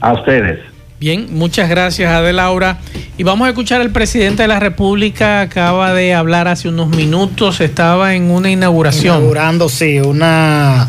A 0.00 0.12
ustedes. 0.12 0.73
Bien, 1.00 1.26
muchas 1.30 1.68
gracias 1.68 2.12
a 2.12 2.22
De 2.22 2.32
Laura. 2.32 2.78
Y 3.16 3.22
vamos 3.22 3.46
a 3.46 3.50
escuchar 3.50 3.80
al 3.80 3.90
presidente 3.90 4.42
de 4.42 4.48
la 4.48 4.60
República, 4.60 5.40
acaba 5.40 5.92
de 5.92 6.14
hablar 6.14 6.48
hace 6.48 6.68
unos 6.68 6.88
minutos, 6.88 7.60
estaba 7.60 8.14
en 8.14 8.30
una 8.30 8.50
inauguración. 8.50 9.16
Inaugurando, 9.16 9.68
sí, 9.68 9.98
una 9.98 10.88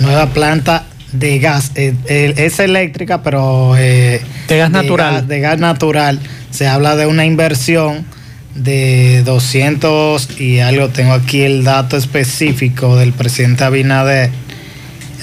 nueva 0.00 0.26
planta 0.28 0.84
de 1.12 1.38
gas. 1.38 1.72
Eh, 1.74 1.94
eh, 2.06 2.34
es 2.36 2.58
eléctrica, 2.58 3.22
pero... 3.22 3.76
Eh, 3.76 4.20
de 4.48 4.58
gas 4.58 4.70
natural. 4.70 5.14
Gas, 5.14 5.28
de 5.28 5.40
gas 5.40 5.58
natural. 5.58 6.20
Se 6.50 6.66
habla 6.66 6.96
de 6.96 7.06
una 7.06 7.24
inversión 7.24 8.06
de 8.54 9.22
200 9.24 10.40
y 10.40 10.60
algo, 10.60 10.88
tengo 10.88 11.12
aquí 11.12 11.42
el 11.42 11.64
dato 11.64 11.96
específico 11.96 12.96
del 12.96 13.12
presidente 13.12 13.64
Abinader 13.64 14.30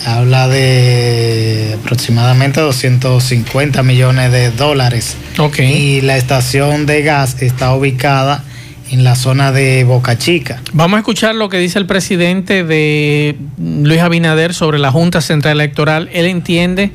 habla 0.06 0.48
de 0.48 1.78
aproximadamente 1.80 2.62
250 2.62 3.84
millones 3.84 4.32
de 4.32 4.52
dólares. 4.52 5.18
Y 5.58 6.02
la 6.02 6.18
estación 6.18 6.86
de 6.86 7.04
gas 7.04 7.42
está 7.42 7.74
ubicada 7.74 8.44
en 8.92 9.04
la 9.04 9.16
zona 9.16 9.52
de 9.52 9.84
Boca 9.84 10.18
Chica. 10.18 10.62
Vamos 10.74 10.98
a 10.98 11.00
escuchar 11.00 11.36
lo 11.36 11.50
que 11.50 11.58
dice 11.58 11.80
el 11.80 11.86
presidente 11.86 12.64
de 12.64 13.36
Luis 13.58 14.02
Abinader 14.02 14.54
sobre 14.54 14.80
la 14.80 14.92
Junta 14.92 15.22
Central 15.22 15.60
Electoral. 15.60 16.10
Él 16.14 16.26
entiende 16.26 16.92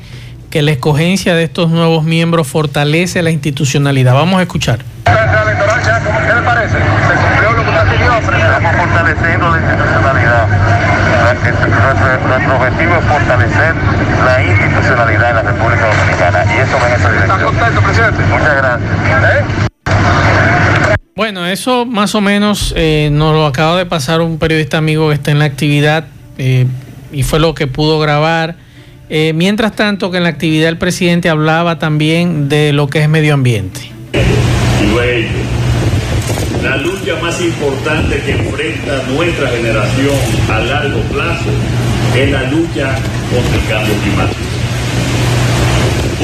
que 0.49 0.61
la 0.61 0.71
escogencia 0.71 1.33
de 1.33 1.43
estos 1.43 1.69
nuevos 1.71 2.03
miembros 2.03 2.47
fortalece 2.47 3.21
la 3.21 3.31
institucionalidad. 3.31 4.13
Vamos 4.13 4.39
a 4.39 4.43
escuchar. 4.43 4.79
¿Qué 5.05 5.11
le 5.11 6.41
parece? 6.41 6.73
¿Se 6.73 7.15
cumplió 7.15 7.51
lo 7.51 7.63
que 7.63 7.69
usted 7.69 7.95
pidió? 7.95 8.17
Estamos 8.17 8.75
fortaleciendo 8.75 9.49
la 9.49 9.57
institucionalidad. 9.57 11.00
Nuestro 11.21 12.55
objetivo 12.55 12.95
es 12.95 13.05
fortalecer 13.05 13.75
la 14.25 14.43
institucionalidad 14.43 15.29
en 15.29 15.35
la 15.35 15.41
República 15.43 15.87
Dominicana 15.87 16.45
y 16.45 16.57
eso 16.59 16.77
va 16.81 16.89
en 16.89 16.95
esa 16.95 17.11
dirección. 17.11 17.39
¿Está 17.39 17.45
contento, 17.45 17.81
presidente? 17.81 18.23
Muchas 18.29 18.55
gracias. 18.57 19.61
Bueno, 21.15 21.45
eso 21.45 21.85
más 21.85 22.15
o 22.15 22.21
menos 22.21 22.73
eh, 22.75 23.09
nos 23.11 23.33
lo 23.33 23.45
acaba 23.45 23.77
de 23.77 23.85
pasar 23.85 24.21
un 24.21 24.39
periodista 24.39 24.77
amigo 24.77 25.09
que 25.09 25.15
está 25.15 25.31
en 25.31 25.39
la 25.39 25.45
actividad 25.45 26.05
eh, 26.37 26.65
y 27.11 27.23
fue 27.23 27.39
lo 27.39 27.53
que 27.53 27.67
pudo 27.67 27.99
grabar. 27.99 28.55
Eh, 29.09 29.33
mientras 29.35 29.75
tanto, 29.75 30.09
que 30.09 30.17
en 30.17 30.23
la 30.23 30.29
actividad 30.29 30.69
el 30.69 30.77
presidente 30.77 31.29
hablaba 31.29 31.77
también 31.77 32.49
de 32.49 32.73
lo 32.73 32.87
que 32.87 33.03
es 33.03 33.09
medio 33.09 33.33
ambiente. 33.33 33.91
La 36.71 36.77
lucha 36.77 37.17
más 37.21 37.41
importante 37.41 38.21
que 38.21 38.31
enfrenta 38.31 39.03
nuestra 39.09 39.49
generación 39.49 40.15
a 40.49 40.59
largo 40.61 41.01
plazo 41.11 41.49
es 42.15 42.31
la 42.31 42.43
lucha 42.43 42.95
contra 43.29 43.55
el 43.57 43.67
cambio 43.67 43.93
climático. 44.01 44.41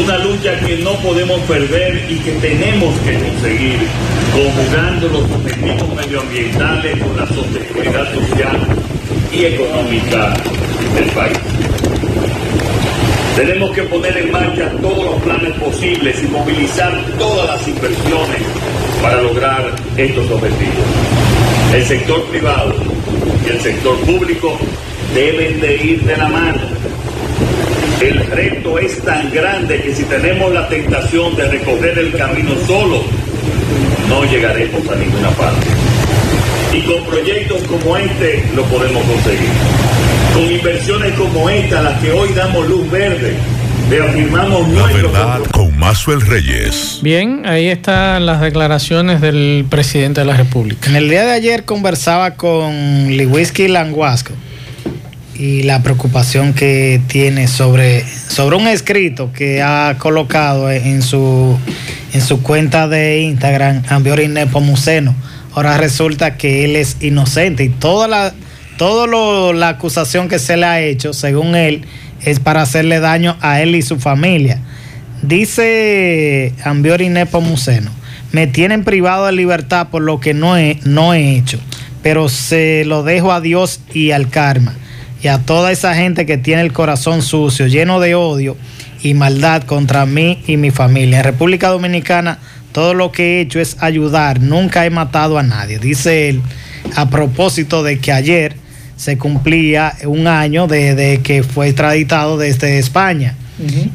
Una 0.01 0.17
lucha 0.19 0.57
que 0.61 0.77
no 0.77 0.93
podemos 1.01 1.41
perder 1.41 2.01
y 2.09 2.15
que 2.19 2.31
tenemos 2.31 2.97
que 2.99 3.19
conseguir 3.19 3.77
conjugando 4.31 5.09
los 5.09 5.23
objetivos 5.31 5.95
medioambientales 5.97 7.03
con 7.03 7.17
la 7.17 7.27
sostenibilidad 7.27 8.13
social 8.13 8.67
y 9.33 9.43
económica 9.43 10.33
del 10.95 11.09
país. 11.09 11.37
Tenemos 13.35 13.71
que 13.71 13.83
poner 13.83 14.15
en 14.15 14.31
marcha 14.31 14.71
todos 14.81 15.03
los 15.03 15.21
planes 15.23 15.53
posibles 15.59 16.23
y 16.23 16.27
movilizar 16.27 16.93
todas 17.19 17.47
las 17.47 17.67
inversiones 17.67 18.76
para 19.01 19.21
lograr 19.21 19.73
estos 19.95 20.29
objetivos. 20.31 20.85
El 21.73 21.85
sector 21.85 22.23
privado 22.25 22.75
y 23.45 23.49
el 23.49 23.59
sector 23.61 23.97
público 23.99 24.57
deben 25.13 25.59
de 25.59 25.75
ir 25.75 26.01
de 26.03 26.17
la 26.17 26.27
mano. 26.27 26.61
El 28.01 28.25
reto 28.27 28.77
es 28.77 29.01
tan 29.01 29.31
grande 29.31 29.81
que 29.81 29.93
si 29.93 30.03
tenemos 30.03 30.53
la 30.53 30.67
tentación 30.69 31.35
de 31.35 31.47
recorrer 31.47 31.97
el 31.97 32.13
camino 32.15 32.51
solo, 32.67 33.01
no 34.07 34.23
llegaremos 34.25 34.87
a 34.89 34.95
ninguna 34.95 35.29
parte. 35.31 35.67
Y 36.73 36.81
con 36.81 37.03
proyectos 37.05 37.63
como 37.63 37.97
este 37.97 38.43
lo 38.55 38.63
podemos 38.65 39.03
conseguir. 39.03 39.49
Con 40.33 40.51
inversiones 40.51 41.13
como 41.13 41.49
esta, 41.49 41.81
las 41.81 41.99
que 42.01 42.11
hoy 42.11 42.29
damos 42.33 42.67
luz 42.67 42.89
verde, 42.91 43.35
reafirmamos 43.89 44.67
La 44.69 44.85
verdad 44.87 45.39
con 45.51 45.77
Mazuel 45.77 46.21
Reyes. 46.21 46.99
Bien, 47.01 47.45
ahí 47.45 47.67
están 47.67 48.25
las 48.25 48.41
declaraciones 48.41 49.21
del 49.21 49.65
presidente 49.69 50.21
de 50.21 50.27
la 50.27 50.35
República. 50.35 50.89
En 50.89 50.95
el 50.97 51.09
día 51.09 51.23
de 51.23 51.31
ayer 51.31 51.63
conversaba 51.63 52.31
con 52.31 53.07
Liwisky 53.07 53.69
Languasco 53.69 54.33
y 55.35 55.63
la 55.63 55.83
preocupación 55.83 56.53
que 56.53 56.99
tiene 57.07 57.47
sobre, 57.47 58.03
sobre 58.05 58.57
un 58.57 58.67
escrito 58.67 59.31
que 59.31 59.61
ha 59.61 59.95
colocado 59.97 60.69
en 60.69 61.01
su, 61.01 61.57
en 62.13 62.21
su 62.21 62.41
cuenta 62.41 62.87
de 62.87 63.21
Instagram, 63.21 63.83
Ambiori 63.87 64.27
Nepomuceno. 64.27 65.15
Ahora 65.53 65.77
resulta 65.77 66.35
que 66.35 66.65
él 66.65 66.75
es 66.75 66.97
inocente 66.99 67.63
y 67.63 67.69
toda 67.69 68.07
la, 68.07 68.33
todo 68.77 69.53
la 69.53 69.69
acusación 69.69 70.27
que 70.27 70.39
se 70.39 70.57
le 70.57 70.65
ha 70.65 70.81
hecho, 70.81 71.13
según 71.13 71.55
él, 71.55 71.85
es 72.27 72.41
para 72.41 72.61
hacerle 72.61 72.99
daño 72.99 73.37
a 73.41 73.61
él 73.61 73.75
y 73.75 73.81
su 73.81 73.99
familia. 73.99 74.59
Dice 75.21 76.53
Ambiori 76.63 77.09
Nepomuceno, 77.09 77.89
me 78.33 78.47
tienen 78.47 78.83
privado 78.83 79.25
de 79.25 79.31
libertad 79.31 79.87
por 79.87 80.01
lo 80.01 80.19
que 80.19 80.33
no 80.33 80.57
he, 80.57 80.79
no 80.83 81.13
he 81.13 81.37
hecho, 81.37 81.57
pero 82.03 82.27
se 82.27 82.83
lo 82.85 83.03
dejo 83.03 83.31
a 83.31 83.39
Dios 83.39 83.79
y 83.93 84.11
al 84.11 84.29
karma 84.29 84.75
y 85.23 85.29
a 85.29 85.39
toda 85.39 85.71
esa 85.71 85.95
gente 85.95 86.25
que 86.25 86.37
tiene 86.37 86.61
el 86.61 86.73
corazón 86.73 87.21
sucio, 87.21 87.65
lleno 87.67 87.99
de 87.99 88.13
odio 88.13 88.57
y 89.01 89.13
maldad 89.13 89.63
contra 89.63 90.05
mí 90.05 90.43
y 90.47 90.57
mi 90.57 90.69
familia. 90.69 91.19
En 91.19 91.23
República 91.23 91.69
Dominicana 91.69 92.39
todo 92.73 92.93
lo 92.93 93.11
que 93.11 93.37
he 93.37 93.41
hecho 93.41 93.59
es 93.59 93.77
ayudar, 93.79 94.41
nunca 94.41 94.85
he 94.85 94.89
matado 94.89 95.39
a 95.39 95.43
nadie, 95.43 95.79
dice 95.79 96.29
él, 96.29 96.41
a 96.95 97.09
propósito 97.09 97.83
de 97.83 97.99
que 97.99 98.11
ayer 98.11 98.57
se 98.97 99.17
cumplía 99.17 99.95
un 100.05 100.27
año 100.27 100.67
de, 100.67 101.21
que 101.23 101.43
fue 101.43 101.67
extraditado 101.67 102.37
desde 102.37 102.79
España. 102.79 103.35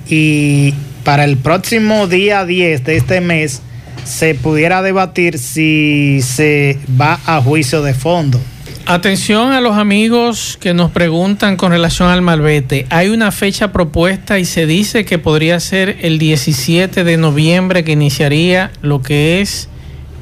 Y 0.08 0.74
para 1.04 1.24
el 1.24 1.36
próximo 1.36 2.06
día 2.06 2.44
10 2.44 2.84
de 2.84 2.96
este 2.96 3.20
mes 3.20 3.60
se 4.04 4.34
pudiera 4.34 4.82
debatir 4.82 5.38
si 5.38 6.20
se 6.22 6.78
va 7.00 7.20
a 7.26 7.40
juicio 7.40 7.82
de 7.82 7.94
fondo. 7.94 8.40
Atención 8.84 9.52
a 9.52 9.60
los 9.60 9.76
amigos 9.76 10.58
que 10.60 10.74
nos 10.74 10.90
preguntan 10.90 11.56
con 11.56 11.70
relación 11.70 12.08
al 12.08 12.20
malvete. 12.20 12.86
Hay 12.90 13.10
una 13.10 13.30
fecha 13.30 13.72
propuesta 13.72 14.40
y 14.40 14.44
se 14.44 14.66
dice 14.66 15.04
que 15.04 15.18
podría 15.18 15.60
ser 15.60 15.98
el 16.00 16.18
17 16.18 17.04
de 17.04 17.16
noviembre 17.16 17.84
que 17.84 17.92
iniciaría 17.92 18.72
lo 18.82 19.00
que 19.00 19.40
es 19.40 19.68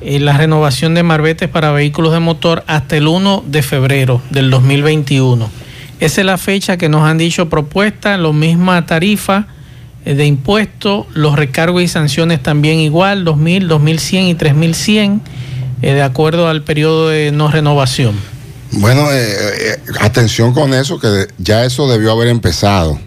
eh, 0.02 0.20
la 0.20 0.36
renovación 0.36 0.94
de 0.94 1.02
marbetes 1.02 1.48
para 1.48 1.72
vehículos 1.72 2.12
de 2.12 2.20
motor 2.20 2.64
hasta 2.66 2.96
el 2.96 3.06
1 3.08 3.44
de 3.46 3.62
febrero 3.62 4.22
del 4.30 4.50
2021. 4.50 5.50
Esa 6.00 6.20
es 6.22 6.26
la 6.26 6.38
fecha 6.38 6.78
que 6.78 6.88
nos 6.88 7.02
han 7.02 7.18
dicho 7.18 7.50
propuesta, 7.50 8.16
la 8.16 8.32
misma 8.32 8.86
tarifa 8.86 9.46
eh, 10.06 10.14
de 10.14 10.24
impuestos, 10.24 11.06
los 11.12 11.36
recargos 11.36 11.82
y 11.82 11.88
sanciones 11.88 12.42
también 12.42 12.78
igual, 12.78 13.24
2.000, 13.26 13.68
2.100 13.68 14.30
y 14.30 14.34
3.100, 14.34 15.20
eh, 15.82 15.92
de 15.92 16.02
acuerdo 16.02 16.48
al 16.48 16.62
periodo 16.62 17.10
de 17.10 17.32
no 17.32 17.48
renovación. 17.48 18.16
Bueno, 18.72 19.08
eh, 19.12 19.78
atención 20.00 20.54
con 20.54 20.72
eso, 20.72 20.98
que 20.98 21.26
ya 21.36 21.64
eso 21.64 21.90
debió 21.90 22.12
haber 22.12 22.28
empezado. 22.28 22.98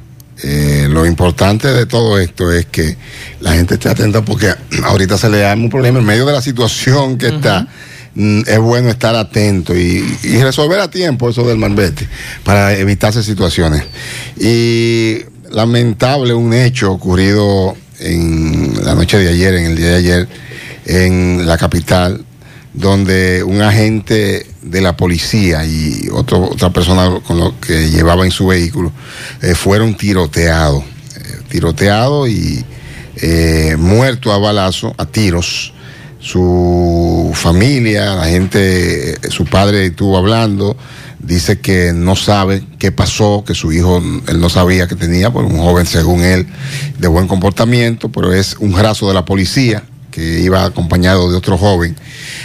Eh, 0.43 0.87
lo 0.89 1.05
importante 1.05 1.69
de 1.69 1.85
todo 1.85 2.19
esto 2.19 2.51
es 2.51 2.65
que 2.65 2.97
la 3.39 3.53
gente 3.53 3.75
esté 3.75 3.87
atenta 3.89 4.23
porque 4.23 4.53
ahorita 4.83 5.17
se 5.17 5.29
le 5.29 5.39
da 5.39 5.53
un 5.53 5.69
problema 5.69 5.99
en 5.99 6.05
medio 6.05 6.25
de 6.25 6.33
la 6.33 6.41
situación 6.41 7.17
que 7.17 7.27
está. 7.27 7.67
mm, 8.13 8.41
Es 8.45 8.59
bueno 8.59 8.89
estar 8.89 9.15
atento 9.15 9.73
y, 9.75 10.03
y 10.23 10.43
resolver 10.43 10.79
a 10.81 10.89
tiempo 10.91 11.29
eso 11.29 11.47
del 11.47 11.57
malvete 11.57 12.07
para 12.43 12.77
evitarse 12.77 13.23
situaciones. 13.23 13.83
Y 14.37 15.19
lamentable 15.49 16.33
un 16.33 16.53
hecho 16.53 16.91
ocurrido 16.91 17.75
en 17.99 18.73
la 18.83 18.95
noche 18.95 19.17
de 19.17 19.29
ayer, 19.29 19.53
en 19.53 19.65
el 19.65 19.75
día 19.77 19.87
de 19.87 19.95
ayer, 19.95 20.27
en 20.85 21.45
la 21.47 21.57
capital, 21.57 22.25
donde 22.73 23.43
un 23.43 23.61
agente 23.61 24.45
de 24.64 24.82
la 24.82 24.95
policía 24.97 25.66
y 25.66 26.07
otro- 26.11 26.49
otra 26.51 26.72
persona 26.72 27.20
con 27.26 27.38
lo 27.39 27.59
que 27.59 27.89
llevaba 27.89 28.26
en 28.26 28.32
su 28.32 28.47
vehículo 28.47 28.91
eh, 29.41 29.55
fueron 29.55 29.95
tiroteados, 29.95 30.84
eh, 30.84 31.38
tiroteados 31.49 32.30
y 32.30 32.64
eh, 33.18 33.76
muertos 33.78 34.34
a 34.34 34.38
balazo, 34.38 34.93
a 34.97 35.05
tiros. 35.05 35.74
Su 36.20 37.32
familia, 37.34 38.16
la 38.16 38.26
gente, 38.28 39.11
eh, 39.11 39.18
su 39.30 39.43
padre 39.45 39.88
estuvo 39.88 40.18
hablando, 40.18 40.78
dice 41.20 41.59
que 41.59 41.91
no 41.93 42.16
sabe 42.16 42.64
qué 42.80 42.91
pasó, 42.93 43.43
que 43.45 43.53
su 43.53 43.74
hijo, 43.74 44.01
él 44.28 44.39
no 44.39 44.49
sabía 44.49 44.88
que 44.88 44.95
tenía, 44.95 45.32
por 45.32 45.43
un 45.43 45.57
joven 45.57 45.86
según 45.86 46.22
él, 46.24 46.47
de 46.97 47.07
buen 47.09 47.28
comportamiento, 47.28 48.09
pero 48.09 48.34
es 48.34 48.55
un 48.59 48.78
raso 48.78 49.07
de 49.09 49.14
la 49.14 49.26
policía 49.26 49.84
que 50.14 50.41
iba 50.41 50.64
acompañado 50.64 51.30
de 51.32 51.36
otro 51.36 51.57
joven. 51.57 51.95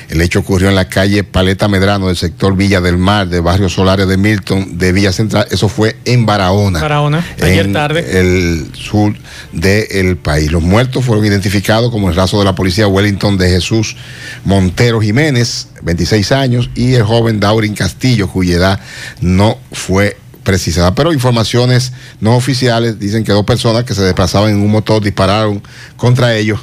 El 0.08 0.22
hecho 0.22 0.38
ocurrió 0.40 0.70
en 0.70 0.74
la 0.74 0.88
calle 0.88 1.22
Paleta 1.22 1.68
Medrano 1.68 2.06
del 2.06 2.16
sector 2.16 2.56
Villa 2.56 2.80
del 2.80 2.96
Mar, 2.96 3.28
de 3.28 3.40
Barrio 3.40 3.68
Solares 3.68 4.08
de 4.08 4.16
Milton, 4.16 4.78
de 4.78 4.92
Villa 4.92 5.12
Central. 5.12 5.46
Eso 5.50 5.68
fue 5.68 5.96
en 6.06 6.24
Barahona. 6.24 6.80
Barahona, 6.80 7.24
ayer 7.42 7.66
en 7.66 7.72
tarde. 7.74 8.20
El 8.20 8.70
sur 8.74 9.14
del 9.52 10.16
país. 10.16 10.50
Los 10.50 10.62
muertos 10.62 11.04
fueron 11.04 11.26
identificados 11.26 11.90
como 11.90 12.08
el 12.08 12.16
raso 12.16 12.38
de 12.38 12.46
la 12.46 12.54
policía 12.54 12.88
Wellington 12.88 13.36
de 13.36 13.50
Jesús 13.50 13.96
Montero 14.44 15.00
Jiménez, 15.00 15.68
26 15.82 16.32
años, 16.32 16.70
y 16.74 16.94
el 16.94 17.02
joven 17.02 17.38
Daurin 17.38 17.74
Castillo, 17.74 18.28
cuya 18.28 18.56
edad 18.56 18.80
no 19.20 19.58
fue 19.72 20.16
precisada. 20.42 20.94
Pero 20.94 21.12
informaciones 21.12 21.92
no 22.20 22.34
oficiales 22.34 22.98
dicen 22.98 23.24
que 23.24 23.32
dos 23.32 23.44
personas 23.44 23.84
que 23.84 23.94
se 23.94 24.00
desplazaban 24.00 24.52
en 24.52 24.62
un 24.62 24.70
motor 24.70 25.02
dispararon 25.02 25.62
contra 25.98 26.34
ellos, 26.34 26.60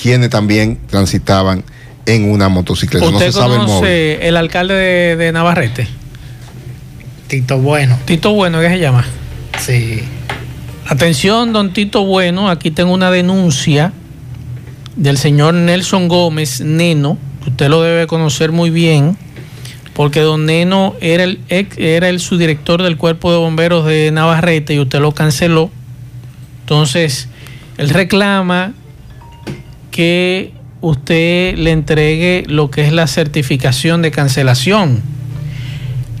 quienes 0.00 0.30
también 0.30 0.78
transitaban 0.88 1.64
en 2.06 2.30
una 2.30 2.48
motocicleta. 2.48 3.04
No 3.06 3.12
¿Usted 3.12 3.26
se 3.26 3.32
sabe 3.32 3.54
el 3.54 3.60
móvil. 3.62 3.68
conoce 3.74 4.28
el 4.28 4.36
alcalde 4.36 4.74
de, 4.74 5.16
de 5.16 5.32
Navarrete? 5.32 5.88
Tito 7.28 7.58
Bueno. 7.58 7.98
Tito 8.04 8.32
Bueno, 8.32 8.60
¿qué 8.60 8.68
se 8.68 8.78
llama? 8.78 9.04
Sí. 9.58 10.00
Atención, 10.86 11.52
don 11.52 11.72
Tito 11.72 12.04
Bueno, 12.04 12.48
aquí 12.48 12.70
tengo 12.70 12.92
una 12.92 13.10
denuncia 13.10 13.92
del 14.94 15.18
señor 15.18 15.54
Nelson 15.54 16.06
Gómez 16.08 16.60
Neno, 16.60 17.18
que 17.42 17.50
usted 17.50 17.68
lo 17.68 17.82
debe 17.82 18.06
conocer 18.06 18.52
muy 18.52 18.70
bien, 18.70 19.16
porque 19.94 20.20
don 20.20 20.46
Neno 20.46 20.94
era 21.00 21.24
el, 21.24 21.40
ex- 21.48 21.76
era 21.78 22.08
el 22.08 22.20
subdirector 22.20 22.82
del 22.82 22.96
Cuerpo 22.96 23.32
de 23.32 23.38
Bomberos 23.38 23.84
de 23.84 24.10
Navarrete 24.12 24.74
y 24.74 24.78
usted 24.78 25.00
lo 25.00 25.12
canceló. 25.12 25.70
Entonces, 26.60 27.28
él 27.78 27.90
reclama 27.90 28.72
que 29.96 30.52
usted 30.82 31.56
le 31.56 31.70
entregue 31.70 32.44
lo 32.48 32.70
que 32.70 32.86
es 32.86 32.92
la 32.92 33.06
certificación 33.06 34.02
de 34.02 34.10
cancelación. 34.10 35.00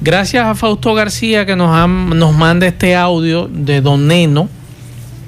Gracias 0.00 0.46
a 0.46 0.54
Fausto 0.54 0.94
García 0.94 1.44
que 1.44 1.56
nos, 1.56 1.86
nos 1.86 2.34
manda 2.34 2.66
este 2.66 2.96
audio 2.96 3.48
de 3.52 3.82
Don 3.82 4.08
Neno 4.08 4.48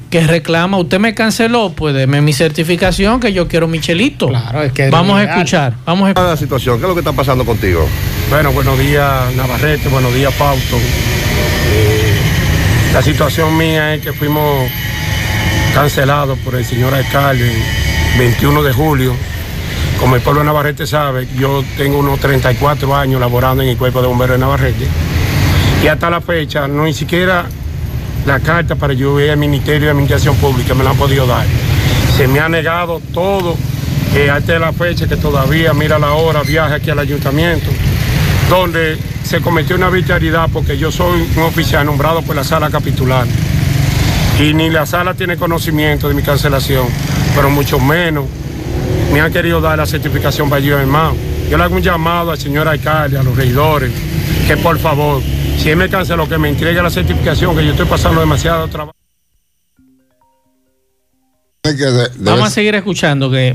que 0.09 0.27
reclama, 0.27 0.79
usted 0.79 0.99
me 0.99 1.15
canceló, 1.15 1.75
pues 1.77 1.95
deme 1.95 2.23
mi 2.23 2.33
certificación 2.33 3.21
que 3.21 3.35
yo 3.35 3.47
quiero 3.47 3.69
Michelito. 3.69 4.29
Claro, 4.29 4.63
es 4.63 4.73
que 4.73 4.89
Vamos 4.89 5.21
a 5.21 5.25
escuchar, 5.25 5.75
vamos 5.85 6.11
a 6.17 6.19
la 6.19 6.37
situación? 6.39 6.79
¿Qué 6.79 6.85
es 6.85 6.89
lo 6.89 6.95
que 6.95 7.01
está 7.01 7.13
pasando 7.13 7.45
contigo? 7.45 7.87
Bueno, 8.31 8.51
buenos 8.53 8.79
días 8.79 9.35
Navarrete, 9.37 9.91
buenos 9.91 10.15
días 10.15 10.33
Fausto. 10.33 10.79
Eh, 10.79 12.15
la 12.95 13.03
situación 13.03 13.55
mía 13.59 13.95
es 13.95 14.01
que 14.01 14.15
fuimos 14.15 14.71
cancelados 15.75 16.39
por 16.39 16.55
el 16.55 16.65
señor 16.65 16.95
alcalde 16.95 17.53
21 18.19 18.63
de 18.65 18.73
julio. 18.73 19.15
Como 20.01 20.17
el 20.17 20.23
pueblo 20.23 20.41
de 20.41 20.47
Navarrete 20.47 20.87
sabe, 20.87 21.29
yo 21.39 21.63
tengo 21.77 21.99
unos 21.99 22.19
34 22.19 22.97
años 22.97 23.21
laborando 23.21 23.63
en 23.63 23.69
el 23.69 23.77
cuerpo 23.77 24.03
de 24.03 24.09
bomberos 24.09 24.35
de 24.35 24.41
Navarrete. 24.41 24.87
Y 25.83 25.87
hasta 25.87 26.11
la 26.11 26.21
fecha, 26.21 26.67
no 26.67 26.85
ni 26.85 26.93
siquiera 26.93 27.47
la 28.27 28.41
carta 28.41 28.75
para 28.75 28.93
yo 28.93 29.21
ir 29.21 29.31
al 29.31 29.37
Ministerio 29.37 29.87
de 29.87 29.91
Administración 29.91 30.35
Pública 30.37 30.75
me 30.75 30.83
la 30.83 30.91
han 30.91 30.97
podido 30.97 31.27
dar. 31.27 31.47
Se 32.17 32.27
me 32.27 32.41
ha 32.41 32.49
negado 32.49 33.01
todo, 33.15 33.57
eh, 34.15 34.29
hasta 34.31 34.59
la 34.59 34.73
fecha 34.73 35.07
que 35.07 35.17
todavía, 35.17 35.73
mira 35.73 35.99
la 35.99 36.13
hora, 36.13 36.43
viaje 36.43 36.75
aquí 36.75 36.91
al 36.91 36.99
ayuntamiento, 36.99 37.71
donde 38.51 38.99
se 39.23 39.41
cometió 39.41 39.77
una 39.77 39.87
arbitrariedad 39.87 40.49
porque 40.53 40.77
yo 40.77 40.91
soy 40.91 41.29
un 41.37 41.43
oficial 41.45 41.87
nombrado 41.87 42.23
por 42.23 42.35
la 42.35 42.43
sala 42.43 42.69
capitular. 42.69 43.27
Y 44.41 44.55
ni 44.55 44.71
la 44.71 44.87
sala 44.87 45.15
tiene 45.15 45.37
conocimiento 45.37 46.09
de 46.09 46.15
mi 46.15 46.23
cancelación, 46.23 46.87
pero 47.39 47.51
mucho 47.51 47.79
menos 47.79 48.25
me 49.13 49.21
han 49.21 49.33
querido 49.33 49.61
dar 49.61 49.79
la 49.79 49.87
certificación 49.87 50.51
para 50.51 50.61
yo, 50.61 50.77
hermano. 50.77 51.15
Yo 51.49 51.57
le 51.57 51.63
hago 51.63 51.77
un 51.77 51.83
llamado 51.83 52.33
al 52.33 52.39
señor 52.39 52.67
alcalde, 52.67 53.17
a 53.17 53.23
los 53.23 53.37
regidores, 53.37 53.93
que 54.49 54.57
por 54.57 54.77
favor, 54.77 55.23
si 55.57 55.71
él 55.71 55.77
me 55.77 55.89
canceló, 55.89 56.29
que 56.29 56.37
me 56.37 56.49
entregue 56.49 56.83
la 56.83 56.91
certificación, 56.91 57.57
que 57.57 57.65
yo 57.65 57.71
estoy 57.71 57.87
pasando 57.87 58.19
demasiado 58.19 58.67
trabajo. 58.67 58.97
Vamos 62.19 62.49
a 62.49 62.51
seguir 62.51 62.75
escuchando 62.75 63.31
que 63.31 63.55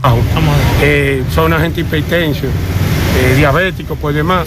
Vamos 0.00 0.56
eh, 0.80 1.24
son 1.34 1.52
agente 1.52 1.80
hipertenso, 1.80 2.46
eh, 2.46 3.34
diabético, 3.36 3.96
pues 3.96 4.14
demás. 4.14 4.46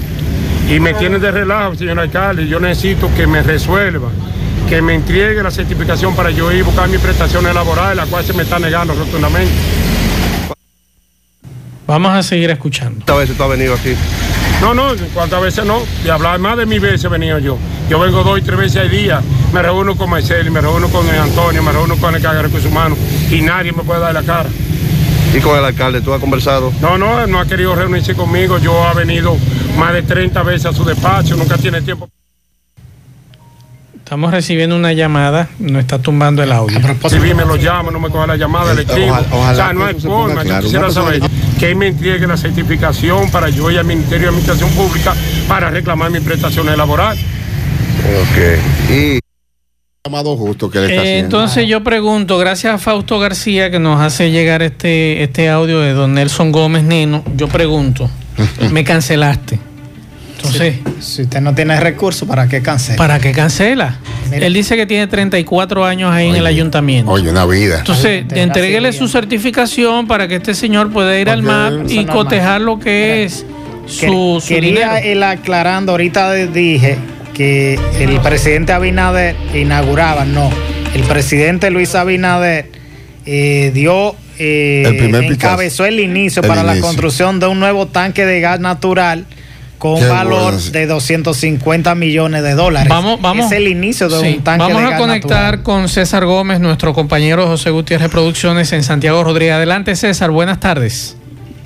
Y 0.69 0.79
me 0.79 0.93
tienen 0.93 1.19
de 1.19 1.29
relajo, 1.29 1.75
señor 1.75 1.99
alcalde. 1.99 2.47
Yo 2.47 2.61
necesito 2.61 3.09
que 3.17 3.27
me 3.27 3.43
resuelva, 3.43 4.07
que 4.68 4.82
me 4.82 4.95
entregue 4.95 5.41
la 5.41 5.49
certificación 5.49 6.15
para 6.15 6.30
yo 6.30 6.51
ir 6.51 6.61
a 6.61 6.65
buscar 6.65 6.89
mis 6.89 6.99
prestaciones 6.99 7.53
laborales, 7.53 7.95
la 7.95 8.05
cual 8.05 8.26
se 8.26 8.34
me 8.34 8.43
está 8.43 8.59
negando 8.59 8.93
rotundamente. 8.93 9.51
Vamos 11.88 12.11
a 12.11 12.22
seguir 12.22 12.49
escuchando. 12.49 12.95
¿Cuántas 12.95 13.18
veces 13.18 13.38
tú 13.38 13.43
has 13.43 13.49
venido 13.49 13.74
aquí? 13.74 13.95
No, 14.59 14.74
no, 14.74 14.89
cuántas 15.13 15.41
veces 15.41 15.65
no. 15.65 15.84
De 16.03 16.11
hablar 16.11 16.38
más 16.39 16.57
de 16.57 16.65
mil 16.65 16.82
veces 16.82 17.05
he 17.05 17.07
venido 17.07 17.39
yo. 17.39 17.57
Yo 17.89 17.97
vengo 17.99 18.24
dos 18.24 18.39
y 18.39 18.41
tres 18.41 18.59
veces 18.59 18.82
al 18.82 18.91
día. 18.91 19.22
Me 19.53 19.61
reúno 19.61 19.95
con 19.95 20.09
Marcelo, 20.09 20.51
me 20.51 20.59
reúno 20.59 20.89
con 20.89 21.07
el 21.07 21.15
Antonio, 21.15 21.63
me 21.63 21.72
reúno 21.72 21.95
con 21.95 22.13
el 22.13 22.22
de 22.22 22.41
recursos 22.41 22.70
humanos 22.70 22.97
y 23.32 23.41
nadie 23.41 23.72
me 23.72 23.84
puede 23.84 24.01
dar 24.01 24.13
la 24.13 24.24
cara. 24.24 24.49
¿Y 25.34 25.39
con 25.39 25.57
el 25.57 25.63
alcalde 25.63 26.01
tú 26.01 26.13
has 26.13 26.20
conversado? 26.20 26.74
No, 26.82 26.97
no, 26.97 27.22
él 27.22 27.32
no 27.32 27.39
ha 27.39 27.45
querido 27.45 27.74
reunirse 27.74 28.15
conmigo. 28.15 28.57
Yo 28.57 28.86
ha 28.86 28.93
venido 28.93 29.38
más 29.78 29.93
de 29.93 30.03
30 30.03 30.43
veces 30.43 30.65
a 30.65 30.74
su 30.74 30.84
despacho, 30.84 31.38
nunca 31.38 31.57
tiene 31.57 31.82
tiempo. 31.82 32.09
Estamos 34.08 34.32
recibiendo 34.32 34.74
una 34.78 34.93
llamada, 34.93 35.49
nos 35.60 35.82
está 35.82 35.99
tumbando 35.99 36.41
el 36.41 36.53
audio. 36.53 36.80
Si 37.10 37.20
bien 37.20 37.36
me 37.36 37.43
lo 37.43 37.58
llama, 37.58 37.91
no 37.91 37.99
me 37.99 38.10
coge 38.10 38.26
la 38.26 38.38
llamada, 38.38 38.74
le 38.74 38.84
escribo. 38.84 39.08
Ojalá- 39.10 39.28
ojalá 39.34 39.51
o 39.51 39.55
sea, 39.58 39.74
no 39.74 39.86
hay 39.86 39.95
se 39.99 40.08
forma. 40.08 40.43
Yo 40.45 40.60
quisiera 40.62 40.89
saber 40.91 41.22
que 41.60 41.72
él 41.72 41.76
me 41.76 41.88
entregue 41.88 42.26
la 42.26 42.38
certificación 42.38 43.30
para 43.32 43.49
yo 43.49 43.70
ir 43.70 43.80
al 43.80 43.84
Ministerio 43.84 44.22
de 44.22 44.28
Administración 44.30 44.70
Pública 44.70 45.14
para 45.49 45.70
reclamar 45.72 46.10
mis 46.10 46.22
prestaciones 46.22 46.78
laborales. 46.78 47.20
Ok. 47.22 48.91
Y 48.93 49.20
llamado 50.05 50.38
justo 50.38 50.70
que 50.72 50.80
le 50.80 50.86
está 50.86 50.95
Eh, 50.95 50.99
haciendo. 50.99 51.26
entonces 51.26 51.68
yo 51.68 51.84
pregunto, 51.84 52.38
gracias 52.38 52.76
a 52.76 52.78
Fausto 52.78 53.20
García 53.20 53.70
que 53.72 53.80
nos 53.80 53.99
hace 53.99 54.32
llegar 54.32 54.62
este, 54.62 55.22
este 55.22 55.49
audio 55.49 55.82
de 55.82 55.91
don 55.91 56.14
Nelson 56.14 56.53
Gómez 56.53 56.84
Neno, 56.84 57.26
yo 57.36 57.49
pregunto, 57.49 58.10
me 58.72 58.86
cancelaste. 58.86 59.60
Entonces, 60.38 60.75
Si 60.99 61.23
usted 61.23 61.41
no 61.41 61.53
tiene 61.53 61.79
recursos, 61.79 62.27
¿para 62.27 62.47
qué 62.47 62.61
cancela? 62.61 62.97
¿para 62.97 63.19
qué 63.19 63.31
cancela? 63.31 63.97
Él 64.31 64.53
dice 64.53 64.75
que 64.75 64.85
tiene 64.85 65.07
34 65.07 65.85
años 65.85 66.11
ahí 66.11 66.29
en 66.29 66.35
el 66.35 66.45
ayuntamiento. 66.45 67.11
Oye, 67.11 67.29
una 67.29 67.45
vida. 67.45 67.79
Entonces, 67.79 68.25
entréguele 68.31 68.93
su 68.93 69.07
certificación 69.07 70.07
para 70.07 70.27
que 70.27 70.35
este 70.35 70.53
señor 70.53 70.91
pueda 70.91 71.17
ir 71.19 71.29
al 71.29 71.39
Ok, 71.39 71.45
MAP 71.45 71.91
y 71.91 72.05
cotejar 72.05 72.61
lo 72.61 72.79
que 72.79 73.23
es 73.23 73.45
su, 73.88 74.39
su 74.41 74.47
Quería 74.47 74.95
dinero. 74.95 74.97
él 75.03 75.23
aclarando, 75.23 75.93
ahorita 75.93 76.33
dije 76.33 76.97
que 77.33 77.79
el 77.99 78.19
presidente 78.19 78.73
Abinader 78.73 79.35
inauguraba, 79.53 80.25
no, 80.25 80.49
el 80.93 81.03
presidente 81.03 81.69
Luis 81.69 81.95
Abinader 81.95 82.69
eh, 83.25 83.71
dio, 83.73 84.15
eh, 84.39 84.83
El 84.85 85.15
encabezó 85.15 85.85
el 85.85 85.99
inicio 85.99 86.41
El 86.41 86.47
para 86.47 86.63
la 86.63 86.79
construcción 86.79 87.39
de 87.39 87.47
un 87.47 87.59
nuevo 87.59 87.88
tanque 87.88 88.25
de 88.25 88.39
gas 88.41 88.59
natural 88.59 89.25
con 89.78 89.99
Qué 89.99 90.07
valor 90.07 90.53
bueno. 90.53 90.71
de 90.71 90.88
250 90.88 91.95
millones 91.95 92.43
de 92.43 92.53
dólares. 92.53 92.89
Vamos, 92.89 93.21
vamos. 93.21 93.45
Es 93.45 93.51
el 93.51 93.67
inicio 93.67 94.09
de 94.09 94.19
Sí, 94.19 94.36
un 94.38 94.43
tanque 94.43 94.63
Vamos 94.63 94.82
de 94.82 94.88
a 94.88 94.89
gas 94.91 94.99
conectar 94.99 95.43
natural. 95.57 95.63
con 95.63 95.88
César 95.89 96.25
Gómez, 96.25 96.59
nuestro 96.59 96.93
compañero 96.93 97.45
José 97.47 97.69
Gutiérrez 97.69 98.09
Producciones 98.09 98.71
en 98.73 98.84
Santiago 98.84 99.23
Rodríguez. 99.23 99.53
Adelante, 99.55 99.95
César. 99.95 100.32
Buenas 100.32 100.59
tardes. 100.59 101.17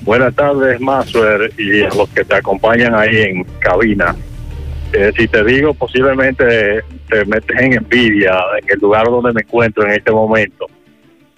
Buenas 0.03 0.33
tardes, 0.35 0.81
Maxwell, 0.81 1.53
y 1.57 1.83
a 1.83 1.89
los 1.89 2.09
que 2.09 2.23
te 2.25 2.35
acompañan 2.35 2.95
ahí 2.95 3.17
en 3.17 3.43
cabina. 3.59 4.15
Eh, 4.93 5.11
si 5.15 5.27
te 5.27 5.43
digo, 5.45 5.73
posiblemente 5.73 6.81
te 7.09 7.23
metes 7.25 7.59
en 7.59 7.73
envidia 7.73 8.33
en 8.61 8.69
el 8.73 8.79
lugar 8.79 9.05
donde 9.05 9.31
me 9.31 9.41
encuentro 9.41 9.85
en 9.85 9.91
este 9.91 10.11
momento. 10.11 10.65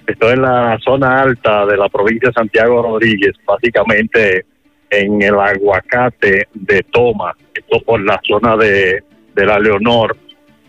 Estoy 0.08 0.34
en 0.34 0.42
la 0.42 0.78
zona 0.84 1.22
alta 1.22 1.66
de 1.66 1.78
la 1.78 1.88
provincia 1.90 2.30
de 2.30 2.34
Santiago 2.34 2.82
Rodríguez, 2.82 3.34
básicamente 3.46 4.46
en 4.94 5.22
el 5.22 5.36
aguacate 5.40 6.48
de 6.54 6.84
Toma, 6.92 7.36
esto 7.54 7.80
por 7.86 8.02
la 8.02 8.20
zona 8.24 8.56
de, 8.58 9.04
de 9.36 9.46
la 9.46 9.60
Leonor, 9.60 10.16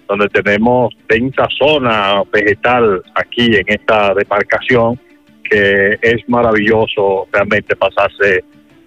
donde 0.09 0.29
tenemos 0.29 0.95
densa 1.09 1.47
zona 1.59 2.23
vegetal 2.33 3.03
aquí 3.15 3.57
en 3.57 3.65
esta 3.67 4.15
demarcación 4.15 4.99
que 5.43 5.99
es 6.01 6.29
maravilloso 6.29 7.29
realmente 7.31 7.77
pasarse 7.77 8.45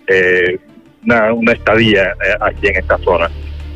eh, 0.08 0.60
una, 1.06 1.52
estadía 1.52 2.04
eh, 2.04 2.36
aquí 2.42 2.68
en 2.68 2.78
esta 2.78 2.98
zona. 3.00 3.30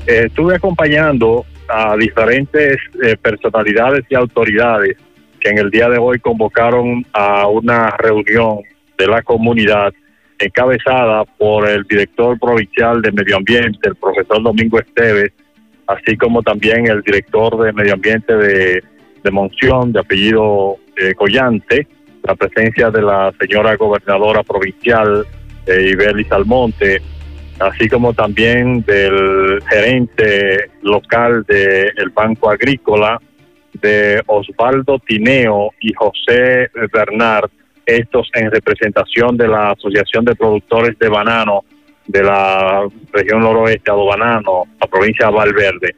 Eh, 0.08 0.26
estuve 0.28 0.56
acompañando 0.56 1.46
a 1.70 1.96
diferentes 1.96 2.78
eh, 3.04 3.16
personalidades 3.22 4.04
y 4.10 4.16
autoridades 4.16 4.98
que 5.40 5.50
en 5.50 5.58
el 5.60 5.70
día 5.70 5.90
de 5.90 5.98
hoy 5.98 6.20
convocaron 6.20 7.06
a 7.14 7.48
una 7.48 7.92
reunión 7.92 8.60
de 8.98 9.08
la 9.08 9.22
comunidad 9.22 9.94
encabezada 10.42 11.24
por 11.38 11.68
el 11.68 11.84
director 11.84 12.40
provincial 12.40 13.02
de 13.02 13.12
Medio 13.12 13.38
Ambiente, 13.38 13.90
el 13.90 13.96
profesor 13.96 14.42
Domingo 14.42 14.80
Esteves, 14.80 15.32
así 15.88 16.18
como 16.18 16.42
también 16.42 16.88
el 16.88 17.02
director 17.02 17.58
de 17.64 17.74
Medio 17.74 17.94
Ambiente 17.94 18.36
de, 18.36 18.84
de 19.24 19.32
Monción, 19.32 19.92
de 19.92 20.00
apellido 20.00 20.78
eh, 20.98 21.14
Collante, 21.14 21.88
la 22.24 22.36
presencia 22.36 22.92
de 22.92 23.02
la 23.02 23.34
señora 23.40 23.76
gobernadora 23.76 24.44
provincial, 24.44 25.26
eh, 25.66 25.90
Ibelis 25.92 26.32
Almonte, 26.32 27.02
así 27.60 27.88
como 27.90 28.14
también 28.14 28.82
del 28.84 29.62
gerente 29.70 30.70
local 30.82 31.44
del 31.48 32.10
Banco 32.10 32.50
Agrícola, 32.50 33.20
de 33.74 34.22
Osvaldo 34.28 35.00
Tineo 35.00 35.72
y 35.80 35.94
José 35.94 36.70
Bernard, 36.92 37.50
estos 37.98 38.30
en 38.34 38.52
representación 38.52 39.38
de 39.38 39.48
la 39.48 39.72
Asociación 39.72 40.26
de 40.26 40.36
Productores 40.36 40.98
de 41.00 41.10
Banano 41.10 41.64
de 42.08 42.24
la 42.24 42.88
región 43.14 43.42
noroeste, 43.42 43.92
Ado 43.92 44.06
Banano, 44.06 44.64
la 44.80 44.88
provincia 44.88 45.28
de 45.28 45.34
Valverde. 45.34 45.96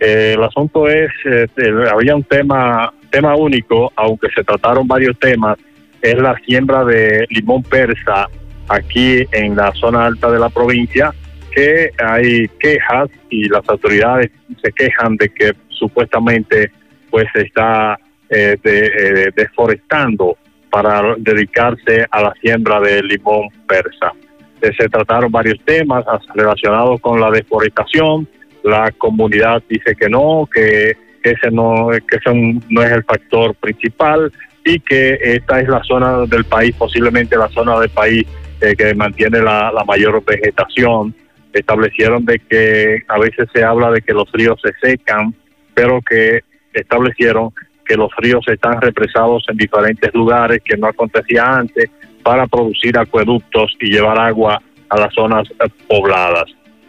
Eh, 0.00 0.34
el 0.36 0.42
asunto 0.42 0.88
es, 0.88 1.10
eh, 1.26 1.46
había 1.92 2.16
un 2.16 2.24
tema, 2.24 2.92
tema 3.10 3.36
único, 3.36 3.92
aunque 3.94 4.28
se 4.34 4.42
trataron 4.42 4.88
varios 4.88 5.18
temas, 5.18 5.58
es 6.02 6.16
la 6.16 6.36
siembra 6.44 6.84
de 6.84 7.26
limón 7.30 7.62
persa 7.62 8.28
aquí 8.68 9.24
en 9.32 9.56
la 9.56 9.72
zona 9.72 10.06
alta 10.06 10.30
de 10.30 10.38
la 10.38 10.48
provincia, 10.48 11.14
que 11.54 11.90
hay 12.04 12.48
quejas 12.58 13.08
y 13.30 13.48
las 13.48 13.68
autoridades 13.68 14.30
se 14.62 14.72
quejan 14.72 15.16
de 15.16 15.28
que 15.28 15.52
supuestamente 15.68 16.70
pues 17.10 17.26
se 17.32 17.42
está 17.42 17.98
eh, 18.28 18.56
eh, 18.64 19.30
deforestando 19.36 20.36
para 20.74 21.14
dedicarse 21.18 22.04
a 22.10 22.20
la 22.20 22.34
siembra 22.40 22.80
de 22.80 23.00
limón 23.00 23.48
persa. 23.68 24.12
Eh, 24.60 24.72
se 24.76 24.88
trataron 24.88 25.30
varios 25.30 25.60
temas 25.64 26.04
as- 26.08 26.26
relacionados 26.34 27.00
con 27.00 27.20
la 27.20 27.30
deforestación. 27.30 28.26
La 28.64 28.90
comunidad 28.98 29.62
dice 29.68 29.94
que 29.94 30.08
no, 30.08 30.48
que 30.52 30.96
ese 31.22 31.50
no, 31.52 31.90
que 31.90 32.16
ese 32.16 32.34
no 32.68 32.82
es 32.82 32.90
el 32.90 33.04
factor 33.04 33.54
principal 33.54 34.32
y 34.64 34.80
que 34.80 35.16
esta 35.22 35.60
es 35.60 35.68
la 35.68 35.80
zona 35.84 36.26
del 36.26 36.44
país, 36.44 36.74
posiblemente 36.74 37.36
la 37.36 37.48
zona 37.50 37.78
del 37.78 37.90
país 37.90 38.26
eh, 38.60 38.74
que 38.74 38.94
mantiene 38.96 39.40
la, 39.42 39.70
la 39.70 39.84
mayor 39.84 40.24
vegetación. 40.24 41.14
Establecieron 41.52 42.24
de 42.24 42.40
que 42.40 43.02
a 43.06 43.18
veces 43.20 43.48
se 43.54 43.62
habla 43.62 43.92
de 43.92 44.02
que 44.02 44.12
los 44.12 44.28
ríos 44.32 44.60
se 44.60 44.72
secan, 44.84 45.32
pero 45.72 46.00
que 46.02 46.40
establecieron 46.72 47.50
que 47.84 47.96
los 47.96 48.10
ríos 48.16 48.44
están 48.48 48.80
represados 48.80 49.44
en 49.48 49.56
diferentes 49.56 50.12
lugares 50.14 50.62
que 50.64 50.76
no 50.76 50.86
acontecía 50.86 51.56
antes 51.56 51.90
para 52.22 52.46
producir 52.46 52.98
acueductos 52.98 53.76
y 53.80 53.90
llevar 53.90 54.18
agua 54.18 54.60
a 54.88 54.98
las 54.98 55.12
zonas 55.14 55.48
eh, 55.50 55.68
pobladas. 55.88 56.44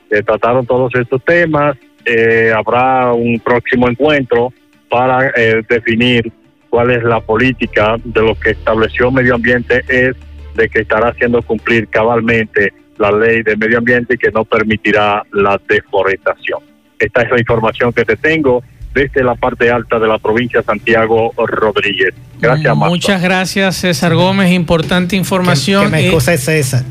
Se 0.10 0.24
trataron 0.24 0.66
todos 0.66 0.94
estos 0.96 1.24
temas, 1.24 1.76
eh, 2.06 2.54
habrá 2.56 3.14
un 3.14 3.40
próximo 3.40 3.90
encuentro 3.90 4.54
para 4.90 5.32
eh, 5.36 5.64
definir 5.68 6.32
cuál 6.70 6.92
es 6.92 7.04
la 7.04 7.20
política 7.20 7.98
de 8.04 8.22
lo 8.22 8.36
que 8.36 8.52
estableció 8.52 9.12
Medio 9.12 9.36
Ambiente 9.36 9.82
es 9.88 10.16
de 10.56 10.70
que 10.70 10.82
estará 10.82 11.10
haciendo 11.10 11.42
cumplir 11.42 11.88
cabalmente 11.88 12.74
la 12.98 13.12
ley 13.12 13.44
de 13.44 13.58
medio 13.58 13.78
ambiente 13.78 14.16
y 14.16 14.18
que 14.18 14.32
no 14.32 14.46
permitirá 14.46 15.24
la 15.34 15.60
deforestación. 15.68 16.60
Esta 17.00 17.24
es 17.24 17.32
la 17.32 17.40
información 17.40 17.92
que 17.92 18.06
te 18.06 18.16
tengo 18.16 18.64
desde 18.96 19.24
la 19.24 19.36
parte 19.36 19.70
alta 19.70 20.00
de 20.00 20.08
la 20.08 20.18
provincia 20.18 20.62
de 20.62 20.66
Santiago 20.66 21.34
Rodríguez. 21.38 22.14
Gracias, 22.40 22.76
Marta. 22.76 22.90
Muchas 22.90 23.22
gracias, 23.22 23.76
César 23.76 24.16
Gómez. 24.16 24.52
Importante 24.52 25.18
información. 25.18 25.86
Que 25.86 25.90
me 25.90 26.00
Eh, 26.00 26.08
excuse 26.08 26.38
César, 26.38 26.84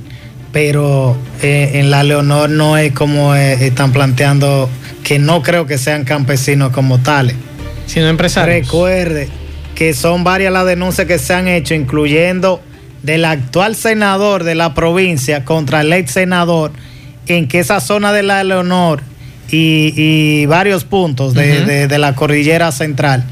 pero 0.52 1.16
eh, 1.42 1.72
en 1.74 1.90
la 1.90 2.04
Leonor 2.04 2.50
no 2.50 2.76
es 2.76 2.92
como 2.92 3.34
eh, 3.34 3.54
están 3.66 3.92
planteando 3.92 4.68
que 5.02 5.18
no 5.18 5.42
creo 5.42 5.66
que 5.66 5.78
sean 5.78 6.04
campesinos 6.04 6.72
como 6.72 6.98
tales. 6.98 7.36
Sino 7.86 8.06
empresarios. 8.06 8.66
Recuerde 8.66 9.28
que 9.74 9.94
son 9.94 10.24
varias 10.24 10.52
las 10.52 10.66
denuncias 10.66 11.06
que 11.06 11.18
se 11.18 11.34
han 11.34 11.48
hecho, 11.48 11.74
incluyendo 11.74 12.62
del 13.02 13.24
actual 13.24 13.76
senador 13.76 14.44
de 14.44 14.54
la 14.54 14.74
provincia 14.74 15.44
contra 15.44 15.80
el 15.80 15.92
ex 15.92 16.12
senador, 16.12 16.70
en 17.26 17.48
que 17.48 17.60
esa 17.60 17.80
zona 17.80 18.12
de 18.12 18.22
la 18.22 18.44
Leonor 18.44 19.02
y, 19.50 19.92
y 19.96 20.46
varios 20.46 20.84
puntos 20.84 21.34
de, 21.34 21.64
de- 21.64 21.88
de 21.88 21.98
la 21.98 22.14
cordillera 22.14 22.72
central 22.72 23.24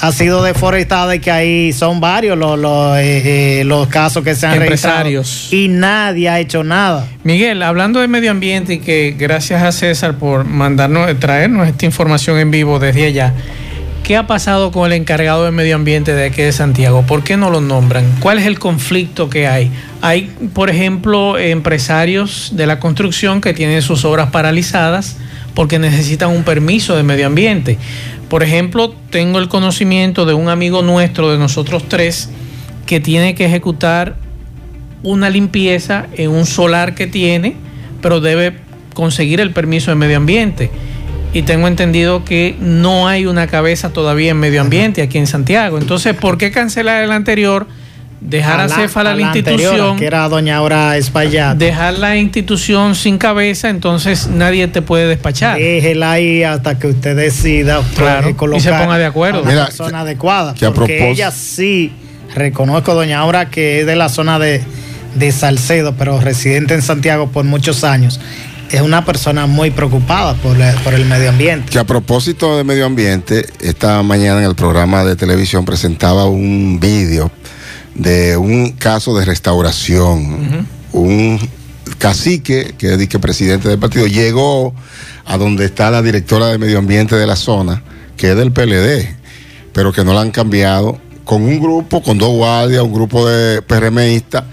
ha 0.00 0.10
sido 0.10 0.42
deforestada 0.42 1.14
y 1.14 1.20
que 1.20 1.30
ahí 1.30 1.72
son 1.72 2.00
varios 2.00 2.36
los, 2.36 2.58
los, 2.58 2.98
eh, 2.98 3.60
eh, 3.60 3.64
los 3.64 3.86
casos 3.86 4.24
que 4.24 4.34
se 4.34 4.44
han 4.46 4.60
Empresarios. 4.60 5.26
registrado 5.50 5.62
y 5.64 5.68
nadie 5.68 6.28
ha 6.28 6.40
hecho 6.40 6.64
nada. 6.64 7.06
Miguel, 7.22 7.62
hablando 7.62 8.00
de 8.00 8.08
medio 8.08 8.32
ambiente 8.32 8.74
y 8.74 8.78
que 8.80 9.14
gracias 9.16 9.62
a 9.62 9.70
César 9.70 10.16
por 10.16 10.44
mandarnos, 10.44 11.16
traernos 11.20 11.68
esta 11.68 11.86
información 11.86 12.38
en 12.38 12.50
vivo 12.50 12.80
desde 12.80 13.06
allá. 13.06 13.34
¿Qué 14.02 14.16
ha 14.18 14.26
pasado 14.26 14.70
con 14.72 14.84
el 14.84 14.92
encargado 15.00 15.44
de 15.46 15.50
medio 15.52 15.76
ambiente 15.76 16.12
de 16.12 16.26
aquí 16.26 16.42
de 16.42 16.52
Santiago? 16.52 17.04
¿Por 17.06 17.22
qué 17.24 17.36
no 17.38 17.48
lo 17.48 17.60
nombran? 17.62 18.04
¿Cuál 18.20 18.38
es 18.38 18.46
el 18.46 18.58
conflicto 18.58 19.30
que 19.30 19.46
hay? 19.46 19.70
Hay, 20.02 20.30
por 20.52 20.68
ejemplo, 20.68 21.38
empresarios 21.38 22.50
de 22.54 22.66
la 22.66 22.80
construcción 22.80 23.40
que 23.40 23.54
tienen 23.54 23.80
sus 23.80 24.04
obras 24.04 24.28
paralizadas 24.30 25.16
porque 25.54 25.78
necesitan 25.78 26.30
un 26.30 26.44
permiso 26.44 26.96
de 26.96 27.02
medio 27.02 27.26
ambiente. 27.26 27.78
Por 28.28 28.42
ejemplo, 28.42 28.94
tengo 29.10 29.38
el 29.38 29.48
conocimiento 29.48 30.26
de 30.26 30.34
un 30.34 30.48
amigo 30.48 30.82
nuestro, 30.82 31.30
de 31.30 31.38
nosotros 31.38 31.84
tres, 31.88 32.30
que 32.86 33.00
tiene 33.00 33.34
que 33.34 33.46
ejecutar 33.46 34.16
una 35.02 35.30
limpieza 35.30 36.06
en 36.16 36.30
un 36.30 36.46
solar 36.46 36.94
que 36.94 37.06
tiene, 37.06 37.56
pero 38.02 38.20
debe 38.20 38.56
conseguir 38.94 39.40
el 39.40 39.52
permiso 39.52 39.90
de 39.90 39.96
medio 39.96 40.16
ambiente. 40.16 40.70
Y 41.32 41.42
tengo 41.42 41.68
entendido 41.68 42.24
que 42.24 42.56
no 42.60 43.08
hay 43.08 43.26
una 43.26 43.46
cabeza 43.46 43.92
todavía 43.92 44.30
en 44.30 44.38
medio 44.38 44.60
ambiente 44.60 45.02
aquí 45.02 45.18
en 45.18 45.26
Santiago. 45.26 45.78
Entonces, 45.78 46.14
¿por 46.14 46.38
qué 46.38 46.50
cancelar 46.50 47.02
el 47.02 47.12
anterior? 47.12 47.66
Dejar 48.26 48.58
a, 48.60 48.66
la- 48.66 48.74
Céfala 48.74 49.10
a 49.10 49.14
la, 49.14 49.26
anterior, 49.28 49.52
institución. 49.60 49.98
que 49.98 50.06
era 50.06 50.26
doña 50.30 50.56
Aura 50.56 50.96
Espaillat. 50.96 51.56
Dejar 51.58 51.98
la 51.98 52.16
institución 52.16 52.94
sin 52.94 53.18
cabeza, 53.18 53.68
entonces 53.68 54.28
nadie 54.28 54.66
te 54.66 54.80
puede 54.80 55.06
despachar. 55.06 55.58
Déjela 55.58 56.12
ahí 56.12 56.42
hasta 56.42 56.78
que 56.78 56.86
usted 56.88 57.14
decida 57.16 57.80
pues, 57.82 57.94
Claro, 57.98 58.28
eh, 58.28 58.56
y 58.56 58.60
se 58.60 58.70
ponga 58.70 58.96
de 58.96 59.04
acuerdo. 59.04 59.40
a 59.40 59.42
la 59.42 59.48
Mira, 59.50 59.66
persona 59.66 60.00
adecuada. 60.00 60.54
que 60.54 60.64
a 60.64 60.70
porque 60.72 60.98
propós- 61.00 61.12
ella 61.12 61.30
sí, 61.30 61.92
reconozco 62.34 62.94
doña 62.94 63.18
Aura 63.20 63.50
que 63.50 63.80
es 63.80 63.86
de 63.86 63.94
la 63.94 64.08
zona 64.08 64.38
de, 64.38 64.62
de 65.16 65.30
Salcedo, 65.30 65.94
pero 65.96 66.18
residente 66.18 66.72
en 66.72 66.80
Santiago 66.82 67.28
por 67.30 67.44
muchos 67.44 67.84
años. 67.84 68.20
es 68.70 68.80
una 68.80 69.04
persona 69.04 69.46
muy 69.46 69.70
preocupada 69.70 70.32
por, 70.34 70.56
la- 70.58 70.72
por 70.82 70.94
el 70.94 71.04
medio 71.04 71.28
ambiente. 71.28 71.70
Que 71.70 71.78
a 71.78 71.84
propósito 71.84 72.56
de 72.56 72.64
medio 72.64 72.86
ambiente, 72.86 73.44
esta 73.60 74.02
mañana 74.02 74.38
en 74.40 74.46
el 74.46 74.54
programa 74.56 75.04
de 75.04 75.14
televisión 75.14 75.64
presentaba 75.66 76.24
un 76.24 76.80
vídeo 76.80 77.30
de 77.94 78.36
un 78.36 78.72
caso 78.72 79.16
de 79.16 79.24
restauración. 79.24 80.66
Un 80.92 81.40
cacique, 81.98 82.74
que 82.78 82.94
es 82.94 83.08
presidente 83.18 83.68
del 83.68 83.78
partido, 83.78 84.06
llegó 84.06 84.74
a 85.24 85.36
donde 85.38 85.66
está 85.66 85.90
la 85.90 86.02
directora 86.02 86.48
de 86.48 86.58
medio 86.58 86.78
ambiente 86.78 87.16
de 87.16 87.26
la 87.26 87.36
zona, 87.36 87.82
que 88.16 88.30
es 88.30 88.36
del 88.36 88.52
PLD, 88.52 89.16
pero 89.72 89.92
que 89.92 90.04
no 90.04 90.12
la 90.12 90.20
han 90.20 90.30
cambiado, 90.30 90.98
con 91.24 91.42
un 91.42 91.58
grupo, 91.58 92.02
con 92.02 92.18
dos 92.18 92.30
guardias, 92.30 92.82
un 92.82 92.92
grupo 92.92 93.26
de 93.28 93.62
PRMistas. 93.62 94.44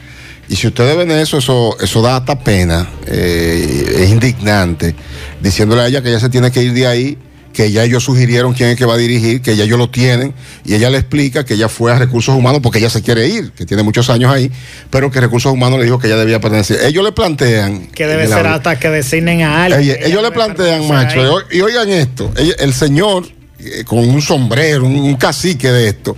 Y 0.48 0.56
si 0.56 0.68
ustedes 0.68 0.98
ven 0.98 1.12
eso, 1.12 1.38
eso, 1.38 1.78
eso 1.80 2.02
da 2.02 2.18
hasta 2.18 2.40
pena, 2.40 2.88
eh, 3.06 3.98
es 4.00 4.10
indignante, 4.10 4.96
diciéndole 5.42 5.82
a 5.82 5.88
ella 5.88 6.02
que 6.02 6.10
ella 6.10 6.20
se 6.20 6.30
tiene 6.30 6.52
que 6.52 6.64
ir 6.64 6.74
de 6.74 6.88
ahí, 6.88 7.18
que 7.54 7.72
ya 7.72 7.84
ellos 7.84 8.04
sugirieron 8.04 8.54
quién 8.54 8.70
es 8.70 8.78
que 8.78 8.86
va 8.86 8.94
a 8.94 8.98
dirigir, 8.98 9.42
que 9.42 9.56
ya 9.56 9.64
ellos 9.64 9.78
lo 9.78 9.90
tienen, 9.90 10.34
y 10.66 10.76
ella 10.76 10.90
le 10.90 10.98
explica 10.98 11.46
que 11.46 11.56
ella 11.56 11.70
fue 11.70 11.92
a 11.92 11.98
recursos 11.98 12.36
humanos 12.36 12.62
porque 12.64 12.80
ella 12.80 12.90
se 12.90 13.02
quiere 13.02 13.28
ir, 13.28 13.52
que 13.52 13.66
tiene 13.66 13.84
muchos 13.84 14.10
años 14.10 14.34
ahí, 14.34 14.52
pero 14.90 15.12
que 15.12 15.20
recursos 15.20 15.52
humanos 15.52 15.80
le 15.80 15.86
dijo 15.86 16.00
que 16.00 16.08
ella 16.08 16.18
debía 16.18 16.40
pertenecer. 16.40 16.80
Ellos 16.86 17.04
le 17.04 17.12
plantean... 17.12 17.88
Que 17.88 18.08
debe 18.08 18.28
ser 18.28 18.48
hasta 18.48 18.80
que 18.80 18.90
designen 18.90 19.42
a 19.42 19.66
alguien. 19.66 19.82
Oye, 19.82 20.08
ellos 20.08 20.24
le 20.24 20.32
plantean, 20.32 20.88
macho, 20.88 21.40
y 21.52 21.62
oigan 21.62 21.90
esto, 21.90 22.32
el 22.36 22.74
señor 22.74 23.26
eh, 23.60 23.84
con 23.86 24.00
un 24.00 24.22
sombrero, 24.22 24.86
un, 24.86 24.96
un 24.96 25.16
cacique 25.16 25.72
de 25.72 25.88
esto, 25.90 26.16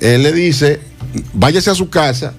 él 0.00 0.22
le 0.22 0.32
dice, 0.32 0.80
váyase 1.32 1.70
a 1.70 1.74
su 1.74 1.88
casa, 1.88 2.34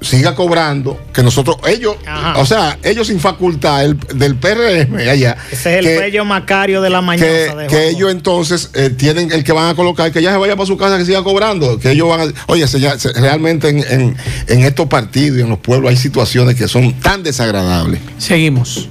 siga 0.00 0.34
cobrando, 0.34 1.00
que 1.12 1.22
nosotros, 1.22 1.56
ellos, 1.66 1.96
o 2.36 2.44
sea, 2.46 2.78
ellos 2.82 3.06
sin 3.06 3.18
facultad 3.18 3.84
el- 3.84 3.98
del 4.14 4.36
PRM 4.36 4.94
allá, 5.08 5.36
Ese 5.50 5.78
es 5.78 5.86
el 5.86 5.98
bello 5.98 6.24
Macario 6.24 6.82
de 6.82 6.90
la 6.90 7.00
mañana. 7.00 7.26
que, 7.62 7.66
que 7.68 7.88
ellos 7.88 8.10
entonces 8.12 8.70
eh, 8.74 8.90
tienen 8.90 9.32
el 9.32 9.42
que 9.42 9.52
van 9.52 9.70
a 9.70 9.74
colocar, 9.74 10.12
que 10.12 10.20
ya 10.22 10.30
se 10.32 10.36
vaya 10.36 10.54
para 10.54 10.66
su 10.66 10.76
casa, 10.76 10.98
que 10.98 11.04
siga 11.06 11.22
cobrando, 11.24 11.78
que 11.78 11.90
ellos 11.92 12.08
van 12.08 12.28
a... 12.28 12.32
Oye, 12.46 12.66
se- 12.68 12.78
ya- 12.80 12.98
se- 12.98 13.12
realmente 13.14 13.68
en, 13.68 13.78
en- 13.88 14.16
en 14.48 14.60
estos 14.64 14.86
partidos 14.86 15.38
y 15.38 15.42
en 15.42 15.48
los 15.48 15.58
pueblos 15.58 15.90
hay 15.90 15.96
situaciones 15.96 16.54
que 16.56 16.68
son 16.68 16.92
tan 17.00 17.22
desagradables. 17.22 18.00
Seguimos. 18.18 18.88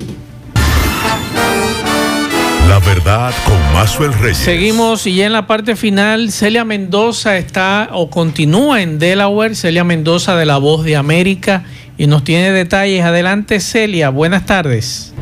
La 2.68 2.80
verdad 2.80 3.34
con 3.46 3.74
Mazuel 3.74 4.14
Reyes. 4.14 4.38
Seguimos 4.38 5.08
y 5.08 5.22
en 5.22 5.34
la 5.34 5.48
parte 5.48 5.76
final, 5.76 6.32
Celia 6.32 6.66
Mendoza 6.66 7.38
está 7.38 7.90
o 7.94 8.10
continúa 8.10 8.82
en 8.82 9.00
Delaware, 9.00 9.56
Celia 9.56 9.84
Mendoza 9.84 10.36
de 10.36 10.46
La 10.46 10.58
Voz 10.58 10.84
de 10.84 10.96
América 10.96 11.64
y 11.98 12.08
nos 12.08 12.24
tiene 12.24 12.52
detalles. 12.52 13.04
Adelante 13.04 13.60
Celia, 13.60 14.10
buenas 14.10 14.46
tardes. 14.46 15.15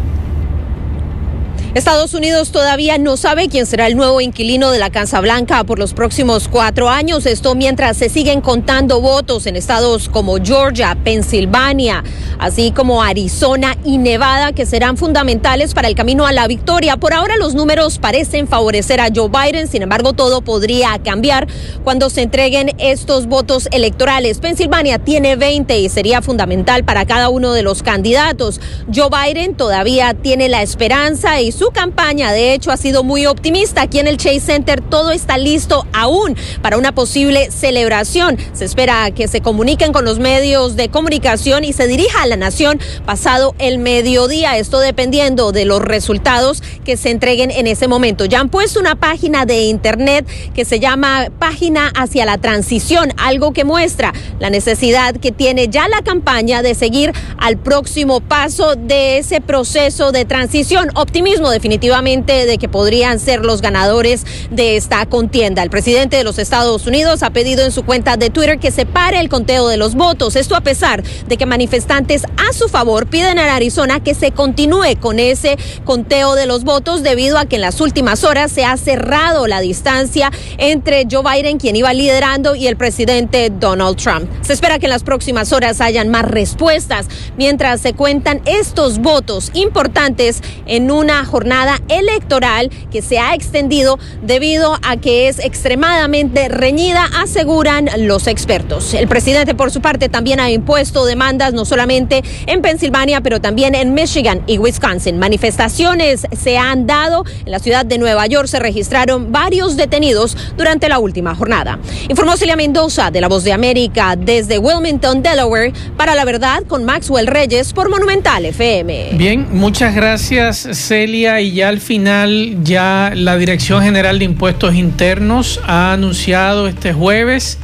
Estados 1.76 2.14
Unidos 2.14 2.52
todavía 2.52 3.00
no 3.00 3.18
sabe 3.18 3.50
quién 3.50 3.66
será 3.66 3.88
el 3.88 3.98
nuevo 3.98 4.22
inquilino 4.22 4.70
de 4.70 4.78
la 4.78 4.92
Casa 4.92 5.20
Blanca 5.22 5.64
por 5.64 5.80
los 5.80 5.96
próximos 5.96 6.48
cuatro 6.48 6.88
años. 6.88 7.26
Esto 7.26 7.56
mientras 7.56 7.98
se 7.98 8.10
siguen 8.10 8.42
contando 8.42 9.02
votos 9.02 9.48
en 9.48 9.56
estados 9.56 10.08
como 10.08 10.38
Georgia, 10.38 10.96
Pensilvania, 11.04 12.04
así 12.38 12.70
como 12.70 13.02
Arizona 13.02 13.76
y 13.84 13.98
Nevada, 13.98 14.52
que 14.52 14.68
serán 14.68 14.98
fundamentales 14.98 15.74
para 15.74 15.88
el 15.88 15.96
camino 15.96 16.28
a 16.28 16.32
la 16.32 16.46
victoria. 16.46 16.98
Por 16.98 17.12
ahora 17.12 17.38
los 17.38 17.56
números 17.56 17.98
parecen 17.98 18.48
favorecer 18.48 19.02
a 19.02 19.10
Joe 19.14 19.30
Biden, 19.30 19.68
sin 19.68 19.82
embargo 19.82 20.14
todo 20.14 20.42
podría 20.44 21.00
cambiar 21.04 21.48
cuando 21.84 22.12
se 22.12 22.22
entreguen 22.22 22.76
estos 22.78 23.26
votos 23.26 23.68
electorales. 23.72 24.38
Pensilvania 24.38 25.00
tiene 25.00 25.38
20 25.38 25.80
y 25.80 25.90
sería 25.90 26.22
fundamental 26.22 26.84
para 26.84 27.08
cada 27.08 27.30
uno 27.30 27.52
de 27.52 27.64
los 27.64 27.82
candidatos. 27.82 28.62
Joe 28.94 29.10
Biden 29.10 29.56
todavía 29.56 30.14
tiene 30.14 30.50
la 30.50 30.62
esperanza 30.62 31.42
y 31.42 31.52
su 31.52 31.63
campaña 31.72 32.32
de 32.32 32.54
hecho 32.54 32.72
ha 32.72 32.78
sido 32.78 33.04
muy 33.04 33.26
optimista. 33.26 33.82
Aquí 33.84 34.00
en 34.00 34.08
el 34.08 34.18
Chase 34.18 34.40
Center 34.40 34.82
todo 34.82 35.12
está 35.12 35.38
listo 35.38 35.86
aún 35.94 36.36
para 36.62 36.78
una 36.78 36.94
posible 36.94 37.52
celebración. 37.52 38.38
Se 38.54 38.66
espera 38.66 39.12
que 39.12 39.28
se 39.28 39.42
comuniquen 39.42 39.94
con 39.94 40.06
los 40.06 40.20
medios 40.20 40.76
de 40.76 40.90
comunicación 40.90 41.64
y 41.64 41.74
se 41.74 41.88
dirija 41.88 42.24
a 42.24 42.28
la 42.28 42.36
nación 42.36 42.80
pasado 43.06 43.56
el 43.60 43.78
mediodía. 43.78 44.58
Esto 44.58 44.80
dependiendo 44.80 45.52
de 45.52 45.66
los 45.66 45.82
resultados 45.82 46.62
que 46.84 46.98
se 46.98 47.10
entreguen 47.10 47.52
en 47.52 47.68
ese 47.68 47.88
momento. 47.88 48.26
Ya 48.26 48.40
han 48.40 48.50
puesto 48.50 48.80
una 48.80 48.96
página 48.96 49.46
de 49.46 49.64
internet 49.64 50.28
que 50.54 50.66
se 50.66 50.80
llama 50.80 51.28
Página 51.40 51.92
hacia 51.96 52.26
la 52.26 52.38
Transición, 52.38 53.14
algo 53.18 53.54
que 53.54 53.64
muestra 53.64 54.14
la 54.40 54.50
necesidad 54.50 55.16
que 55.16 55.32
tiene 55.32 55.68
ya 55.68 55.88
la 55.88 56.02
campaña 56.02 56.62
de 56.62 56.76
seguir 56.76 57.14
al 57.38 57.58
próximo 57.58 58.20
paso 58.20 58.76
de 58.76 59.18
ese 59.18 59.42
proceso 59.42 60.12
de 60.12 60.26
transición. 60.26 60.90
Optimismo 60.96 61.50
definitivamente 61.54 62.46
de 62.46 62.58
que 62.58 62.68
podrían 62.68 63.20
ser 63.20 63.46
los 63.46 63.62
ganadores 63.62 64.26
de 64.52 64.76
esta 64.76 65.06
contienda. 65.06 65.64
El 65.64 65.70
presidente 65.70 66.18
de 66.18 66.26
los 66.26 66.40
Estados 66.40 66.86
Unidos 66.86 67.24
ha 67.24 67.30
pedido 67.30 67.64
en 67.64 67.72
su 67.72 67.84
cuenta 67.84 68.18
de 68.18 68.30
Twitter 68.30 68.60
que 68.60 68.72
se 68.72 68.86
pare 68.86 69.20
el 69.20 69.30
conteo 69.30 69.68
de 69.70 69.78
los 69.78 69.96
votos. 69.96 70.36
Esto 70.36 70.56
a 70.56 70.62
pesar 70.62 71.04
de 71.04 71.38
que 71.38 71.46
manifestantes 71.46 72.24
a 72.24 72.52
su 72.54 72.68
favor 72.68 73.08
piden 73.08 73.40
en 73.40 73.48
Arizona 73.48 74.04
que 74.04 74.16
se 74.16 74.32
continúe 74.32 75.00
con 75.00 75.20
ese 75.20 75.58
conteo 75.86 76.36
de 76.36 76.46
los 76.46 76.64
votos 76.64 77.04
debido 77.04 77.38
a 77.38 77.46
que 77.46 77.56
en 77.56 77.62
las 77.62 77.80
últimas 77.80 78.24
horas 78.24 78.52
se 78.52 78.66
ha 78.66 78.76
cerrado 78.76 79.48
la 79.48 79.62
distancia 79.62 80.32
entre 80.58 81.08
Joe 81.10 81.24
Biden, 81.24 81.60
quien 81.60 81.76
iba 81.76 81.94
liderando, 81.94 82.56
y 82.56 82.68
el 82.68 82.76
presidente 82.76 83.52
Donald 83.52 83.98
Trump. 83.98 84.30
Se 84.42 84.54
espera 84.54 84.80
que 84.80 84.88
en 84.88 84.92
las 84.92 85.04
próximas 85.04 85.54
horas 85.54 85.82
hayan 85.82 86.10
más 86.10 86.26
respuestas 86.26 87.08
mientras 87.38 87.82
se 87.82 87.94
cuentan 87.94 88.42
estos 88.46 89.00
votos 89.00 89.52
importantes 89.54 90.42
en 90.66 90.92
una 90.92 91.24
jornada 91.26 91.43
electoral 91.90 92.70
que 92.92 93.02
se 93.02 93.20
ha 93.20 93.34
extendido 93.34 94.00
debido 94.22 94.78
a 94.84 94.98
que 94.98 95.28
es 95.28 95.40
extremadamente 95.40 96.48
reñida, 96.50 97.06
aseguran 97.18 97.90
los 98.00 98.28
expertos. 98.28 98.94
El 98.94 99.08
presidente, 99.08 99.56
por 99.56 99.72
su 99.72 99.82
parte, 99.82 100.10
también 100.10 100.40
ha 100.40 100.52
impuesto 100.52 101.06
demandas 101.06 101.54
no 101.54 101.66
solamente 101.66 102.24
en 102.46 102.62
Pensilvania, 102.62 103.22
pero 103.22 103.42
también 103.42 103.76
en 103.76 103.94
Michigan 103.94 104.44
y 104.48 104.58
Wisconsin. 104.58 105.18
Manifestaciones 105.20 106.26
se 106.32 106.58
han 106.58 106.88
dado. 106.88 107.24
En 107.46 107.52
la 107.52 107.60
ciudad 107.60 107.86
de 107.86 107.98
Nueva 107.98 108.28
York 108.28 108.48
se 108.48 108.60
registraron 108.60 109.32
varios 109.32 109.78
detenidos 109.78 110.38
durante 110.58 110.90
la 110.90 111.00
última 111.00 111.36
jornada. 111.36 111.80
Informó 112.10 112.38
Celia 112.38 112.56
Mendoza 112.56 113.12
de 113.12 113.22
La 113.22 113.28
Voz 113.28 113.44
de 113.44 113.54
América 113.54 114.16
desde 114.16 114.58
Wilmington, 114.58 115.22
Delaware, 115.22 115.74
para 115.98 116.16
la 116.16 116.26
verdad 116.26 116.64
con 116.68 116.84
Maxwell 116.84 117.28
Reyes 117.28 117.74
por 117.74 117.90
Monumental 117.90 118.46
FM. 118.46 119.12
Bien, 119.14 119.48
muchas 119.52 119.96
gracias 119.96 120.68
Celia 120.74 121.23
y 121.24 121.54
ya 121.54 121.70
al 121.70 121.80
final 121.80 122.58
ya 122.64 123.14
la 123.16 123.38
Dirección 123.38 123.82
General 123.82 124.20
de 124.20 124.26
Impuestos 124.26 124.76
Internos 124.76 125.62
ha 125.66 125.94
anunciado 125.94 126.68
este 126.68 126.92
jueves 126.92 127.60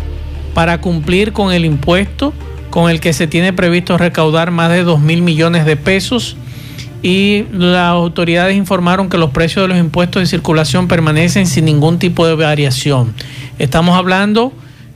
para 0.53 0.79
cumplir 0.81 1.33
con 1.33 1.51
el 1.51 1.65
impuesto 1.65 2.33
con 2.69 2.91
el 2.91 2.99
que 2.99 3.13
se 3.13 3.27
tiene 3.27 3.53
previsto 3.53 3.97
recaudar 3.97 4.51
más 4.51 4.69
de 4.69 4.83
2 4.83 4.99
mil 4.99 5.21
millones 5.21 5.65
de 5.65 5.77
pesos. 5.77 6.35
Y 7.01 7.45
las 7.51 7.89
autoridades 7.89 8.55
informaron 8.55 9.09
que 9.09 9.17
los 9.17 9.31
precios 9.31 9.63
de 9.63 9.67
los 9.69 9.77
impuestos 9.77 10.21
de 10.21 10.27
circulación 10.27 10.87
permanecen 10.87 11.47
sin 11.47 11.65
ningún 11.65 11.99
tipo 11.99 12.27
de 12.27 12.35
variación. 12.35 13.13
Estamos 13.59 13.97
hablando 13.97 14.51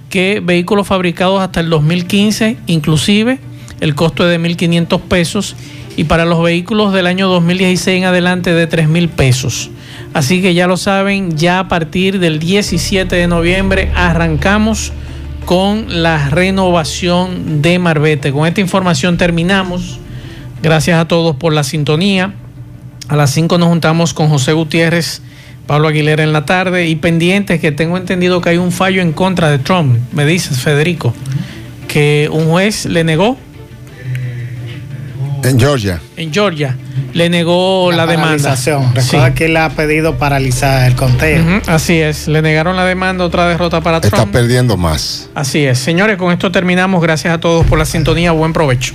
que 0.10 0.42
vehículos 0.44 0.88
fabricados 0.88 1.42
hasta 1.42 1.60
el 1.60 1.70
2015, 1.70 2.58
inclusive, 2.68 3.40
el 3.80 3.96
costo 3.96 4.30
es 4.30 4.30
de 4.30 4.48
1.500 4.48 5.00
pesos 5.02 5.56
y 5.96 6.04
para 6.04 6.26
los 6.26 6.44
vehículos 6.44 6.94
del 6.94 7.08
año 7.08 7.28
2016 7.30 8.00
en 8.00 8.06
adelante 8.06 8.54
de 8.54 8.68
3 8.68 8.90
mil 8.90 9.10
pesos. 9.10 9.70
Así 10.14 10.42
que 10.42 10.54
ya 10.54 10.68
lo 10.68 10.76
saben, 10.76 11.38
ya 11.38 11.60
a 11.60 11.68
partir 11.68 12.20
del 12.20 12.40
17 12.40 13.16
de 13.16 13.28
noviembre 13.28 13.92
arrancamos 13.96 14.92
con 15.46 16.04
la 16.04 16.30
renovación 16.30 17.62
de 17.62 17.80
Marbete. 17.80 18.32
Con 18.32 18.46
esta 18.46 18.62
información 18.62 19.18
terminamos. 19.18 20.00
Gracias 20.62 21.00
a 21.00 21.08
todos 21.08 21.36
por 21.38 21.54
la 21.54 21.64
sintonía. 21.64 22.34
A 23.08 23.16
las 23.16 23.32
5 23.32 23.58
nos 23.58 23.70
juntamos 23.70 24.14
con 24.14 24.30
José 24.30 24.54
Gutiérrez, 24.54 25.22
Pablo 25.66 25.88
Aguilera 25.88 26.24
en 26.24 26.34
la 26.34 26.46
tarde 26.46 26.88
y 26.88 26.96
pendientes 26.96 27.60
que 27.60 27.72
tengo 27.72 27.98
entendido 27.98 28.42
que 28.42 28.50
hay 28.50 28.58
un 28.58 28.72
fallo 28.72 29.02
en 29.02 29.14
contra 29.14 29.50
de 29.50 29.60
Trump. 29.60 29.98
Me 30.12 30.26
dices, 30.26 30.60
Federico, 30.60 31.14
que 31.88 32.30
un 32.32 32.48
juez 32.48 32.86
le 32.86 33.04
negó 33.04 33.38
En 35.44 35.60
Georgia. 35.60 36.00
en 36.18 36.32
Georgia, 36.34 36.76
le 37.14 37.30
negó 37.30 37.92
la, 37.92 38.06
demanda. 38.06 38.38
Paralización. 38.38 38.94
Recuerda 38.96 39.28
Sí. 39.30 39.34
que 39.34 39.46
él 39.46 39.58
ha 39.58 39.70
pedido 39.70 40.18
paralizar 40.18 40.88
el 40.90 40.96
conteo. 40.96 41.44
Así 41.68 42.00
es, 42.00 42.28
le 42.28 42.42
negaron 42.42 42.76
la 42.76 42.86
demanda, 42.86 43.26
otra 43.26 43.48
derrota 43.48 43.82
para 43.82 43.98
Está 43.98 44.10
Trump. 44.18 44.32
perdiendo 44.32 44.78
más. 44.78 45.30
Así 45.36 45.66
es. 45.66 45.80
Señores, 45.80 46.18
con 46.18 46.32
esto 46.32 46.52
terminamos. 46.52 47.02
Gracias 47.02 47.34
a 47.34 47.40
todos 47.40 47.66
por 47.66 47.80
la 47.80 47.86
sintonía. 47.86 48.32
Buen 48.32 48.54
provecho. 48.54 48.94